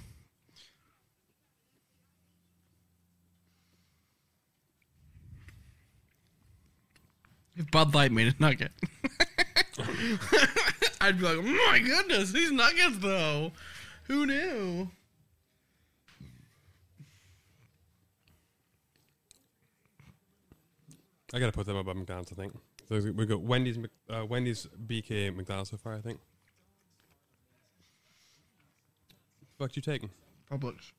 If 7.57 7.71
Bud 7.71 7.95
Light 7.95 8.11
made 8.11 8.27
a 8.27 8.35
nugget, 8.37 8.71
I'd 11.01 11.17
be 11.17 11.25
like, 11.25 11.37
oh 11.37 11.69
my 11.71 11.79
goodness, 11.79 12.31
these 12.31 12.51
nuggets 12.51 12.97
though. 12.99 13.51
Who 14.03 14.25
knew? 14.25 14.89
I 21.33 21.39
gotta 21.39 21.51
put 21.51 21.65
them 21.65 21.75
up 21.75 21.81
above 21.81 21.97
McDonald's. 21.97 22.31
I 22.31 22.35
think 22.35 22.53
so 22.87 22.99
we 23.11 23.25
go 23.25 23.37
Wendy's, 23.37 23.77
uh, 24.09 24.25
Wendy's, 24.25 24.67
BK, 24.87 25.35
McDonald's 25.35 25.71
so 25.71 25.77
far. 25.77 25.95
I 25.95 26.01
think. 26.01 26.19
Fuck 29.57 29.75
you 29.75 29.81
taking? 29.81 30.09
Publix. 30.51 30.91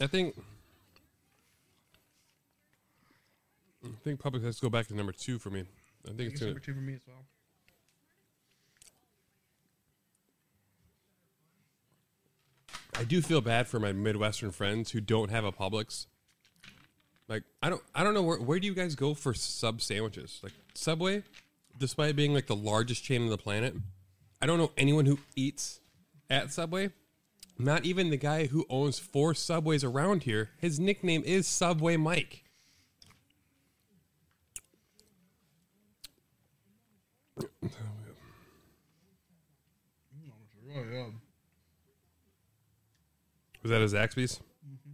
I 0.00 0.06
think. 0.06 0.34
I 3.84 3.88
think 4.04 4.20
Publix 4.20 4.44
has 4.44 4.56
to 4.56 4.62
go 4.62 4.70
back 4.70 4.86
to 4.88 4.94
number 4.94 5.12
two 5.12 5.38
for 5.38 5.50
me. 5.50 5.64
I 6.04 6.08
think 6.08 6.20
it's 6.20 6.34
It's 6.34 6.42
number 6.42 6.60
two 6.60 6.74
for 6.74 6.80
me 6.80 6.94
as 6.94 7.00
well. 7.06 7.24
I 12.98 13.04
do 13.04 13.22
feel 13.22 13.40
bad 13.40 13.68
for 13.68 13.78
my 13.78 13.92
Midwestern 13.92 14.50
friends 14.50 14.90
who 14.90 15.00
don't 15.00 15.30
have 15.30 15.44
a 15.44 15.52
Publix. 15.52 16.06
Like 17.28 17.44
I 17.62 17.70
don't 17.70 17.82
I 17.94 18.02
don't 18.02 18.14
know 18.14 18.22
where 18.22 18.38
where 18.38 18.58
do 18.58 18.66
you 18.66 18.74
guys 18.74 18.94
go 18.94 19.14
for 19.14 19.34
sub 19.34 19.80
sandwiches? 19.80 20.40
Like 20.42 20.52
Subway, 20.74 21.22
despite 21.76 22.16
being 22.16 22.34
like 22.34 22.46
the 22.46 22.56
largest 22.56 23.04
chain 23.04 23.22
on 23.22 23.28
the 23.28 23.38
planet, 23.38 23.74
I 24.40 24.46
don't 24.46 24.58
know 24.58 24.72
anyone 24.76 25.06
who 25.06 25.18
eats 25.36 25.80
at 26.30 26.52
Subway. 26.52 26.90
Not 27.58 27.84
even 27.84 28.10
the 28.10 28.16
guy 28.16 28.46
who 28.46 28.64
owns 28.70 28.98
four 29.00 29.34
Subways 29.34 29.82
around 29.82 30.22
here. 30.22 30.50
His 30.58 30.78
nickname 30.78 31.22
is 31.24 31.46
Subway 31.46 31.96
Mike. 31.96 32.44
Was 43.62 43.70
that 43.70 43.82
a 43.82 43.84
Zaxby's? 43.84 44.40
Mm-hmm. 44.66 44.92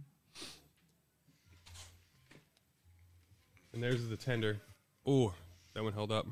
And 3.73 3.83
there's 3.83 4.07
the 4.07 4.17
tender. 4.17 4.59
Ooh, 5.07 5.31
that 5.73 5.83
one 5.83 5.93
held 5.93 6.11
up. 6.11 6.25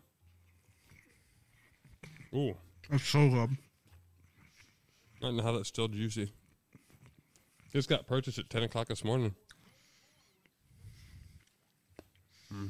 Ooh, 2.36 2.56
That's 2.90 3.08
so 3.08 3.30
good. 3.30 3.58
I 5.24 5.28
don't 5.28 5.38
know 5.38 5.44
how 5.44 5.54
that's 5.54 5.70
still 5.70 5.88
juicy. 5.88 6.34
Just 7.72 7.88
got 7.88 8.06
purchased 8.08 8.38
at 8.38 8.50
10 8.50 8.64
o'clock 8.64 8.90
this 8.90 9.06
morning. 9.06 9.34
Mm. 12.54 12.70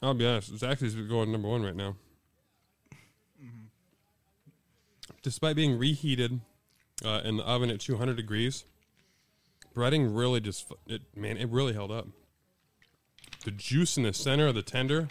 I'll 0.00 0.14
be 0.14 0.26
honest, 0.26 0.54
Zaxby's 0.54 0.94
going 0.94 1.32
number 1.32 1.48
one 1.48 1.64
right 1.64 1.74
now. 1.74 1.96
Despite 5.22 5.56
being 5.56 5.76
reheated 5.76 6.40
uh, 7.04 7.22
in 7.24 7.38
the 7.38 7.42
oven 7.42 7.68
at 7.68 7.80
200 7.80 8.16
degrees, 8.16 8.64
breading 9.74 10.16
really 10.16 10.40
just, 10.40 10.70
it, 10.86 11.02
man, 11.16 11.36
it 11.36 11.48
really 11.48 11.72
held 11.72 11.90
up. 11.90 12.06
The 13.44 13.50
juice 13.50 13.96
in 13.96 14.04
the 14.04 14.12
center 14.12 14.46
of 14.46 14.54
the 14.54 14.62
tender, 14.62 15.08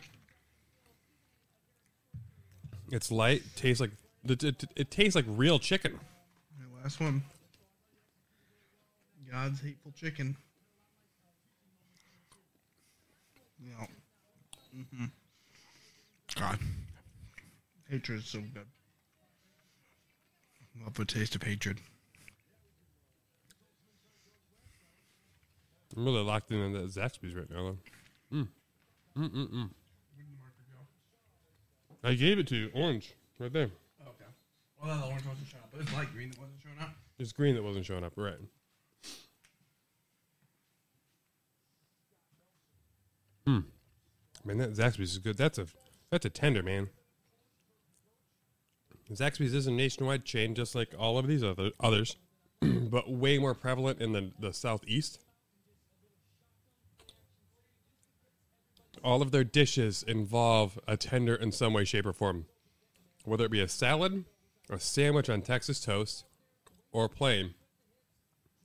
it's 2.92 3.12
light, 3.12 3.44
tastes 3.58 3.82
like, 3.82 3.92
it, 4.28 4.44
it, 4.44 4.64
it 4.76 4.92
tastes 4.92 5.16
like 5.16 5.26
real 5.28 5.60
chicken. 5.60 6.00
My 6.60 6.82
last 6.82 7.00
one. 7.00 7.24
God's 9.30 9.62
hateful 9.62 9.92
chicken. 9.92 10.36
Yeah. 13.60 13.88
hmm 14.72 15.06
God. 16.36 16.60
Hatred 17.90 18.20
is 18.20 18.26
so 18.26 18.40
good. 18.40 18.66
Love 20.84 20.94
the 20.96 21.06
taste 21.06 21.36
of 21.36 21.44
hatred. 21.44 21.80
I'm 25.96 26.06
really 26.06 26.24
locked 26.24 26.52
in 26.52 26.60
on 26.60 26.74
that 26.74 26.88
Zaxby's 26.88 27.36
right 27.36 27.50
now. 27.50 27.76
Though. 28.32 28.38
Mm. 28.38 28.48
Mm 29.16 29.30
mm 29.30 29.54
mm. 29.54 29.70
I 32.04 32.16
gave 32.16 32.40
it 32.40 32.48
to 32.48 32.56
you, 32.56 32.70
orange, 32.74 33.14
right 33.40 33.54
there. 33.54 33.70
Well, 34.84 34.98
the 34.98 35.06
orange 35.06 35.26
wasn't 35.26 35.48
showing 35.48 35.64
up, 35.64 35.74
it's 35.80 35.94
light 35.94 36.14
green 36.14 36.30
that 36.32 36.40
wasn't 36.40 36.58
showing 36.62 36.80
up. 36.82 36.96
It's 37.18 37.32
green 37.32 37.56
that 37.56 37.64
wasn't 37.64 37.86
showing 37.86 38.04
up, 38.04 38.14
right? 38.18 38.36
Hmm. 43.48 43.60
Man, 44.44 44.58
that 44.58 44.74
Zaxby's 44.74 45.14
is 45.14 45.18
good. 45.20 45.38
That's 45.38 45.58
a 45.58 45.68
that's 46.10 46.26
a 46.26 46.30
tender, 46.30 46.62
man. 46.62 46.90
Zaxby's 49.12 49.54
is 49.54 49.68
a 49.68 49.72
nationwide 49.72 50.26
chain, 50.26 50.56
just 50.56 50.76
like 50.76 50.94
all 50.98 51.18
of 51.18 51.28
these 51.28 51.44
other 51.44 51.72
others, 51.80 52.18
but 52.62 53.10
way 53.10 53.38
more 53.38 53.54
prevalent 53.54 54.02
in 54.02 54.12
the, 54.12 54.32
the 54.40 54.54
southeast. 54.54 55.20
All 59.04 59.22
of 59.22 59.32
their 59.32 59.44
dishes 59.44 60.04
involve 60.04 60.80
a 60.88 60.96
tender 60.96 61.36
in 61.36 61.52
some 61.52 61.74
way, 61.74 61.84
shape, 61.84 62.06
or 62.06 62.14
form. 62.14 62.46
Whether 63.26 63.46
it 63.46 63.52
be 63.52 63.60
a 63.60 63.68
salad, 63.68 64.24
a 64.70 64.80
sandwich 64.80 65.30
on 65.30 65.42
Texas 65.42 65.80
toast, 65.80 66.26
or 66.92 67.10
plain, 67.10 67.54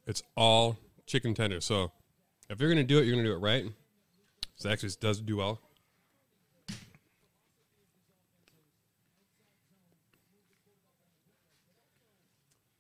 it's 0.07 0.23
all 0.37 0.79
chicken 1.07 1.35
tender. 1.35 1.61
So 1.61 1.93
if 2.49 2.61
you're 2.61 2.71
gonna 2.71 2.85
do 2.85 2.99
it, 2.99 3.05
you're 3.05 3.17
gonna 3.17 3.29
do 3.29 3.35
it 3.35 3.39
right. 3.39 3.67
Zaxby's 4.61 4.97
does 4.97 5.21
do 5.21 5.37
well. 5.37 5.61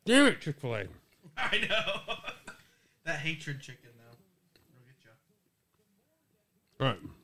Damn 0.09 0.27
it, 0.27 0.41
Chick 0.41 0.59
Fil 0.59 0.75
A. 0.75 0.85
I 1.37 1.59
know. 1.69 2.15
that 3.05 3.19
hatred 3.19 3.61
chicken, 3.61 3.91
though. 3.99 4.17
It'll 4.73 4.87
get 4.87 4.97
you. 5.05 5.11
All 6.81 6.87
right. 6.87 7.18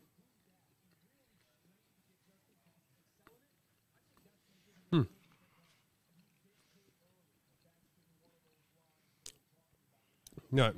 No. 10.55 10.73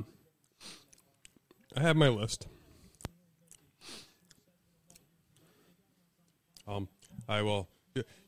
I 1.76 1.82
have 1.82 1.96
my 1.96 2.08
list. 2.08 2.46
Um, 6.66 6.88
I 7.28 7.42
will. 7.42 7.68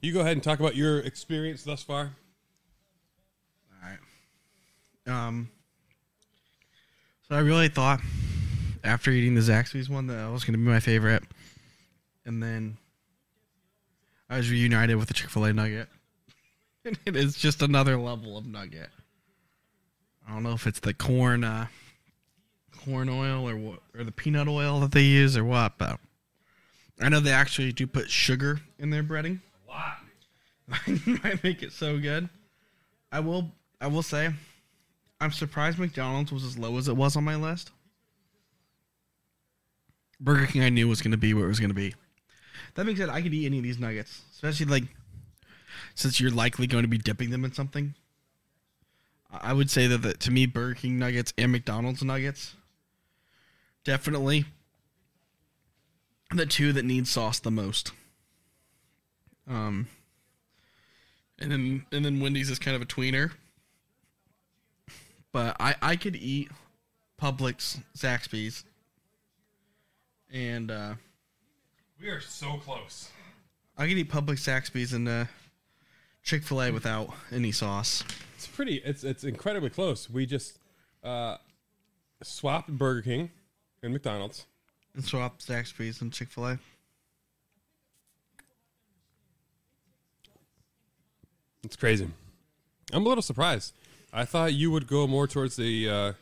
You 0.03 0.12
go 0.12 0.20
ahead 0.20 0.34
and 0.34 0.42
talk 0.42 0.61
about 0.61 0.76
your 0.76 1.01
experience 1.01 1.64
thus 1.64 1.82
far. 1.82 2.12
All 3.72 3.88
right. 3.88 3.99
Um. 5.07 5.49
So 7.26 7.34
I 7.34 7.38
really 7.38 7.68
thought 7.68 8.01
after 8.84 9.11
eating 9.11 9.34
the 9.34 9.40
Zaxby's 9.40 9.88
one 9.88 10.07
that 10.09 10.16
that 10.16 10.30
was 10.30 10.44
going 10.44 10.53
to 10.53 10.59
be 10.59 10.64
my 10.64 10.80
favorite, 10.80 11.22
and 12.26 12.42
then 12.42 12.76
I 14.28 14.36
was 14.36 14.51
reunited 14.51 14.96
with 14.96 15.09
the 15.09 15.14
Chick 15.14 15.30
Fil 15.30 15.44
A 15.44 15.53
nugget, 15.55 15.88
and 16.84 16.99
it 17.07 17.16
is 17.16 17.36
just 17.36 17.62
another 17.62 17.96
level 17.96 18.36
of 18.36 18.44
nugget. 18.44 18.90
I 20.28 20.34
don't 20.34 20.42
know 20.42 20.52
if 20.52 20.66
it's 20.66 20.80
the 20.80 20.92
corn, 20.92 21.42
uh, 21.42 21.68
corn 22.84 23.08
oil 23.08 23.48
or 23.48 23.56
what, 23.56 23.80
or 23.96 24.04
the 24.04 24.12
peanut 24.12 24.46
oil 24.46 24.80
that 24.80 24.92
they 24.92 25.02
use 25.02 25.36
or 25.36 25.44
what, 25.44 25.78
but 25.78 25.98
I 27.00 27.08
know 27.08 27.20
they 27.20 27.32
actually 27.32 27.72
do 27.72 27.86
put 27.86 28.10
sugar 28.10 28.60
in 28.78 28.90
their 28.90 29.02
breading. 29.02 29.40
Lot. 29.68 29.98
might 31.22 31.42
make 31.42 31.62
it 31.62 31.72
so 31.72 31.98
good. 31.98 32.28
I 33.10 33.20
will 33.20 33.52
I 33.80 33.86
will 33.86 34.02
say, 34.02 34.30
I'm 35.20 35.32
surprised 35.32 35.78
McDonald's 35.78 36.32
was 36.32 36.44
as 36.44 36.58
low 36.58 36.76
as 36.76 36.88
it 36.88 36.96
was 36.96 37.16
on 37.16 37.24
my 37.24 37.36
list. 37.36 37.70
Burger 40.20 40.46
King, 40.46 40.62
I 40.62 40.68
knew 40.68 40.88
was 40.88 41.00
going 41.00 41.12
to 41.12 41.16
be 41.16 41.32
where 41.32 41.44
it 41.44 41.48
was 41.48 41.60
going 41.60 41.70
to 41.70 41.74
be. 41.74 41.94
That 42.74 42.84
being 42.84 42.96
said, 42.96 43.08
I 43.08 43.22
could 43.22 43.32
eat 43.32 43.46
any 43.46 43.58
of 43.58 43.64
these 43.64 43.78
nuggets, 43.78 44.22
especially 44.32 44.66
like 44.66 44.84
since 45.94 46.20
you're 46.20 46.30
likely 46.30 46.66
going 46.66 46.82
to 46.82 46.88
be 46.88 46.98
dipping 46.98 47.30
them 47.30 47.44
in 47.44 47.52
something. 47.52 47.94
I 49.30 49.52
would 49.52 49.70
say 49.70 49.86
that 49.86 49.98
the, 49.98 50.14
to 50.14 50.30
me, 50.30 50.46
Burger 50.46 50.74
King 50.74 50.98
nuggets 50.98 51.32
and 51.36 51.52
McDonald's 51.52 52.02
nuggets 52.02 52.54
definitely 53.84 54.44
the 56.34 56.46
two 56.46 56.72
that 56.74 56.84
need 56.84 57.06
sauce 57.06 57.38
the 57.38 57.50
most. 57.50 57.92
Um, 59.48 59.88
and 61.38 61.50
then 61.50 61.86
and 61.92 62.04
then 62.04 62.20
Wendy's 62.20 62.50
is 62.50 62.58
kind 62.58 62.74
of 62.76 62.82
a 62.82 62.86
tweener. 62.86 63.32
But 65.32 65.56
I 65.58 65.74
I 65.80 65.96
could 65.96 66.16
eat 66.16 66.50
Publix, 67.20 67.80
Zaxby's, 67.96 68.64
and 70.30 70.70
uh, 70.70 70.94
We 72.00 72.08
are 72.08 72.20
so 72.20 72.58
close. 72.58 73.10
I 73.76 73.86
could 73.86 73.96
eat 73.96 74.10
Publix, 74.10 74.40
Zaxby's, 74.40 74.92
and 74.92 75.08
uh, 75.08 75.24
Chick 76.22 76.42
Fil 76.42 76.62
A 76.62 76.70
without 76.70 77.10
any 77.32 77.52
sauce. 77.52 78.04
It's 78.39 78.47
pretty. 78.47 78.76
It's 78.84 79.03
it's 79.03 79.24
incredibly 79.24 79.68
close. 79.68 80.09
We 80.09 80.24
just 80.24 80.61
uh, 81.03 81.39
swapped 82.22 82.68
Burger 82.68 83.03
King 83.03 83.30
and 83.82 83.93
McDonald's. 83.93 84.47
And 84.95 85.05
swap 85.05 85.41
Zaxby's 85.41 86.01
and 86.01 86.12
Chick 86.12 86.28
Fil 86.28 86.47
A. 86.47 86.59
It's 91.64 91.74
crazy. 91.74 92.09
I'm 92.93 93.05
a 93.05 93.09
little 93.09 93.22
surprised. 93.22 93.74
I 94.12 94.24
thought 94.24 94.55
you 94.55 94.70
would 94.70 94.86
go 94.86 95.09
more 95.09 95.26
towards 95.26 95.57
the. 95.57 95.91
Uh, 95.91 96.12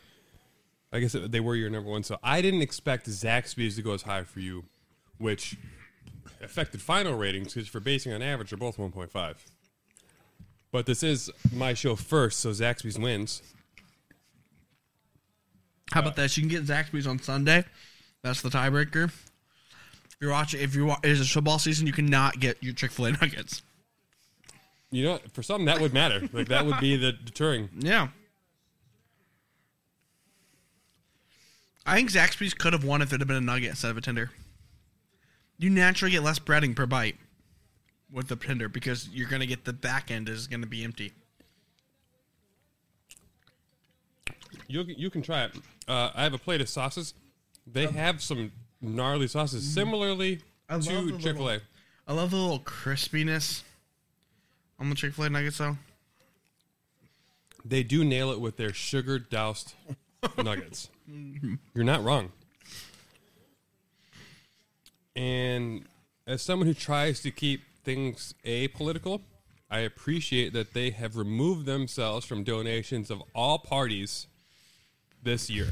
I 0.91 0.99
guess 0.99 1.11
they 1.11 1.39
were 1.39 1.53
your 1.53 1.69
number 1.69 1.91
one, 1.91 2.01
so 2.01 2.17
I 2.23 2.41
didn't 2.41 2.63
expect 2.63 3.07
Zaxby's 3.07 3.75
to 3.75 3.83
go 3.83 3.93
as 3.93 4.01
high 4.01 4.23
for 4.23 4.39
you, 4.39 4.63
which 5.19 5.55
affected 6.41 6.81
final 6.81 7.13
ratings 7.13 7.53
because 7.53 7.69
for 7.69 7.79
basing 7.79 8.11
on 8.11 8.23
average, 8.23 8.49
they're 8.49 8.57
both 8.57 8.77
1.5. 8.77 9.35
But 10.71 10.85
this 10.85 11.03
is 11.03 11.29
my 11.53 11.73
show 11.73 11.95
first, 11.95 12.39
so 12.39 12.49
Zaxby's 12.49 12.99
wins. 12.99 13.41
How 15.91 16.01
about 16.01 16.15
this? 16.15 16.37
You 16.37 16.43
can 16.43 16.49
get 16.49 16.65
Zaxby's 16.65 17.07
on 17.07 17.19
Sunday. 17.19 17.63
That's 18.21 18.41
the 18.41 18.49
tiebreaker. 18.49 19.05
If 19.05 20.17
you're 20.19 20.31
watching, 20.31 20.61
if 20.61 20.75
you're 20.75 20.97
it 21.03 21.09
is 21.09 21.21
a 21.21 21.25
football 21.25 21.59
season, 21.59 21.87
you 21.87 21.93
cannot 21.93 22.39
get 22.39 22.61
your 22.61 22.73
Chick 22.73 22.91
Fil 22.91 23.05
A 23.05 23.11
nuggets. 23.11 23.61
You 24.91 25.03
know, 25.03 25.19
for 25.33 25.43
some 25.43 25.65
that 25.65 25.79
would 25.79 25.93
matter. 25.93 26.27
Like 26.33 26.49
that 26.49 26.65
would 26.65 26.79
be 26.79 26.97
the 26.97 27.11
deterring. 27.11 27.69
Yeah. 27.77 28.09
I 31.85 31.95
think 31.95 32.11
Zaxby's 32.11 32.53
could 32.53 32.73
have 32.73 32.83
won 32.83 33.01
if 33.01 33.13
it 33.13 33.21
had 33.21 33.27
been 33.27 33.37
a 33.37 33.41
nugget 33.41 33.69
instead 33.69 33.91
of 33.91 33.97
a 33.97 34.01
tender. 34.01 34.31
You 35.57 35.69
naturally 35.69 36.11
get 36.11 36.23
less 36.23 36.39
breading 36.39 36.75
per 36.75 36.85
bite 36.85 37.15
with 38.11 38.27
the 38.27 38.35
tender 38.35 38.69
because 38.69 39.09
you're 39.09 39.29
going 39.29 39.41
to 39.41 39.47
get 39.47 39.65
the 39.65 39.73
back 39.73 40.11
end 40.11 40.29
is 40.29 40.47
going 40.47 40.61
to 40.61 40.67
be 40.67 40.83
empty. 40.83 41.13
You 44.67 44.83
you 44.83 45.09
can 45.09 45.21
try 45.21 45.45
it. 45.45 45.51
Uh, 45.87 46.11
I 46.13 46.23
have 46.23 46.33
a 46.33 46.37
plate 46.37 46.61
of 46.61 46.69
sauces. 46.69 47.13
They 47.65 47.85
um, 47.85 47.93
have 47.93 48.21
some 48.21 48.51
gnarly 48.81 49.27
sauces, 49.27 49.63
mm-hmm. 49.63 49.73
similarly 49.73 50.41
I 50.69 50.79
to 50.79 51.17
Chick 51.17 51.37
Fil 51.37 51.49
A. 51.49 51.59
I 52.07 52.13
love 52.13 52.31
the 52.31 52.37
little 52.37 52.59
crispiness 52.59 53.63
on 54.79 54.89
the 54.89 54.95
Chick 54.95 55.13
Fil 55.13 55.25
A 55.25 55.29
nuggets 55.29 55.57
though. 55.57 55.77
They 57.65 57.83
do 57.83 58.05
nail 58.05 58.31
it 58.31 58.39
with 58.39 58.55
their 58.57 58.73
sugar 58.73 59.19
doused 59.19 59.73
nuggets. 60.37 60.89
Mm-hmm. 61.09 61.55
You're 61.73 61.83
not 61.83 62.03
wrong. 62.03 62.31
And 65.15 65.85
as 66.25 66.41
someone 66.41 66.67
who 66.67 66.73
tries 66.73 67.21
to 67.21 67.31
keep 67.31 67.61
things 67.87 68.35
apolitical, 68.45 69.21
I 69.71 69.79
appreciate 69.79 70.51
that 70.51 70.73
they 70.73 70.89
have 70.89 71.15
removed 71.15 71.65
themselves 71.65 72.25
from 72.25 72.43
donations 72.43 73.09
of 73.09 73.23
all 73.33 73.59
parties 73.59 74.27
this 75.23 75.49
year. 75.49 75.69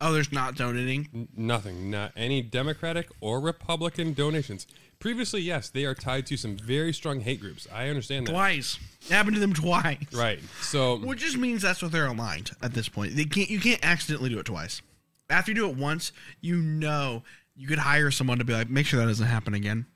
Oh, 0.00 0.12
there's 0.12 0.30
not 0.30 0.54
donating. 0.54 1.08
N- 1.12 1.28
Nothing, 1.36 1.90
not 1.90 2.12
any 2.16 2.42
Democratic 2.42 3.08
or 3.20 3.40
Republican 3.40 4.14
donations. 4.14 4.68
Previously, 5.00 5.40
yes, 5.40 5.68
they 5.68 5.84
are 5.84 5.96
tied 5.96 6.26
to 6.26 6.36
some 6.36 6.56
very 6.56 6.92
strong 6.92 7.20
hate 7.20 7.40
groups. 7.40 7.66
I 7.74 7.88
understand 7.88 8.28
that. 8.28 8.32
Twice. 8.32 8.78
It 9.02 9.12
happened 9.12 9.34
to 9.34 9.40
them 9.40 9.52
twice. 9.52 10.14
Right. 10.14 10.38
So 10.60 10.98
Which 10.98 11.18
just 11.18 11.36
means 11.36 11.60
that's 11.62 11.82
what 11.82 11.90
they're 11.90 12.06
aligned 12.06 12.52
at 12.62 12.72
this 12.72 12.88
point. 12.88 13.16
They 13.16 13.24
can't 13.24 13.50
you 13.50 13.58
can't 13.58 13.84
accidentally 13.84 14.30
do 14.30 14.38
it 14.38 14.46
twice. 14.46 14.80
After 15.28 15.50
you 15.50 15.56
do 15.56 15.68
it 15.68 15.76
once, 15.76 16.12
you 16.40 16.56
know 16.62 17.24
you 17.56 17.66
could 17.66 17.78
hire 17.78 18.12
someone 18.12 18.38
to 18.38 18.44
be 18.44 18.52
like, 18.52 18.70
make 18.70 18.86
sure 18.86 19.00
that 19.00 19.06
doesn't 19.06 19.26
happen 19.26 19.54
again. 19.54 19.86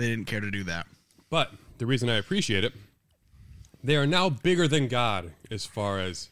They 0.00 0.08
didn't 0.08 0.28
care 0.28 0.40
to 0.40 0.50
do 0.50 0.64
that. 0.64 0.86
But 1.28 1.52
the 1.76 1.84
reason 1.84 2.08
I 2.08 2.16
appreciate 2.16 2.64
it, 2.64 2.72
they 3.84 3.96
are 3.96 4.06
now 4.06 4.30
bigger 4.30 4.66
than 4.66 4.88
God 4.88 5.34
as 5.50 5.66
far 5.66 6.00
as 6.00 6.30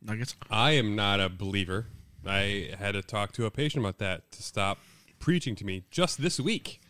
Nuggets. 0.00 0.36
I 0.48 0.70
am 0.72 0.94
not 0.94 1.18
a 1.18 1.28
believer. 1.28 1.86
I 2.24 2.70
had 2.78 2.92
to 2.92 3.02
talk 3.02 3.32
to 3.32 3.46
a 3.46 3.50
patient 3.50 3.84
about 3.84 3.98
that 3.98 4.30
to 4.30 4.44
stop 4.44 4.78
preaching 5.18 5.56
to 5.56 5.64
me 5.64 5.82
just 5.90 6.22
this 6.22 6.38
week, 6.38 6.80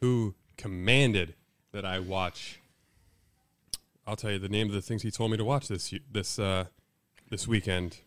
who 0.00 0.34
commanded 0.56 1.34
that 1.72 1.84
I 1.84 1.98
watch. 1.98 2.58
I'll 4.06 4.16
tell 4.16 4.30
you 4.30 4.38
the 4.38 4.48
name 4.48 4.68
of 4.68 4.72
the 4.72 4.80
things 4.80 5.02
he 5.02 5.10
told 5.10 5.30
me 5.30 5.36
to 5.36 5.44
watch 5.44 5.68
this 5.68 5.92
this 6.10 6.38
uh, 6.38 6.64
this 7.28 7.46
weekend. 7.46 7.98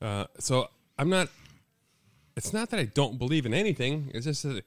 Uh, 0.00 0.24
so 0.38 0.70
I'm 0.98 1.10
not. 1.10 1.28
It's 2.36 2.52
not 2.52 2.70
that 2.70 2.80
I 2.80 2.84
don't 2.84 3.18
believe 3.18 3.46
in 3.46 3.52
anything. 3.54 4.10
It's 4.14 4.26
just 4.26 4.42
that 4.44 4.64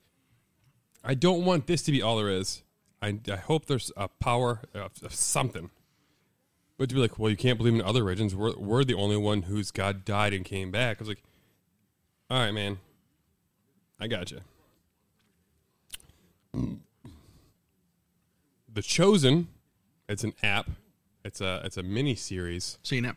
I 1.03 1.13
don't 1.13 1.45
want 1.45 1.67
this 1.67 1.81
to 1.83 1.91
be 1.91 2.01
all 2.01 2.17
there 2.17 2.29
is. 2.29 2.63
I, 3.01 3.19
I 3.31 3.35
hope 3.35 3.65
there's 3.65 3.91
a 3.97 4.07
power 4.07 4.61
of, 4.73 4.91
of 5.03 5.13
something. 5.13 5.69
But 6.77 6.89
to 6.89 6.95
be 6.95 7.01
like, 7.01 7.17
well, 7.17 7.29
you 7.29 7.37
can't 7.37 7.57
believe 7.57 7.73
in 7.73 7.81
other 7.81 8.03
religions. 8.03 8.35
We're, 8.35 8.55
we're 8.57 8.83
the 8.83 8.95
only 8.95 9.17
one 9.17 9.43
whose 9.43 9.71
God 9.71 10.03
died 10.03 10.33
and 10.33 10.43
came 10.43 10.71
back. 10.71 10.97
I 10.97 11.01
was 11.01 11.07
like, 11.07 11.23
all 12.29 12.39
right, 12.39 12.51
man. 12.51 12.79
I 13.99 14.07
got 14.07 14.31
you. 14.31 14.41
The 18.73 18.81
Chosen. 18.81 19.47
It's 20.09 20.23
an 20.23 20.33
app. 20.43 20.69
It's 21.23 21.41
a 21.41 21.61
it's 21.63 21.77
a 21.77 21.83
mini 21.83 22.13
series. 22.15 22.77
Seen 22.83 23.05
it. 23.05 23.15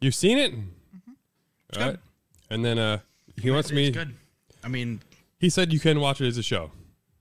You've 0.00 0.14
seen 0.14 0.38
it. 0.38 0.54
All 1.76 1.86
right. 1.88 1.98
And 2.50 2.64
then 2.64 2.78
uh, 2.78 2.98
he 3.40 3.50
wants 3.50 3.72
me. 3.72 3.88
It's 3.88 3.96
good. 3.96 4.14
I 4.62 4.68
mean, 4.68 5.00
He 5.38 5.48
said 5.48 5.72
you 5.72 5.80
can 5.80 6.00
watch 6.00 6.20
it 6.20 6.26
as 6.26 6.36
a 6.38 6.42
show. 6.42 6.70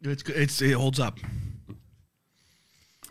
it's 0.01 0.23
good. 0.23 0.35
It's 0.37 0.61
it 0.61 0.73
holds 0.73 0.99
up. 0.99 1.19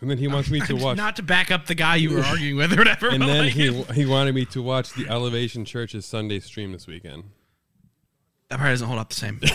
And 0.00 0.08
then 0.10 0.18
he 0.18 0.28
wants 0.34 0.50
me 0.50 0.60
to 0.60 0.74
watch. 0.76 0.96
Not 0.96 1.16
to 1.16 1.22
back 1.22 1.50
up 1.50 1.66
the 1.66 1.74
guy 1.74 1.96
you 1.96 2.12
were 2.14 2.20
arguing 2.22 2.56
with 2.56 2.72
or 2.72 2.76
whatever. 2.76 3.08
and 3.08 3.22
then 3.22 3.44
like, 3.46 3.52
he 3.52 3.82
he 3.94 4.06
wanted 4.06 4.34
me 4.34 4.44
to 4.46 4.62
watch 4.62 4.92
the 4.94 5.08
Elevation 5.08 5.64
Church's 5.64 6.06
Sunday 6.06 6.40
stream 6.40 6.72
this 6.72 6.86
weekend. 6.86 7.24
that 8.48 8.56
probably 8.56 8.72
doesn't 8.72 8.86
hold 8.86 9.00
up 9.00 9.08
the 9.08 9.14
same. 9.16 9.40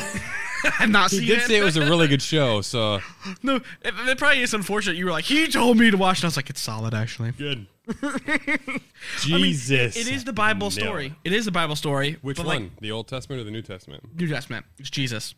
I've 0.80 0.90
not 0.90 1.12
He 1.12 1.18
seen 1.20 1.28
did 1.28 1.38
it. 1.40 1.48
say 1.48 1.58
it 1.58 1.64
was 1.64 1.78
a 1.78 1.82
really 1.82 2.08
good 2.08 2.22
show, 2.22 2.62
so 2.74 3.00
no, 3.42 3.56
it, 3.58 3.64
it 3.84 4.18
probably 4.18 4.42
is 4.42 4.54
unfortunate. 4.54 4.96
You 4.98 5.06
were 5.06 5.12
like, 5.12 5.26
he 5.26 5.48
told 5.48 5.78
me 5.78 5.92
to 5.92 5.98
watch, 5.98 6.20
and 6.20 6.26
I 6.26 6.28
was 6.28 6.38
like, 6.38 6.50
it's 6.50 6.62
solid 6.62 6.94
actually. 6.94 7.32
good. 7.32 7.68
I 8.02 8.60
mean, 8.68 8.80
Jesus, 9.20 9.98
it 9.98 10.08
is 10.08 10.24
the 10.24 10.32
Bible 10.34 10.70
Nailed 10.70 10.74
story. 10.74 11.06
it. 11.08 11.14
It 11.26 11.34
is 11.34 11.44
the 11.46 11.52
Bible 11.52 11.76
story. 11.76 12.18
Which 12.22 12.38
one? 12.40 12.48
Like, 12.48 12.80
the 12.80 12.92
Old 12.92 13.10
Testament 13.10 13.42
or 13.42 13.44
the 13.44 13.52
New 13.52 13.62
Testament? 13.62 14.04
New 14.18 14.28
Testament. 14.30 14.66
It's 14.80 14.90
Jesus. 14.90 15.36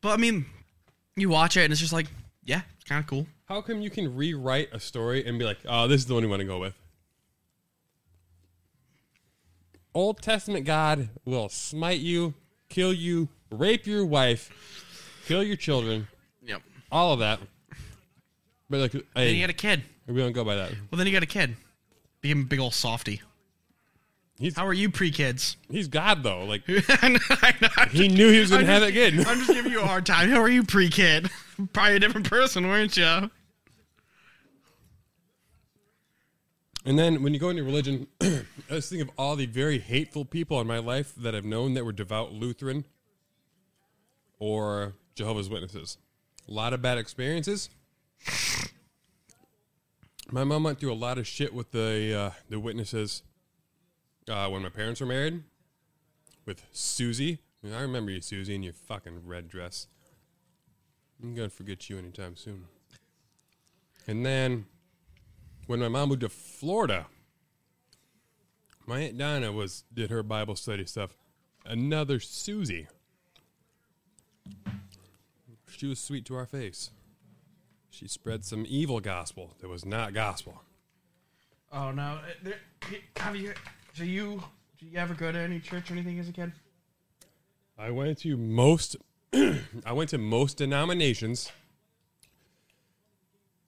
But 0.00 0.10
I 0.14 0.16
mean, 0.16 0.46
you 1.14 1.28
watch 1.28 1.56
it 1.56 1.62
and 1.62 1.72
it's 1.72 1.80
just 1.80 1.92
like, 1.92 2.06
yeah, 2.44 2.62
it's 2.74 2.84
kind 2.84 2.98
of 3.00 3.06
cool. 3.08 3.26
How 3.44 3.60
come 3.60 3.80
you 3.80 3.90
can 3.90 4.16
rewrite 4.16 4.70
a 4.72 4.80
story 4.80 5.24
and 5.24 5.38
be 5.38 5.44
like, 5.44 5.58
"Oh, 5.68 5.86
this 5.86 6.00
is 6.00 6.06
the 6.06 6.14
one 6.14 6.24
you 6.24 6.28
want 6.28 6.40
to 6.40 6.46
go 6.46 6.58
with"? 6.58 6.74
Old 9.94 10.20
Testament 10.20 10.66
God 10.66 11.08
will 11.24 11.48
smite 11.48 12.00
you, 12.00 12.34
kill 12.68 12.92
you, 12.92 13.28
rape 13.50 13.86
your 13.86 14.04
wife, 14.06 14.50
kill 15.26 15.42
your 15.42 15.56
children, 15.56 16.08
Yep. 16.42 16.62
all 16.90 17.12
of 17.12 17.18
that. 17.20 17.40
But 18.68 18.80
like, 18.80 18.92
Then 18.92 19.02
hey, 19.14 19.32
you 19.34 19.42
got 19.42 19.50
a 19.50 19.54
kid. 19.54 19.82
we 20.06 20.16
don't 20.20 20.32
go 20.32 20.44
by 20.44 20.56
that. 20.56 20.70
Well, 20.90 20.98
then 20.98 21.06
you 21.06 21.12
got 21.12 21.22
a 21.22 21.26
kid. 21.26 21.56
Became 22.20 22.40
a 22.42 22.44
big 22.44 22.58
old 22.58 22.74
softy. 22.74 23.22
He's 24.38 24.54
How 24.56 24.66
are 24.66 24.72
you 24.74 24.90
pre 24.90 25.10
kids? 25.10 25.56
he's 25.70 25.88
God 25.88 26.22
though. 26.22 26.44
Like 26.44 26.66
know, 26.68 26.80
I 26.88 27.54
know. 27.62 27.68
I'm 27.76 27.88
he 27.90 28.08
knew 28.08 28.30
he 28.30 28.40
was 28.40 28.50
gonna 28.50 28.66
have 28.66 28.82
that 28.82 28.92
kid. 28.92 29.18
I'm 29.26 29.38
just 29.38 29.50
giving 29.52 29.72
you 29.72 29.80
a 29.80 29.86
hard 29.86 30.04
time. 30.04 30.28
How 30.28 30.40
are 30.42 30.48
you 30.48 30.62
pre 30.62 30.90
kid? 30.90 31.30
Probably 31.72 31.96
a 31.96 32.00
different 32.00 32.28
person, 32.28 32.66
weren't 32.68 32.96
you? 32.96 33.30
And 36.84 36.98
then 36.98 37.22
when 37.22 37.34
you 37.34 37.40
go 37.40 37.48
into 37.48 37.64
religion, 37.64 38.06
I 38.20 38.44
just 38.70 38.90
think 38.90 39.02
of 39.02 39.10
all 39.18 39.34
the 39.36 39.46
very 39.46 39.78
hateful 39.78 40.24
people 40.24 40.60
in 40.60 40.66
my 40.66 40.78
life 40.78 41.14
that 41.16 41.34
I've 41.34 41.44
known 41.44 41.74
that 41.74 41.84
were 41.84 41.92
devout 41.92 42.32
Lutheran 42.32 42.84
or 44.38 44.94
Jehovah's 45.14 45.48
Witnesses. 45.48 45.98
A 46.48 46.52
lot 46.52 46.72
of 46.72 46.82
bad 46.82 46.98
experiences. 46.98 47.70
My 50.30 50.44
mom 50.44 50.64
went 50.64 50.80
through 50.80 50.92
a 50.92 50.94
lot 50.94 51.18
of 51.18 51.26
shit 51.26 51.54
with 51.54 51.70
the 51.70 52.14
uh, 52.14 52.30
the 52.48 52.58
witnesses 52.58 53.22
uh, 54.28 54.48
when 54.48 54.62
my 54.62 54.68
parents 54.68 55.00
were 55.00 55.06
married 55.06 55.42
with 56.44 56.64
Susie. 56.72 57.38
I, 57.62 57.66
mean, 57.66 57.76
I 57.76 57.80
remember 57.82 58.10
you, 58.10 58.20
Susie, 58.20 58.54
in 58.54 58.62
your 58.62 58.72
fucking 58.72 59.22
red 59.24 59.48
dress. 59.48 59.86
I'm 61.22 61.34
gonna 61.34 61.48
forget 61.48 61.88
you 61.88 61.98
anytime 61.98 62.36
soon. 62.36 62.64
And 64.06 64.26
then 64.26 64.66
when 65.66 65.80
my 65.80 65.88
mom 65.88 66.10
moved 66.10 66.20
to 66.20 66.28
Florida, 66.28 67.06
my 68.86 69.00
aunt 69.00 69.18
Donna 69.18 69.52
was 69.52 69.84
did 69.92 70.10
her 70.10 70.22
Bible 70.22 70.56
study 70.56 70.86
stuff. 70.86 71.16
Another 71.64 72.20
Susie. 72.20 72.86
She 75.76 75.86
was 75.86 75.98
sweet 75.98 76.24
to 76.26 76.34
our 76.36 76.46
face. 76.46 76.90
She 77.90 78.08
spread 78.08 78.46
some 78.46 78.64
evil 78.66 78.98
gospel 78.98 79.54
that 79.60 79.68
was 79.68 79.84
not 79.84 80.14
gospel. 80.14 80.62
Oh 81.70 81.90
no! 81.90 82.02
Uh, 82.02 82.20
there, 82.42 82.54
have 83.16 83.36
you? 83.36 83.52
So 83.92 84.04
you? 84.04 84.42
Did 84.78 84.92
you 84.92 84.98
ever 84.98 85.12
go 85.12 85.30
to 85.30 85.38
any 85.38 85.60
church 85.60 85.90
or 85.90 85.94
anything 85.94 86.18
as 86.18 86.30
a 86.30 86.32
kid? 86.32 86.52
I 87.78 87.90
went 87.90 88.16
to 88.20 88.38
most 88.38 88.96
I 89.34 89.92
went 89.92 90.08
to 90.10 90.18
most 90.18 90.56
denominations 90.56 91.52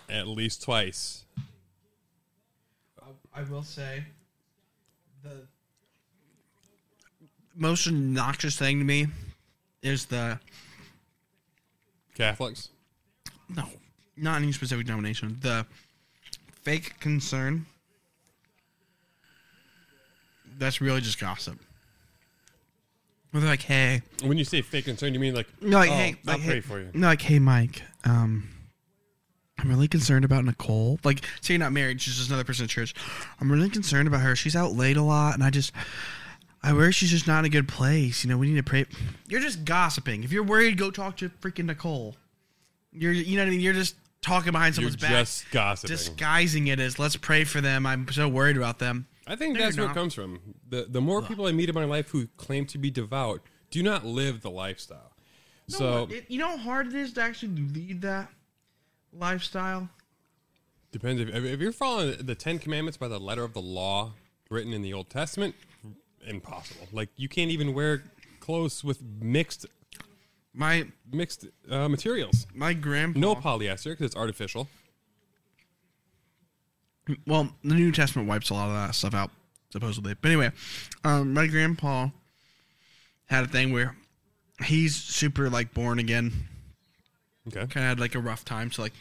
at 0.08 0.26
least 0.26 0.62
twice. 0.62 1.26
I 3.34 3.42
will 3.42 3.62
say 3.62 4.04
the 5.22 5.46
most 7.54 7.86
obnoxious 7.86 8.56
thing 8.56 8.78
to 8.78 8.84
me 8.84 9.08
is 9.82 10.06
the 10.06 10.40
Catholics. 12.18 12.68
no, 13.48 13.64
not 14.16 14.42
any 14.42 14.52
specific 14.52 14.86
denomination. 14.86 15.38
The 15.40 15.64
fake 16.62 16.98
concern. 17.00 17.66
That's 20.58 20.80
really 20.80 21.00
just 21.00 21.20
gossip. 21.20 21.58
Where 23.30 23.40
they're 23.42 23.50
like, 23.50 23.62
"Hey, 23.62 24.02
When 24.24 24.38
you 24.38 24.44
say 24.44 24.62
fake 24.62 24.86
concern, 24.86 25.14
you 25.14 25.20
mean 25.20 25.34
like 25.34 25.46
no, 25.62 25.78
like, 25.78 25.90
oh, 25.90 25.94
hey, 25.94 26.16
I'll 26.26 26.34
like, 26.34 26.44
pray 26.44 26.54
hey, 26.54 26.60
for 26.60 26.80
you. 26.80 26.90
no, 26.94 27.06
like, 27.08 27.22
hey, 27.22 27.38
Mike, 27.38 27.82
um, 28.04 28.48
I'm 29.58 29.68
really 29.68 29.86
concerned 29.88 30.24
about 30.24 30.44
Nicole. 30.44 30.98
Like, 31.04 31.24
say 31.40 31.54
you're 31.54 31.58
not 31.58 31.72
married, 31.72 32.00
she's 32.00 32.16
just 32.16 32.28
another 32.28 32.44
person 32.44 32.64
in 32.64 32.68
church. 32.68 32.94
I'm 33.40 33.52
really 33.52 33.68
concerned 33.70 34.08
about 34.08 34.22
her. 34.22 34.34
She's 34.34 34.56
out 34.56 34.72
late 34.72 34.96
a 34.96 35.02
lot, 35.02 35.34
and 35.34 35.44
I 35.44 35.50
just, 35.50 35.72
I 36.62 36.72
worry 36.72 36.92
she's 36.92 37.10
just 37.10 37.26
not 37.26 37.40
in 37.40 37.44
a 37.44 37.48
good 37.48 37.68
place. 37.68 38.24
You 38.24 38.30
know, 38.30 38.36
we 38.38 38.48
need 38.48 38.56
to 38.56 38.62
pray. 38.62 38.84
You're 39.28 39.40
just 39.40 39.64
gossiping. 39.64 40.24
If 40.24 40.32
you're 40.32 40.42
worried, 40.42 40.76
go 40.76 40.90
talk 40.90 41.16
to 41.18 41.28
freaking 41.28 41.66
Nicole. 41.66 42.16
You're, 42.92 43.12
you 43.12 43.36
know 43.36 43.42
what 43.42 43.48
I 43.48 43.50
mean. 43.50 43.60
You're 43.60 43.74
just 43.74 43.94
talking 44.22 44.50
behind 44.52 44.76
You're 44.76 44.90
someone's 44.90 44.96
back, 44.96 45.10
just 45.10 45.50
gossiping. 45.52 45.96
disguising 45.96 46.66
it 46.66 46.80
as 46.80 46.98
let's 46.98 47.16
pray 47.16 47.44
for 47.44 47.60
them. 47.60 47.86
I'm 47.86 48.08
so 48.10 48.28
worried 48.28 48.56
about 48.56 48.78
them. 48.80 49.06
I 49.26 49.36
think 49.36 49.54
No, 49.54 49.60
that's 49.60 49.76
you're 49.76 49.84
where 49.84 49.92
it 49.92 49.94
not. 49.94 50.00
comes 50.00 50.14
from. 50.14 50.40
The 50.68 50.86
the 50.88 51.00
more 51.00 51.22
people 51.22 51.46
I 51.46 51.52
meet 51.52 51.68
in 51.68 51.74
my 51.74 51.84
life 51.84 52.10
who 52.10 52.26
claim 52.38 52.66
to 52.66 52.78
be 52.78 52.90
devout 52.90 53.40
do 53.70 53.82
not 53.82 54.04
live 54.04 54.40
the 54.40 54.50
lifestyle. 54.50 55.12
so 55.68 56.08
it, 56.10 56.24
you 56.28 56.38
know 56.38 56.48
how 56.48 56.56
hard 56.56 56.86
it 56.88 56.94
is 56.94 57.12
to 57.12 57.20
actually 57.22 57.54
lead 57.54 58.00
that 58.02 58.30
lifestyle. 59.12 59.88
depends 60.92 61.20
if, 61.20 61.28
if 61.28 61.60
you're 61.60 61.72
following 61.72 62.16
the 62.24 62.34
Ten 62.34 62.58
Commandments 62.58 62.96
by 62.96 63.08
the 63.08 63.20
letter 63.20 63.44
of 63.44 63.52
the 63.52 63.60
law 63.60 64.12
written 64.50 64.72
in 64.72 64.82
the 64.82 64.92
Old 64.94 65.10
Testament, 65.10 65.54
impossible. 66.28 66.86
Like 66.92 67.08
you 67.16 67.28
can't 67.28 67.50
even 67.50 67.74
wear 67.74 68.02
clothes 68.40 68.82
with 68.84 69.02
mixed 69.02 69.66
My 70.54 70.86
mixed 71.12 71.46
uh, 71.70 71.88
materials. 71.88 72.46
my 72.54 72.72
grandpa. 72.74 73.18
No 73.20 73.34
polyester 73.34 73.90
because 73.92 74.06
it's 74.06 74.16
artificial. 74.16 74.68
Well, 77.26 77.50
the 77.64 77.74
New 77.74 77.90
Testament 77.92 78.28
wipes 78.28 78.50
a 78.50 78.54
lot 78.54 78.68
of 78.68 78.74
that 78.74 78.94
stuff 78.94 79.14
out, 79.14 79.30
supposedly. 79.72 80.14
But 80.20 80.28
anyway, 80.30 80.52
um, 81.04 81.32
my 81.32 81.46
grandpa 81.46 82.08
had 83.26 83.44
a 83.44 83.48
thing 83.48 83.72
where 83.72 83.96
he's 84.64 84.94
super 84.94 85.48
like 85.48 85.72
born 85.72 85.98
again. 85.98 86.32
Okay. 87.48 87.60
Kind 87.60 87.76
of 87.76 87.82
had 87.88 88.00
like 88.00 88.14
a 88.14 88.18
rough 88.20 88.44
time, 88.44 88.70
so 88.70 88.82
like 88.82 88.92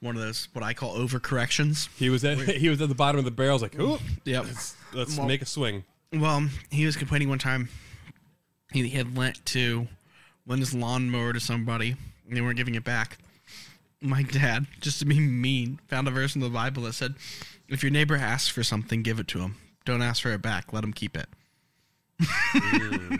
one 0.00 0.16
of 0.16 0.20
those 0.22 0.48
what 0.52 0.62
I 0.62 0.74
call 0.74 0.96
overcorrections. 0.98 1.88
He 1.96 2.10
was 2.10 2.24
at 2.24 2.36
he 2.38 2.68
was 2.68 2.82
at 2.82 2.90
the 2.90 2.94
bottom 2.94 3.18
of 3.18 3.24
the 3.24 3.30
barrel. 3.30 3.58
Like, 3.58 3.78
"Ooh, 3.80 3.98
Yep. 4.24 4.44
let's, 4.44 4.76
let's 4.92 5.16
Well- 5.16 5.26
make 5.26 5.40
a 5.40 5.46
swing." 5.46 5.84
Well, 6.12 6.48
he 6.70 6.86
was 6.86 6.96
complaining 6.96 7.28
one 7.28 7.38
time. 7.38 7.68
He 8.72 8.88
had 8.90 9.16
lent 9.16 9.44
to 9.46 9.88
lent 10.46 10.60
his 10.60 10.74
lawnmower 10.74 11.32
to 11.32 11.40
somebody, 11.40 11.96
and 12.26 12.36
they 12.36 12.40
weren't 12.40 12.56
giving 12.56 12.74
it 12.74 12.84
back. 12.84 13.18
My 14.00 14.22
dad, 14.22 14.66
just 14.80 14.98
to 15.00 15.04
be 15.04 15.20
mean, 15.20 15.78
found 15.88 16.08
a 16.08 16.10
verse 16.10 16.34
in 16.34 16.40
the 16.40 16.48
Bible 16.48 16.84
that 16.84 16.94
said, 16.94 17.14
"If 17.68 17.82
your 17.82 17.92
neighbor 17.92 18.16
asks 18.16 18.48
for 18.48 18.62
something, 18.62 19.02
give 19.02 19.18
it 19.20 19.28
to 19.28 19.40
him. 19.40 19.56
Don't 19.84 20.02
ask 20.02 20.22
for 20.22 20.30
it 20.30 20.42
back. 20.42 20.72
Let 20.72 20.84
him 20.84 20.92
keep 20.92 21.16
it." 21.16 21.28
Mm. 22.20 23.18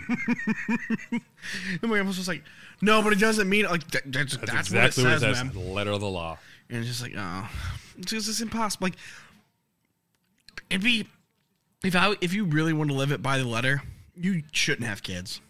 and 1.11 1.81
my 1.81 1.87
grandpa 1.87 2.09
was 2.09 2.27
like, 2.27 2.43
"No, 2.81 3.01
but 3.01 3.13
it 3.13 3.19
doesn't 3.19 3.49
mean 3.49 3.65
like 3.65 3.89
that, 3.91 4.11
that's, 4.11 4.37
that's, 4.37 4.51
That's, 4.51 4.71
what 4.71 4.79
it 4.79 4.85
exactly 4.87 5.03
what 5.03 5.13
it 5.13 5.19
says, 5.19 5.37
says. 5.37 5.55
man." 5.55 5.73
Letter 5.73 5.91
of 5.91 6.01
the 6.01 6.09
law. 6.09 6.37
And 6.69 6.79
it's 6.79 6.87
just 6.87 7.01
like, 7.01 7.13
oh, 7.17 7.49
it's 7.97 8.11
just 8.11 8.29
it's 8.29 8.41
impossible. 8.41 8.85
Like, 8.85 8.95
it'd 10.69 10.83
be 10.83 11.05
if 11.83 11.95
I 11.95 12.15
if 12.21 12.33
you 12.33 12.45
really 12.45 12.73
want 12.73 12.89
to 12.89 12.95
live 12.95 13.11
it 13.11 13.21
by 13.21 13.37
the 13.37 13.45
letter, 13.45 13.81
you 14.15 14.43
shouldn't 14.51 14.87
have 14.87 15.03
kids. 15.03 15.41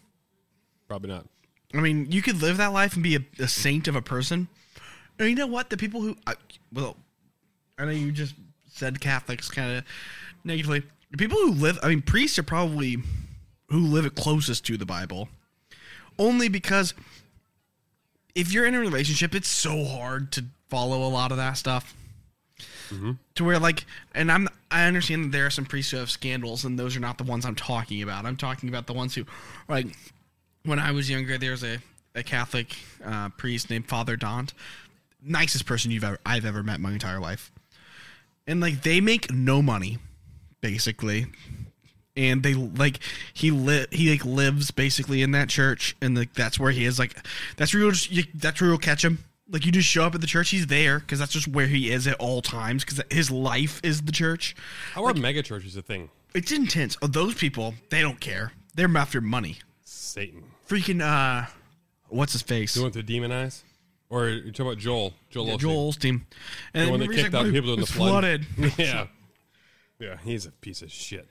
Probably 0.87 1.09
not. 1.09 1.25
I 1.73 1.79
mean, 1.79 2.11
you 2.11 2.21
could 2.21 2.41
live 2.41 2.57
that 2.57 2.73
life 2.73 2.95
and 2.95 3.03
be 3.03 3.15
a, 3.15 3.21
a 3.39 3.47
saint 3.47 3.87
of 3.87 3.95
a 3.95 4.01
person. 4.01 4.47
And 5.17 5.29
you 5.29 5.35
know 5.35 5.47
what? 5.47 5.69
The 5.69 5.77
people 5.77 6.01
who, 6.01 6.17
I, 6.27 6.33
well, 6.73 6.97
I 7.77 7.85
know 7.85 7.91
you 7.91 8.11
just 8.11 8.35
said 8.69 8.99
Catholics 8.99 9.49
kind 9.49 9.77
of 9.77 9.83
negatively. 10.43 10.83
The 11.11 11.17
people 11.17 11.37
who 11.37 11.51
live, 11.51 11.79
I 11.83 11.89
mean, 11.89 12.01
priests 12.01 12.37
are 12.39 12.43
probably 12.43 12.97
who 13.69 13.79
live 13.79 14.05
it 14.05 14.15
closest 14.15 14.65
to 14.65 14.77
the 14.77 14.85
Bible. 14.85 15.29
Only 16.19 16.49
because 16.49 16.93
if 18.35 18.51
you're 18.51 18.65
in 18.65 18.75
a 18.75 18.79
relationship, 18.79 19.33
it's 19.33 19.47
so 19.47 19.85
hard 19.85 20.31
to 20.33 20.45
follow 20.69 21.05
a 21.05 21.09
lot 21.09 21.31
of 21.31 21.37
that 21.37 21.53
stuff. 21.53 21.95
Mm-hmm. 22.89 23.11
To 23.35 23.43
where 23.43 23.59
like, 23.59 23.85
and 24.13 24.31
I'm 24.31 24.49
I 24.71 24.85
understand 24.85 25.25
that 25.25 25.31
there 25.31 25.45
are 25.45 25.51
some 25.51 25.65
priests 25.65 25.91
who 25.91 25.97
have 25.97 26.09
scandals, 26.09 26.63
and 26.63 26.79
those 26.79 26.95
are 26.95 27.01
not 27.01 27.17
the 27.17 27.23
ones 27.23 27.45
I'm 27.45 27.55
talking 27.55 28.01
about. 28.01 28.25
I'm 28.25 28.37
talking 28.37 28.69
about 28.69 28.87
the 28.87 28.93
ones 28.93 29.13
who, 29.13 29.25
like, 29.67 29.87
when 30.63 30.79
I 30.79 30.91
was 30.91 31.09
younger, 31.09 31.37
there 31.37 31.51
was 31.51 31.63
a, 31.63 31.79
a 32.15 32.23
Catholic 32.23 32.75
uh, 33.05 33.29
priest 33.29 33.69
named 33.69 33.87
Father 33.87 34.15
Dant, 34.15 34.53
nicest 35.21 35.65
person 35.65 35.91
you've 35.91 36.03
ever 36.03 36.19
I've 36.25 36.45
ever 36.45 36.63
met 36.63 36.79
my 36.79 36.91
entire 36.91 37.19
life, 37.19 37.51
and 38.47 38.59
like 38.59 38.83
they 38.83 39.01
make 39.01 39.31
no 39.31 39.61
money, 39.61 39.97
basically, 40.61 41.27
and 42.15 42.43
they 42.43 42.53
like 42.53 42.99
he 43.33 43.51
li- 43.51 43.87
he 43.91 44.11
like 44.11 44.25
lives 44.25 44.71
basically 44.71 45.21
in 45.21 45.31
that 45.31 45.49
church, 45.49 45.95
and 46.01 46.17
like 46.17 46.33
that's 46.33 46.59
where 46.59 46.71
he 46.71 46.85
is. 46.85 46.97
Like 46.97 47.15
that's 47.57 47.73
you, 47.73 47.91
that's 48.33 48.61
where 48.61 48.69
you'll 48.69 48.79
catch 48.79 49.03
him. 49.03 49.19
Like 49.51 49.65
you 49.65 49.71
just 49.71 49.87
show 49.87 50.03
up 50.05 50.15
at 50.15 50.21
the 50.21 50.27
church, 50.27 50.49
he's 50.49 50.67
there 50.67 50.99
because 50.99 51.19
that's 51.19 51.33
just 51.33 51.47
where 51.47 51.67
he 51.67 51.91
is 51.91 52.07
at 52.07 52.15
all 52.15 52.41
times 52.41 52.85
because 52.85 53.01
his 53.11 53.29
life 53.29 53.81
is 53.83 54.01
the 54.03 54.11
church. 54.11 54.55
How 54.93 55.03
are 55.05 55.13
mega 55.13 55.43
churches 55.43 55.75
a 55.75 55.81
thing? 55.81 56.09
It's 56.33 56.51
intense. 56.51 56.97
Oh, 57.01 57.07
those 57.07 57.35
people, 57.35 57.73
they 57.89 58.01
don't 58.01 58.19
care. 58.19 58.53
They're 58.75 58.89
after 58.97 59.19
money. 59.19 59.57
Satan. 59.83 60.43
Freaking 60.69 61.01
uh, 61.01 61.47
what's 62.07 62.31
his 62.31 62.41
face? 62.41 62.75
You 62.75 62.83
want 62.83 62.93
to 62.93 63.03
demonize? 63.03 63.63
Or 64.09 64.27
you 64.27 64.51
talking 64.51 64.67
about 64.67 64.77
Joel? 64.77 65.13
Joel. 65.29 65.47
Yeah. 65.47 65.57
Joel 65.57 65.91
Osteen. 65.91 66.21
And 66.73 66.87
The 66.87 66.91
one 66.91 66.99
that 66.99 67.11
kicked 67.11 67.33
like, 67.33 67.45
out 67.45 67.51
people 67.51 67.73
in 67.73 67.79
the 67.79 67.85
flood. 67.85 68.09
flooded. 68.09 68.45
yeah. 68.77 69.07
Yeah, 69.99 70.17
he's 70.23 70.45
a 70.45 70.51
piece 70.51 70.81
of 70.81 70.91
shit. 70.91 71.27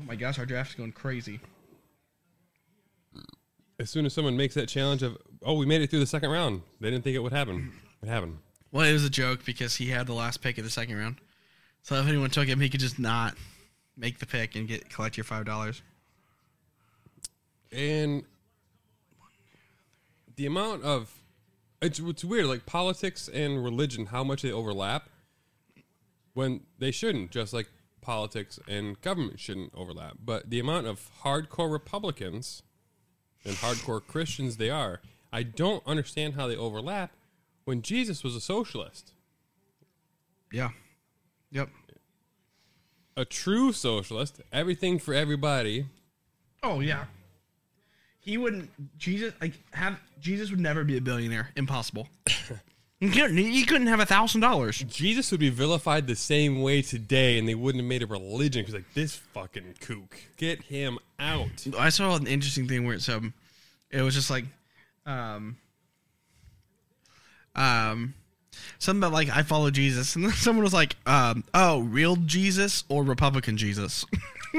Oh 0.00 0.04
my 0.04 0.16
gosh, 0.16 0.38
our 0.38 0.46
draft's 0.46 0.74
going 0.74 0.92
crazy. 0.92 1.40
As 3.78 3.90
soon 3.90 4.06
as 4.06 4.12
someone 4.12 4.36
makes 4.36 4.54
that 4.54 4.68
challenge 4.68 5.02
of, 5.02 5.16
oh, 5.44 5.54
we 5.54 5.66
made 5.66 5.82
it 5.82 5.90
through 5.90 6.00
the 6.00 6.06
second 6.06 6.30
round, 6.30 6.62
they 6.80 6.90
didn't 6.90 7.04
think 7.04 7.16
it 7.16 7.20
would 7.20 7.32
happen. 7.32 7.72
It 8.02 8.08
happened. 8.08 8.38
Well, 8.72 8.84
it 8.84 8.92
was 8.92 9.04
a 9.04 9.10
joke 9.10 9.44
because 9.44 9.76
he 9.76 9.90
had 9.90 10.06
the 10.06 10.14
last 10.14 10.42
pick 10.42 10.58
of 10.58 10.64
the 10.64 10.70
second 10.70 10.98
round. 10.98 11.16
So 11.82 11.94
if 11.96 12.06
anyone 12.06 12.30
took 12.30 12.48
him, 12.48 12.60
he 12.60 12.68
could 12.68 12.80
just 12.80 12.98
not 12.98 13.34
make 13.96 14.18
the 14.18 14.26
pick 14.26 14.56
and 14.56 14.66
get 14.66 14.90
collect 14.90 15.16
your 15.16 15.24
five 15.24 15.44
dollars. 15.44 15.82
And 17.70 18.24
the 20.36 20.46
amount 20.46 20.82
of 20.82 21.14
it's 21.80 21.98
it's 21.98 22.24
weird, 22.24 22.46
like 22.46 22.66
politics 22.66 23.28
and 23.28 23.62
religion, 23.62 24.06
how 24.06 24.24
much 24.24 24.42
they 24.42 24.50
overlap 24.50 25.08
when 26.32 26.62
they 26.78 26.90
shouldn't, 26.90 27.30
just 27.30 27.52
like 27.52 27.68
politics 28.00 28.58
and 28.68 29.00
government 29.00 29.40
shouldn't 29.40 29.72
overlap. 29.74 30.16
But 30.24 30.50
the 30.50 30.60
amount 30.60 30.86
of 30.86 31.10
hardcore 31.22 31.70
Republicans 31.70 32.62
and 33.44 33.54
hardcore 33.56 34.04
Christians 34.04 34.56
they 34.56 34.70
are, 34.70 35.00
I 35.34 35.42
don't 35.42 35.82
understand 35.84 36.34
how 36.34 36.46
they 36.46 36.54
overlap 36.54 37.10
when 37.64 37.82
Jesus 37.82 38.22
was 38.22 38.36
a 38.36 38.40
socialist. 38.40 39.10
Yeah. 40.52 40.68
Yep. 41.50 41.70
A 43.16 43.24
true 43.24 43.72
socialist, 43.72 44.40
everything 44.52 45.00
for 45.00 45.12
everybody. 45.12 45.86
Oh 46.62 46.78
yeah. 46.78 47.06
He 48.20 48.38
wouldn't. 48.38 48.70
Jesus 48.96 49.34
like 49.40 49.54
have 49.72 49.98
Jesus 50.20 50.50
would 50.50 50.60
never 50.60 50.84
be 50.84 50.96
a 50.96 51.00
billionaire. 51.00 51.50
Impossible. 51.56 52.08
He 53.00 53.10
couldn't, 53.10 53.36
he 53.36 53.66
couldn't 53.66 53.88
have 53.88 54.00
a 54.00 54.06
thousand 54.06 54.40
dollars. 54.40 54.78
Jesus 54.78 55.30
would 55.30 55.40
be 55.40 55.50
vilified 55.50 56.06
the 56.06 56.16
same 56.16 56.62
way 56.62 56.80
today, 56.80 57.38
and 57.38 57.46
they 57.46 57.54
wouldn't 57.54 57.82
have 57.82 57.88
made 57.88 58.02
a 58.02 58.06
religion 58.06 58.62
because 58.62 58.72
like 58.72 58.94
this 58.94 59.14
fucking 59.14 59.74
kook, 59.80 60.16
get 60.38 60.62
him 60.62 60.98
out. 61.18 61.66
I 61.78 61.90
saw 61.90 62.16
an 62.16 62.26
interesting 62.26 62.66
thing 62.66 62.86
where 62.86 62.94
it's 62.94 63.08
um, 63.10 63.34
it 63.90 64.00
was 64.00 64.14
just 64.14 64.30
like, 64.30 64.46
um, 65.06 65.56
um, 67.54 68.14
something 68.78 69.00
about 69.02 69.12
like 69.12 69.28
I 69.30 69.42
follow 69.42 69.70
Jesus, 69.70 70.16
and 70.16 70.24
then 70.24 70.32
someone 70.34 70.64
was 70.64 70.74
like, 70.74 70.96
um, 71.06 71.44
oh, 71.52 71.80
real 71.80 72.16
Jesus 72.16 72.84
or 72.88 73.04
Republican 73.04 73.56
Jesus? 73.56 74.04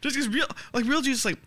just 0.00 0.16
because 0.16 0.28
real, 0.28 0.46
like 0.72 0.84
real 0.86 1.02
Jesus, 1.02 1.24
like. 1.24 1.38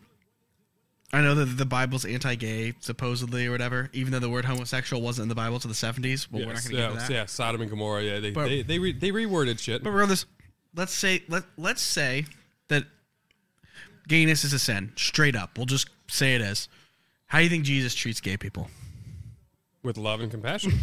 I 1.14 1.20
know 1.20 1.36
that 1.36 1.58
the 1.58 1.66
Bible's 1.66 2.06
anti-gay, 2.06 2.74
supposedly 2.80 3.46
or 3.46 3.52
whatever. 3.52 3.90
Even 3.92 4.14
though 4.14 4.20
the 4.20 4.30
word 4.30 4.46
homosexual 4.46 5.02
wasn't 5.02 5.24
in 5.24 5.28
the 5.28 5.36
Bible 5.36 5.60
to 5.60 5.68
the 5.68 5.74
seventies, 5.74 6.32
well, 6.32 6.46
we're 6.46 6.54
not 6.54 6.64
going 6.64 6.76
to 6.76 6.82
yeah, 6.82 6.88
get 6.88 7.00
that. 7.00 7.10
yeah, 7.10 7.26
Sodom 7.26 7.60
and 7.60 7.70
Gomorrah. 7.70 8.02
Yeah, 8.02 8.20
they 8.22 8.32
But- 8.32 8.48
they 8.48 8.62
they, 8.62 8.80
re, 8.80 8.94
they 8.94 9.12
reworded 9.12 9.60
shit. 9.60 9.84
But 9.84 9.90
regardless, 9.90 10.26
let's 10.74 10.94
say 10.94 11.22
let 11.28 11.44
let's 11.58 11.82
say 11.82 12.28
that 12.70 12.86
gayness 14.08 14.44
is 14.44 14.54
a 14.54 14.60
sin. 14.60 14.92
Straight 14.96 15.36
up, 15.36 15.58
we'll 15.58 15.66
just 15.66 15.90
say 16.08 16.36
it 16.36 16.42
is. 16.42 16.68
How 17.28 17.38
do 17.40 17.44
you 17.46 17.50
think 17.50 17.64
Jesus 17.64 17.94
treats 17.96 18.20
gay 18.22 18.38
people? 18.38 18.70
with 19.84 19.98
love 19.98 20.22
and 20.22 20.30
compassion. 20.30 20.72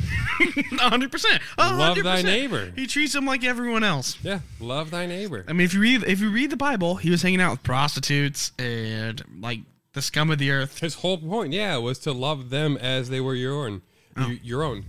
hundred 0.73 1.13
percent. 1.13 1.41
Love 1.57 2.03
thy 2.03 2.21
neighbor. 2.21 2.73
He 2.75 2.89
treats 2.89 3.13
them 3.13 3.27
like 3.27 3.45
everyone 3.45 3.85
else. 3.85 4.19
yeah, 4.25 4.41
love 4.59 4.91
thy 4.91 5.07
neighbor. 5.07 5.45
I 5.47 5.53
mean, 5.53 5.67
if 5.67 5.73
you 5.73 5.79
read 5.81 6.03
if 6.03 6.19
you 6.21 6.31
read 6.31 6.51
the 6.51 6.57
Bible, 6.57 6.97
he 6.97 7.09
was 7.09 7.23
hanging 7.23 7.41
out 7.41 7.53
with 7.53 7.63
prostitutes 7.63 8.51
and 8.59 9.23
like 9.41 9.61
the 9.93 10.03
scum 10.03 10.33
of 10.33 10.39
the 10.39 10.51
earth. 10.51 10.81
His 10.81 10.95
whole 10.95 11.17
point, 11.17 11.53
yeah, 11.53 11.77
was 11.77 12.01
to 12.01 12.13
love 12.13 12.51
them 12.51 12.77
as 12.77 13.09
they 13.09 13.21
were 13.21 13.37
your 13.37 13.55
own, 13.65 13.83
Oh. 14.17 14.27
y- 14.27 14.41
your 14.43 14.65
own. 14.65 14.85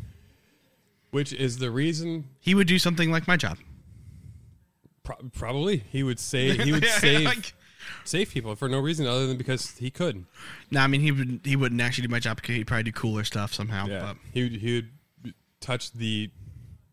Which 1.12 1.32
is 1.32 1.60
the 1.60 1.70
reason, 1.70 2.30
He 2.40 2.56
would 2.56 2.68
do 2.68 2.80
something 2.80 3.12
like 3.12 3.28
my 3.28 3.38
job. 3.38 3.60
pro- 5.04 5.18
probably 5.34 5.84
he 5.92 6.02
would 6.02 6.20
say 6.20 6.58
he 6.58 6.72
would 6.72 6.86
save 6.86 7.26
Like- 7.26 7.54
save 8.04 8.30
people 8.32 8.56
for 8.56 8.68
no 8.70 8.80
reason 8.80 9.06
other 9.08 9.28
than 9.28 9.38
because 9.38 9.78
he 9.78 9.90
could. 9.90 10.26
No, 10.72 10.82
I 10.82 10.88
mean 10.88 11.02
he 11.02 11.12
would 11.12 11.42
he 11.44 11.56
wouldn't 11.56 11.80
actually 11.82 12.08
do 12.08 12.12
my 12.12 12.20
job 12.20 12.38
because 12.38 12.56
he'd 12.56 12.68
probably 12.68 12.84
do 12.84 12.92
cooler 12.92 13.24
stuff 13.24 13.54
somehow. 13.54 13.88
Yeah, 13.88 14.00
But 14.00 14.18
he 14.34 14.44
would, 14.44 14.52
he 14.54 14.76
would 14.76 15.34
touch 15.62 15.92
the 15.94 16.30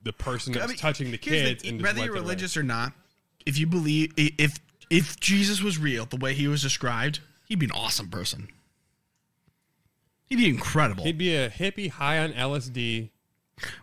the 0.03 0.13
person 0.13 0.53
that's 0.53 0.65
I 0.65 0.69
mean, 0.69 0.77
touching 0.77 1.11
the 1.11 1.19
kids, 1.19 1.65
and 1.65 1.83
whether 1.83 2.05
you're 2.05 2.15
religious 2.15 2.57
or 2.57 2.63
not, 2.63 2.93
if 3.45 3.59
you 3.59 3.67
believe 3.67 4.13
if 4.17 4.59
if 4.91 5.19
Jesus 5.19 5.63
was 5.63 5.79
real, 5.79 6.07
the 6.07 6.17
way 6.17 6.33
he 6.35 6.47
was 6.49 6.63
described, 6.63 7.21
he'd 7.47 7.59
be 7.59 7.67
an 7.67 7.73
awesome 7.73 8.09
person. 8.09 8.49
He'd 10.29 10.37
be 10.37 10.49
incredible. 10.49 11.05
He'd 11.05 11.19
be 11.19 11.35
a 11.37 11.49
hippie 11.49 11.91
high 11.91 12.19
on 12.19 12.33
LSD. 12.33 13.11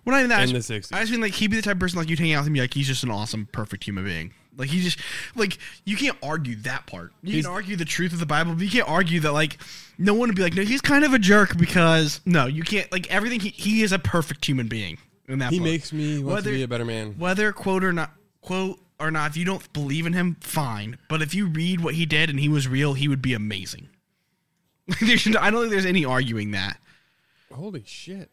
well, 0.06 0.14
not 0.14 0.20
even 0.20 0.30
that. 0.30 0.40
I 0.40 0.44
in 0.44 0.50
just- 0.50 0.68
the 0.68 0.74
60s. 0.82 0.94
I 0.94 1.00
just 1.02 1.12
mean 1.12 1.22
like 1.22 1.34
he'd 1.34 1.50
be 1.52 1.56
the 1.58 1.62
type 1.62 1.76
of 1.76 1.80
person 1.80 2.00
like 2.00 2.10
you'd 2.10 2.20
hang 2.20 2.34
out 2.34 2.42
with 2.42 2.48
him, 2.48 2.56
like 2.56 2.74
he's 2.74 2.88
just 2.88 3.04
an 3.04 3.12
awesome, 3.12 3.48
perfect 3.52 3.84
human 3.86 4.04
being. 4.04 4.34
Like 4.58 4.70
he 4.70 4.82
just 4.82 5.00
like 5.36 5.58
you 5.86 5.98
can't 5.98 6.18
argue 6.22 6.56
that 6.58 6.86
part. 6.86 7.12
You 7.24 7.34
He's- 7.34 7.46
can 7.46 7.54
argue 7.54 7.76
the 7.76 7.86
truth 7.86 8.14
of 8.14 8.20
the 8.20 8.26
Bible, 8.26 8.54
but 8.54 8.64
you 8.64 8.70
can't 8.70 8.88
argue 8.90 9.20
that 9.22 9.32
like 9.34 9.58
no 9.98 10.14
one 10.14 10.30
would 10.30 10.36
be 10.36 10.44
like, 10.44 10.54
no, 10.56 10.64
he's 10.64 10.82
kind 10.82 11.04
of 11.04 11.14
a 11.14 11.20
jerk 11.20 11.58
because 11.58 12.22
no, 12.26 12.46
you 12.46 12.64
can't 12.64 12.92
like 12.92 13.10
everything. 13.12 13.40
He 13.40 13.50
he 13.50 13.82
is 13.84 13.92
a 13.92 14.00
perfect 14.00 14.46
human 14.46 14.68
being. 14.68 14.98
In 15.28 15.40
that 15.40 15.52
He 15.54 15.60
makes 15.60 15.94
me 15.94 16.20
want 16.20 16.36
Whether- 16.36 16.52
to 16.52 16.58
be 16.58 16.64
a 16.64 16.68
better 16.68 16.86
man. 16.86 17.16
whether 17.18 17.52
quote 17.54 17.84
or 17.84 17.94
not 17.94 18.12
quote 18.42 18.80
or 19.00 19.10
not 19.10 19.32
if 19.32 19.38
you 19.38 19.46
don't 19.46 19.72
believe 19.74 20.06
in 20.06 20.14
him 20.14 20.36
fine 20.42 20.98
but 21.10 21.22
if 21.22 21.34
you 21.34 21.46
read 21.48 21.82
what 21.82 21.96
he 21.96 22.06
did 22.06 22.30
and 22.30 22.40
he 22.40 22.48
was 22.50 22.68
real 22.68 22.94
he 22.94 23.08
would 23.08 23.22
be 23.22 23.34
amazing 23.34 23.88
no- 25.02 25.40
i 25.40 25.50
don't 25.50 25.62
think 25.62 25.72
there's 25.72 25.86
any 25.86 26.04
arguing 26.06 26.52
that 26.52 26.78
Holy 27.52 27.84
shit! 27.86 28.30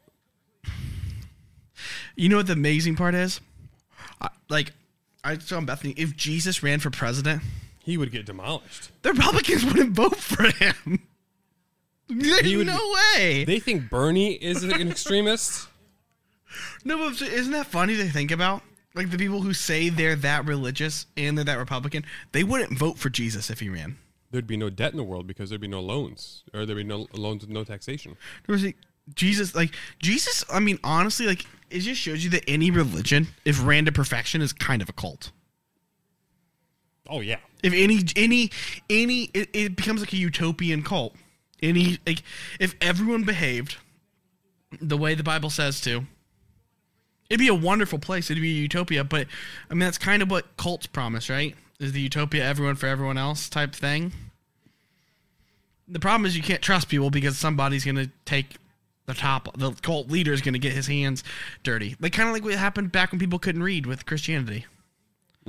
you 2.16 2.28
know 2.28 2.36
what 2.36 2.46
the 2.46 2.52
amazing 2.52 2.96
part 2.96 3.14
is 3.14 3.40
I, 4.20 4.28
like 4.48 4.72
i 5.24 5.36
telling 5.36 5.66
bethany 5.66 5.92
if 5.96 6.16
jesus 6.16 6.62
ran 6.62 6.78
for 6.80 6.90
president 6.90 7.42
He 7.82 7.96
would 7.96 8.10
get 8.12 8.26
demolished. 8.26 8.90
the 9.02 9.10
republicans 9.12 9.64
wouldn't 9.64 9.92
vote 9.92 10.16
for 10.16 10.44
him 10.50 11.00
there's 12.08 12.56
would- 12.56 12.66
no 12.66 12.94
way 13.16 13.44
They 13.44 13.60
think 13.60 13.88
Bernie 13.88 14.32
is 14.32 14.64
an 14.64 14.72
extremist. 14.88 15.68
no 16.84 16.98
but 16.98 17.20
isn't 17.22 17.52
that 17.52 17.66
funny 17.66 17.96
to 17.96 18.04
think 18.08 18.30
about 18.30 18.62
like 18.94 19.10
the 19.10 19.18
people 19.18 19.40
who 19.42 19.52
say 19.54 19.88
they're 19.88 20.16
that 20.16 20.44
religious 20.46 21.06
and 21.16 21.36
they're 21.38 21.44
that 21.44 21.58
republican 21.58 22.04
they 22.32 22.42
wouldn't 22.42 22.76
vote 22.76 22.98
for 22.98 23.08
jesus 23.10 23.50
if 23.50 23.60
he 23.60 23.68
ran 23.68 23.96
There'd 24.32 24.46
be 24.46 24.56
no 24.56 24.70
debt 24.70 24.92
in 24.92 24.96
the 24.96 25.02
world 25.02 25.26
because 25.26 25.50
there'd 25.50 25.60
be 25.60 25.66
no 25.66 25.80
loans, 25.80 26.44
or 26.54 26.64
there'd 26.64 26.76
be 26.76 26.84
no 26.84 27.08
loans 27.12 27.40
with 27.42 27.50
no 27.50 27.64
taxation. 27.64 28.16
There 28.46 28.52
was 28.52 28.64
a- 28.64 28.74
Jesus, 29.14 29.54
like 29.54 29.74
Jesus. 29.98 30.44
I 30.52 30.60
mean, 30.60 30.78
honestly, 30.84 31.26
like 31.26 31.44
it 31.70 31.80
just 31.80 32.00
shows 32.00 32.24
you 32.24 32.30
that 32.30 32.44
any 32.48 32.70
religion, 32.70 33.28
if 33.44 33.64
ran 33.64 33.84
to 33.84 33.92
perfection, 33.92 34.42
is 34.42 34.52
kind 34.52 34.82
of 34.82 34.88
a 34.88 34.92
cult. 34.92 35.30
Oh 37.08 37.20
yeah, 37.20 37.38
If 37.62 37.72
any, 37.72 38.00
any, 38.14 38.50
any, 38.88 39.30
it, 39.34 39.48
it 39.52 39.76
becomes 39.76 40.00
like 40.00 40.12
a 40.12 40.16
utopian 40.16 40.82
cult. 40.82 41.14
Any, 41.62 41.98
like, 42.06 42.22
if 42.60 42.74
everyone 42.80 43.24
behaved 43.24 43.76
the 44.80 44.96
way 44.96 45.14
the 45.14 45.24
Bible 45.24 45.50
says 45.50 45.80
to, 45.82 46.04
it'd 47.28 47.40
be 47.40 47.48
a 47.48 47.54
wonderful 47.54 47.98
place. 47.98 48.30
It'd 48.30 48.42
be 48.42 48.58
a 48.58 48.62
utopia. 48.62 49.04
But 49.04 49.26
I 49.68 49.74
mean, 49.74 49.80
that's 49.80 49.98
kind 49.98 50.22
of 50.22 50.30
what 50.30 50.56
cults 50.56 50.86
promise, 50.86 51.28
right? 51.28 51.56
Is 51.78 51.92
the 51.92 52.00
utopia 52.00 52.44
everyone 52.44 52.76
for 52.76 52.86
everyone 52.86 53.18
else 53.18 53.48
type 53.48 53.74
thing. 53.74 54.12
The 55.88 56.00
problem 56.00 56.26
is 56.26 56.36
you 56.36 56.42
can't 56.42 56.62
trust 56.62 56.88
people 56.88 57.10
because 57.10 57.36
somebody's 57.36 57.84
gonna 57.84 58.10
take 58.24 58.56
the 59.14 59.20
top. 59.20 59.56
The 59.58 59.72
cult 59.72 60.08
leader 60.10 60.32
is 60.32 60.40
gonna 60.40 60.58
get 60.58 60.72
his 60.72 60.86
hands 60.86 61.22
dirty. 61.62 61.96
Like 62.00 62.12
kind 62.12 62.28
of 62.28 62.34
like 62.34 62.44
what 62.44 62.54
happened 62.54 62.92
back 62.92 63.12
when 63.12 63.18
people 63.18 63.38
couldn't 63.38 63.62
read 63.62 63.86
with 63.86 64.06
Christianity. 64.06 64.66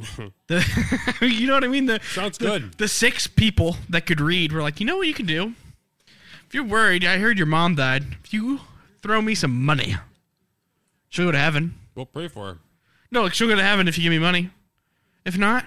the, 0.47 1.15
you 1.21 1.47
know 1.47 1.53
what 1.53 1.63
I 1.63 1.67
mean? 1.67 1.85
The 1.85 1.99
Sounds 2.13 2.37
the- 2.37 2.45
good. 2.45 2.73
The 2.77 2.87
six 2.87 3.27
people 3.27 3.77
that 3.89 4.05
could 4.05 4.21
read 4.21 4.51
were 4.51 4.61
like, 4.61 4.79
you 4.79 4.85
know 4.85 4.97
what 4.97 5.07
you 5.07 5.13
can 5.13 5.25
do? 5.25 5.53
If 6.47 6.53
you're 6.55 6.63
worried, 6.65 7.05
I 7.05 7.17
heard 7.17 7.37
your 7.37 7.47
mom 7.47 7.75
died. 7.75 8.03
If 8.23 8.33
you 8.33 8.59
throw 9.01 9.21
me 9.21 9.35
some 9.35 9.63
money, 9.63 9.95
she'll 11.09 11.25
go 11.25 11.31
to 11.31 11.37
heaven. 11.37 11.75
we'll 11.95 12.05
pray 12.05 12.27
for 12.27 12.47
her. 12.53 12.57
No, 13.11 13.23
like 13.23 13.33
she'll 13.33 13.47
go 13.47 13.55
to 13.55 13.63
heaven 13.63 13.87
if 13.87 13.97
you 13.97 14.03
give 14.03 14.11
me 14.11 14.19
money. 14.19 14.49
If 15.25 15.37
not, 15.37 15.65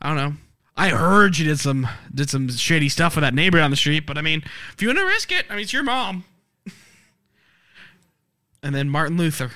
I 0.00 0.08
don't 0.08 0.16
know. 0.16 0.32
I 0.76 0.88
heard 0.88 1.36
you 1.36 1.44
did 1.46 1.58
some 1.58 1.86
did 2.14 2.30
some 2.30 2.48
shady 2.48 2.88
stuff 2.88 3.14
with 3.16 3.22
that 3.22 3.34
neighbor 3.34 3.58
down 3.58 3.70
the 3.70 3.76
street, 3.76 4.06
but 4.06 4.16
I 4.16 4.22
mean, 4.22 4.42
if 4.72 4.80
you 4.80 4.88
want 4.88 4.98
to 4.98 5.04
risk 5.04 5.30
it, 5.30 5.44
I 5.50 5.54
mean, 5.54 5.62
it's 5.64 5.72
your 5.72 5.82
mom. 5.82 6.24
And 8.62 8.74
then 8.74 8.88
Martin 8.88 9.16
Luther. 9.16 9.50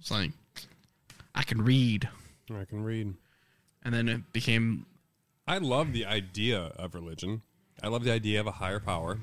It's 0.00 0.10
like, 0.10 0.32
I 1.34 1.42
can 1.42 1.62
read, 1.64 2.08
I 2.50 2.64
can 2.64 2.82
read. 2.82 3.14
and 3.82 3.94
then 3.94 4.08
it 4.08 4.32
became. 4.32 4.86
I 5.46 5.58
love 5.58 5.92
the 5.92 6.04
idea 6.04 6.72
of 6.76 6.94
religion. 6.94 7.42
I 7.82 7.88
love 7.88 8.04
the 8.04 8.12
idea 8.12 8.40
of 8.40 8.46
a 8.46 8.52
higher 8.52 8.80
power. 8.80 9.18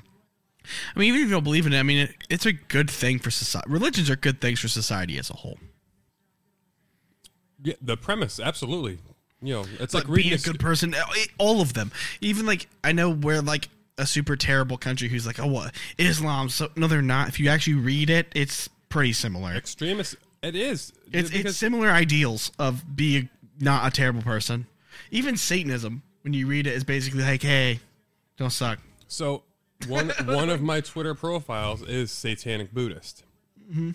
I 0.95 0.99
mean, 0.99 1.09
even 1.09 1.21
if 1.21 1.27
you 1.27 1.31
don't 1.31 1.43
believe 1.43 1.65
in 1.65 1.73
it, 1.73 1.79
I 1.79 1.83
mean, 1.83 1.99
it, 1.99 2.15
it's 2.29 2.45
a 2.45 2.51
good 2.51 2.89
thing 2.89 3.19
for 3.19 3.31
society. 3.31 3.69
Religions 3.69 4.09
are 4.09 4.15
good 4.15 4.41
things 4.41 4.59
for 4.59 4.67
society 4.67 5.17
as 5.17 5.29
a 5.29 5.33
whole. 5.33 5.57
Yeah, 7.63 7.75
the 7.81 7.97
premise, 7.97 8.39
absolutely. 8.39 8.99
You 9.41 9.53
know, 9.53 9.65
it's 9.79 9.93
like 9.93 10.03
like 10.03 10.15
reading 10.15 10.31
being 10.31 10.41
a 10.41 10.43
good 10.43 10.59
person. 10.59 10.95
All 11.37 11.61
of 11.61 11.73
them. 11.73 11.91
Even 12.19 12.45
like 12.45 12.67
I 12.83 12.91
know 12.91 13.09
we're 13.09 13.41
like 13.41 13.69
a 13.99 14.05
super 14.05 14.35
terrible 14.35 14.77
country 14.77 15.09
who's 15.09 15.27
like, 15.27 15.39
oh, 15.39 15.47
what 15.47 15.75
Islam? 15.97 16.49
So 16.49 16.69
no, 16.75 16.87
they're 16.87 17.01
not. 17.01 17.29
If 17.29 17.39
you 17.39 17.49
actually 17.49 17.75
read 17.75 18.09
it, 18.09 18.27
it's 18.33 18.69
pretty 18.89 19.13
similar. 19.13 19.53
extremist. 19.53 20.15
It 20.41 20.55
is. 20.55 20.93
It's 21.11 21.31
it's 21.31 21.57
similar 21.57 21.89
ideals 21.89 22.51
of 22.57 22.95
being 22.95 23.29
not 23.59 23.85
a 23.85 23.91
terrible 23.91 24.21
person. 24.21 24.67
Even 25.11 25.37
Satanism, 25.37 26.01
when 26.21 26.33
you 26.33 26.47
read 26.47 26.65
it, 26.65 26.73
is 26.73 26.83
basically 26.83 27.23
like, 27.23 27.41
hey, 27.41 27.79
don't 28.37 28.49
suck. 28.51 28.79
so 29.07 29.43
one 29.87 30.09
one 30.25 30.49
of 30.49 30.61
my 30.61 30.81
Twitter 30.81 31.13
profiles 31.13 31.81
is 31.81 32.11
Satanic 32.11 32.73
Buddhist. 32.73 33.23
Mm-hmm. 33.69 33.91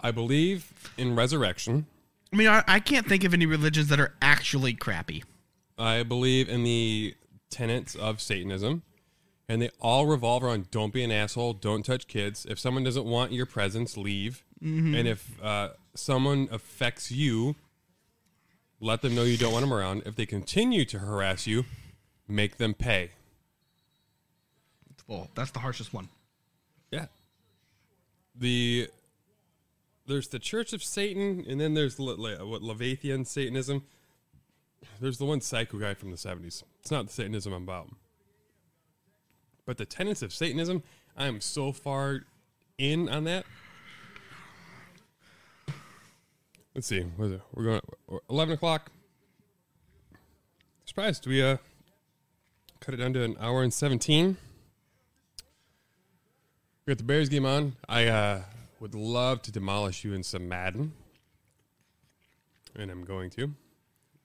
I 0.00 0.10
believe 0.10 0.72
in 0.96 1.14
resurrection. 1.14 1.86
I 2.32 2.36
mean, 2.36 2.48
I, 2.48 2.62
I 2.66 2.80
can't 2.80 3.06
think 3.06 3.24
of 3.24 3.32
any 3.32 3.46
religions 3.46 3.88
that 3.88 4.00
are 4.00 4.14
actually 4.20 4.74
crappy. 4.74 5.24
I 5.78 6.02
believe 6.02 6.48
in 6.48 6.64
the 6.64 7.14
tenets 7.50 7.94
of 7.94 8.20
Satanism, 8.20 8.82
and 9.48 9.62
they 9.62 9.70
all 9.80 10.06
revolve 10.06 10.42
around 10.42 10.70
don't 10.70 10.92
be 10.92 11.04
an 11.04 11.12
asshole, 11.12 11.52
don't 11.54 11.84
touch 11.84 12.06
kids. 12.08 12.46
If 12.48 12.58
someone 12.58 12.84
doesn't 12.84 13.04
want 13.04 13.32
your 13.32 13.46
presence, 13.46 13.96
leave. 13.96 14.42
And 14.94 15.06
if 15.06 15.42
uh, 15.42 15.70
someone 15.94 16.48
affects 16.50 17.10
you, 17.12 17.56
let 18.80 19.02
them 19.02 19.14
know 19.14 19.22
you 19.22 19.36
don't 19.36 19.52
want 19.52 19.62
them 19.62 19.72
around. 19.72 20.02
If 20.06 20.16
they 20.16 20.26
continue 20.26 20.84
to 20.86 20.98
harass 20.98 21.46
you, 21.46 21.64
make 22.26 22.56
them 22.56 22.74
pay. 22.74 23.10
Well, 25.06 25.28
that's 25.34 25.50
the 25.52 25.60
harshest 25.60 25.94
one. 25.94 26.08
Yeah. 26.90 27.06
The 28.34 28.88
there's 30.06 30.28
the 30.28 30.38
Church 30.38 30.72
of 30.72 30.82
Satan, 30.82 31.44
and 31.48 31.60
then 31.60 31.74
there's 31.74 31.98
Le- 31.98 32.12
Le- 32.12 32.46
what 32.46 32.62
Leviathan 32.62 33.24
Satanism. 33.24 33.82
There's 35.00 35.18
the 35.18 35.24
one 35.24 35.40
psycho 35.40 35.78
guy 35.78 35.94
from 35.94 36.10
the 36.10 36.16
'70s. 36.16 36.62
It's 36.80 36.90
not 36.90 37.06
the 37.06 37.12
Satanism 37.12 37.52
I'm 37.52 37.62
about, 37.64 37.88
but 39.66 39.76
the 39.76 39.84
tenets 39.84 40.22
of 40.22 40.32
Satanism. 40.32 40.82
I 41.16 41.26
am 41.26 41.40
so 41.40 41.72
far 41.72 42.22
in 42.78 43.08
on 43.08 43.24
that. 43.24 43.44
Let's 46.74 46.86
see. 46.86 47.00
What 47.00 47.26
is 47.26 47.32
it? 47.32 47.40
We're 47.52 47.64
going 47.64 47.80
eleven 48.30 48.54
o'clock. 48.54 48.90
Surprised 50.84 51.26
we 51.26 51.42
uh 51.42 51.56
cut 52.80 52.94
it 52.94 52.98
down 52.98 53.12
to 53.14 53.22
an 53.22 53.36
hour 53.40 53.62
and 53.62 53.74
seventeen. 53.74 54.36
We 56.86 56.92
got 56.92 56.98
the 56.98 57.04
Bears 57.04 57.28
game 57.28 57.44
on. 57.44 57.74
I 57.88 58.06
uh, 58.06 58.42
would 58.78 58.94
love 58.94 59.42
to 59.42 59.50
demolish 59.50 60.04
you 60.04 60.12
in 60.12 60.22
some 60.22 60.48
Madden, 60.48 60.92
and 62.76 62.90
I'm 62.90 63.04
going 63.04 63.30
to. 63.30 63.54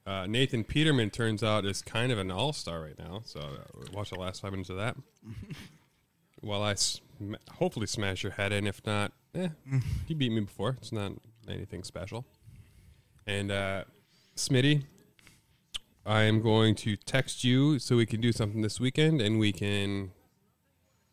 Uh, 0.05 0.25
Nathan 0.27 0.63
Peterman 0.63 1.11
turns 1.11 1.43
out 1.43 1.65
is 1.65 1.81
kind 1.81 2.11
of 2.11 2.17
an 2.17 2.31
all 2.31 2.53
star 2.53 2.81
right 2.81 2.97
now, 2.97 3.21
so 3.23 3.39
uh, 3.39 3.85
watch 3.93 4.09
the 4.09 4.19
last 4.19 4.41
five 4.41 4.51
minutes 4.51 4.69
of 4.69 4.77
that. 4.77 4.97
While 6.41 6.63
I 6.63 6.73
sm- 6.73 7.35
hopefully 7.53 7.85
smash 7.85 8.23
your 8.23 8.31
head 8.31 8.51
in, 8.51 8.65
if 8.65 8.83
not, 8.85 9.11
eh, 9.35 9.49
he 10.07 10.15
beat 10.15 10.31
me 10.31 10.41
before. 10.41 10.77
It's 10.81 10.91
not 10.91 11.13
anything 11.47 11.83
special. 11.83 12.25
And 13.27 13.51
uh, 13.51 13.83
Smitty, 14.35 14.85
I 16.03 16.23
am 16.23 16.41
going 16.41 16.73
to 16.75 16.95
text 16.95 17.43
you 17.43 17.77
so 17.77 17.95
we 17.95 18.07
can 18.07 18.21
do 18.21 18.31
something 18.31 18.61
this 18.63 18.79
weekend, 18.79 19.21
and 19.21 19.39
we 19.39 19.51
can. 19.51 20.11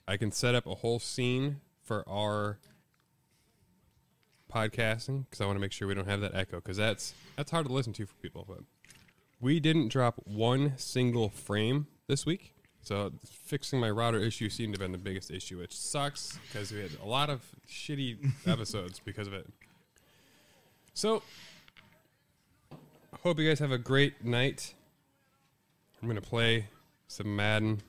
I 0.06 0.16
can 0.16 0.32
set 0.32 0.54
up 0.54 0.66
a 0.66 0.76
whole 0.76 0.98
scene 0.98 1.60
for 1.82 2.08
our 2.08 2.58
podcasting 4.50 5.26
because 5.28 5.42
I 5.42 5.44
want 5.44 5.56
to 5.56 5.60
make 5.60 5.72
sure 5.72 5.86
we 5.86 5.94
don't 5.94 6.08
have 6.08 6.22
that 6.22 6.34
echo 6.34 6.56
because 6.56 6.78
that's 6.78 7.12
that's 7.36 7.50
hard 7.50 7.66
to 7.66 7.72
listen 7.72 7.92
to 7.92 8.06
for 8.06 8.14
people. 8.14 8.46
But 8.48 8.60
we 9.40 9.60
didn't 9.60 9.88
drop 9.88 10.20
one 10.24 10.74
single 10.76 11.28
frame 11.28 11.86
this 12.08 12.26
week, 12.26 12.54
so 12.82 13.12
fixing 13.26 13.78
my 13.78 13.90
router 13.90 14.18
issue 14.18 14.48
seemed 14.48 14.74
to 14.74 14.80
have 14.80 14.84
been 14.84 14.92
the 14.92 14.98
biggest 14.98 15.30
issue, 15.30 15.58
which 15.58 15.76
sucks 15.76 16.38
because 16.46 16.72
we 16.72 16.80
had 16.80 16.90
a 17.02 17.06
lot 17.06 17.30
of 17.30 17.42
shitty 17.68 18.16
episodes 18.46 19.00
because 19.04 19.26
of 19.26 19.32
it. 19.34 19.46
So, 20.94 21.22
hope 23.22 23.38
you 23.38 23.48
guys 23.48 23.60
have 23.60 23.72
a 23.72 23.78
great 23.78 24.24
night. 24.24 24.74
I'm 26.02 26.08
gonna 26.08 26.20
play 26.20 26.66
some 27.06 27.36
Madden. 27.36 27.80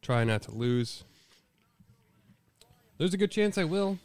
Try 0.00 0.24
not 0.24 0.42
to 0.42 0.52
lose. 0.52 1.04
There's 2.98 3.12
a 3.12 3.18
good 3.18 3.30
chance 3.30 3.58
I 3.58 3.64
will. 3.64 3.98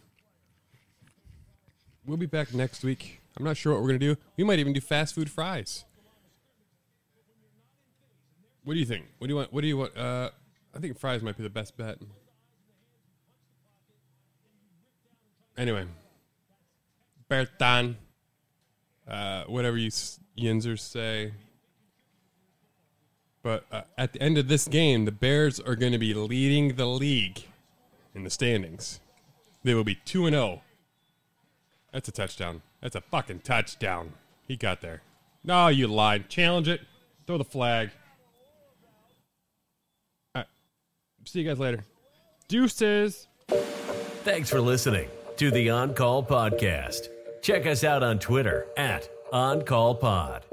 We'll 2.06 2.18
be 2.18 2.26
back 2.26 2.54
next 2.54 2.84
week. 2.84 3.22
I'm 3.38 3.46
not 3.46 3.56
sure 3.56 3.74
what 3.74 3.82
we're 3.82 3.90
gonna 3.90 4.00
do. 4.00 4.18
We 4.36 4.44
might 4.44 4.60
even 4.60 4.74
do 4.74 4.82
fast 4.82 5.16
food 5.16 5.30
fries. 5.30 5.86
What 8.64 8.74
do 8.74 8.80
you 8.80 8.86
think? 8.86 9.06
What 9.18 9.28
do 9.28 9.34
you 9.34 9.38
want? 9.38 9.54
What 9.54 9.62
do 9.62 9.68
you 9.68 9.78
want? 9.78 9.98
Uh, 9.98 10.30
I 10.76 10.80
think 10.80 10.98
fries 10.98 11.22
might 11.22 11.38
be 11.38 11.44
the 11.44 11.50
best 11.50 11.78
bet. 11.78 11.98
Anyway, 15.58 15.86
Bertan, 17.30 17.96
uh, 19.08 19.44
whatever 19.46 19.78
you 19.78 19.90
Yinzers 20.38 20.80
say. 20.80 21.34
But 23.44 23.66
uh, 23.72 23.82
at 23.98 24.14
the 24.14 24.22
end 24.22 24.38
of 24.38 24.48
this 24.48 24.68
game, 24.68 25.06
the 25.06 25.12
Bears 25.12 25.60
are 25.60 25.76
going 25.76 25.92
to 25.92 25.98
be 25.98 26.14
leading 26.14 26.76
the 26.76 26.86
league 26.86 27.44
in 28.14 28.24
the 28.24 28.30
standings. 28.30 29.00
They 29.64 29.74
will 29.74 29.84
be 29.84 29.96
2 29.96 30.28
and 30.28 30.36
0. 30.36 30.62
That's 31.92 32.08
a 32.08 32.12
touchdown. 32.12 32.62
That's 32.82 32.96
a 32.96 33.02
fucking 33.02 33.40
touchdown. 33.40 34.14
He 34.48 34.56
got 34.56 34.82
there. 34.82 35.02
No, 35.44 35.68
you 35.68 35.88
lied. 35.88 36.30
Challenge 36.30 36.68
it. 36.68 36.82
Throw 37.26 37.38
the 37.38 37.44
flag. 37.44 37.90
All 40.36 40.42
right. 40.42 40.48
See 41.26 41.42
you 41.42 41.50
guys 41.50 41.60
later. 41.60 41.86
Deuces. 42.48 43.28
Thanks 44.24 44.50
for 44.50 44.62
listening 44.62 45.08
to 45.38 45.52
the 45.52 45.70
On 45.70 45.94
Call 45.94 46.24
Podcast. 46.24 47.08
Check 47.42 47.66
us 47.66 47.84
out 47.84 48.04
on 48.04 48.20
Twitter 48.20 48.68
at 48.78 49.10
On 49.32 49.64
Call 49.64 49.96
Pod. 49.96 50.46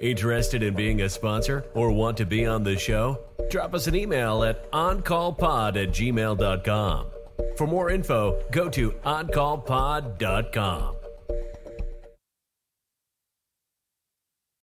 Interested 0.00 0.62
in 0.62 0.74
being 0.74 1.02
a 1.02 1.08
sponsor 1.08 1.64
or 1.74 1.90
want 1.90 2.16
to 2.18 2.26
be 2.26 2.46
on 2.46 2.62
the 2.62 2.76
show? 2.76 3.18
Drop 3.50 3.74
us 3.74 3.86
an 3.86 3.96
email 3.96 4.44
at 4.44 4.70
oncallpod 4.72 5.82
at 5.82 5.88
gmail.com. 5.88 7.06
For 7.56 7.66
more 7.66 7.90
info, 7.90 8.42
go 8.52 8.68
to 8.68 8.92
oncallpod.com. 8.92 10.96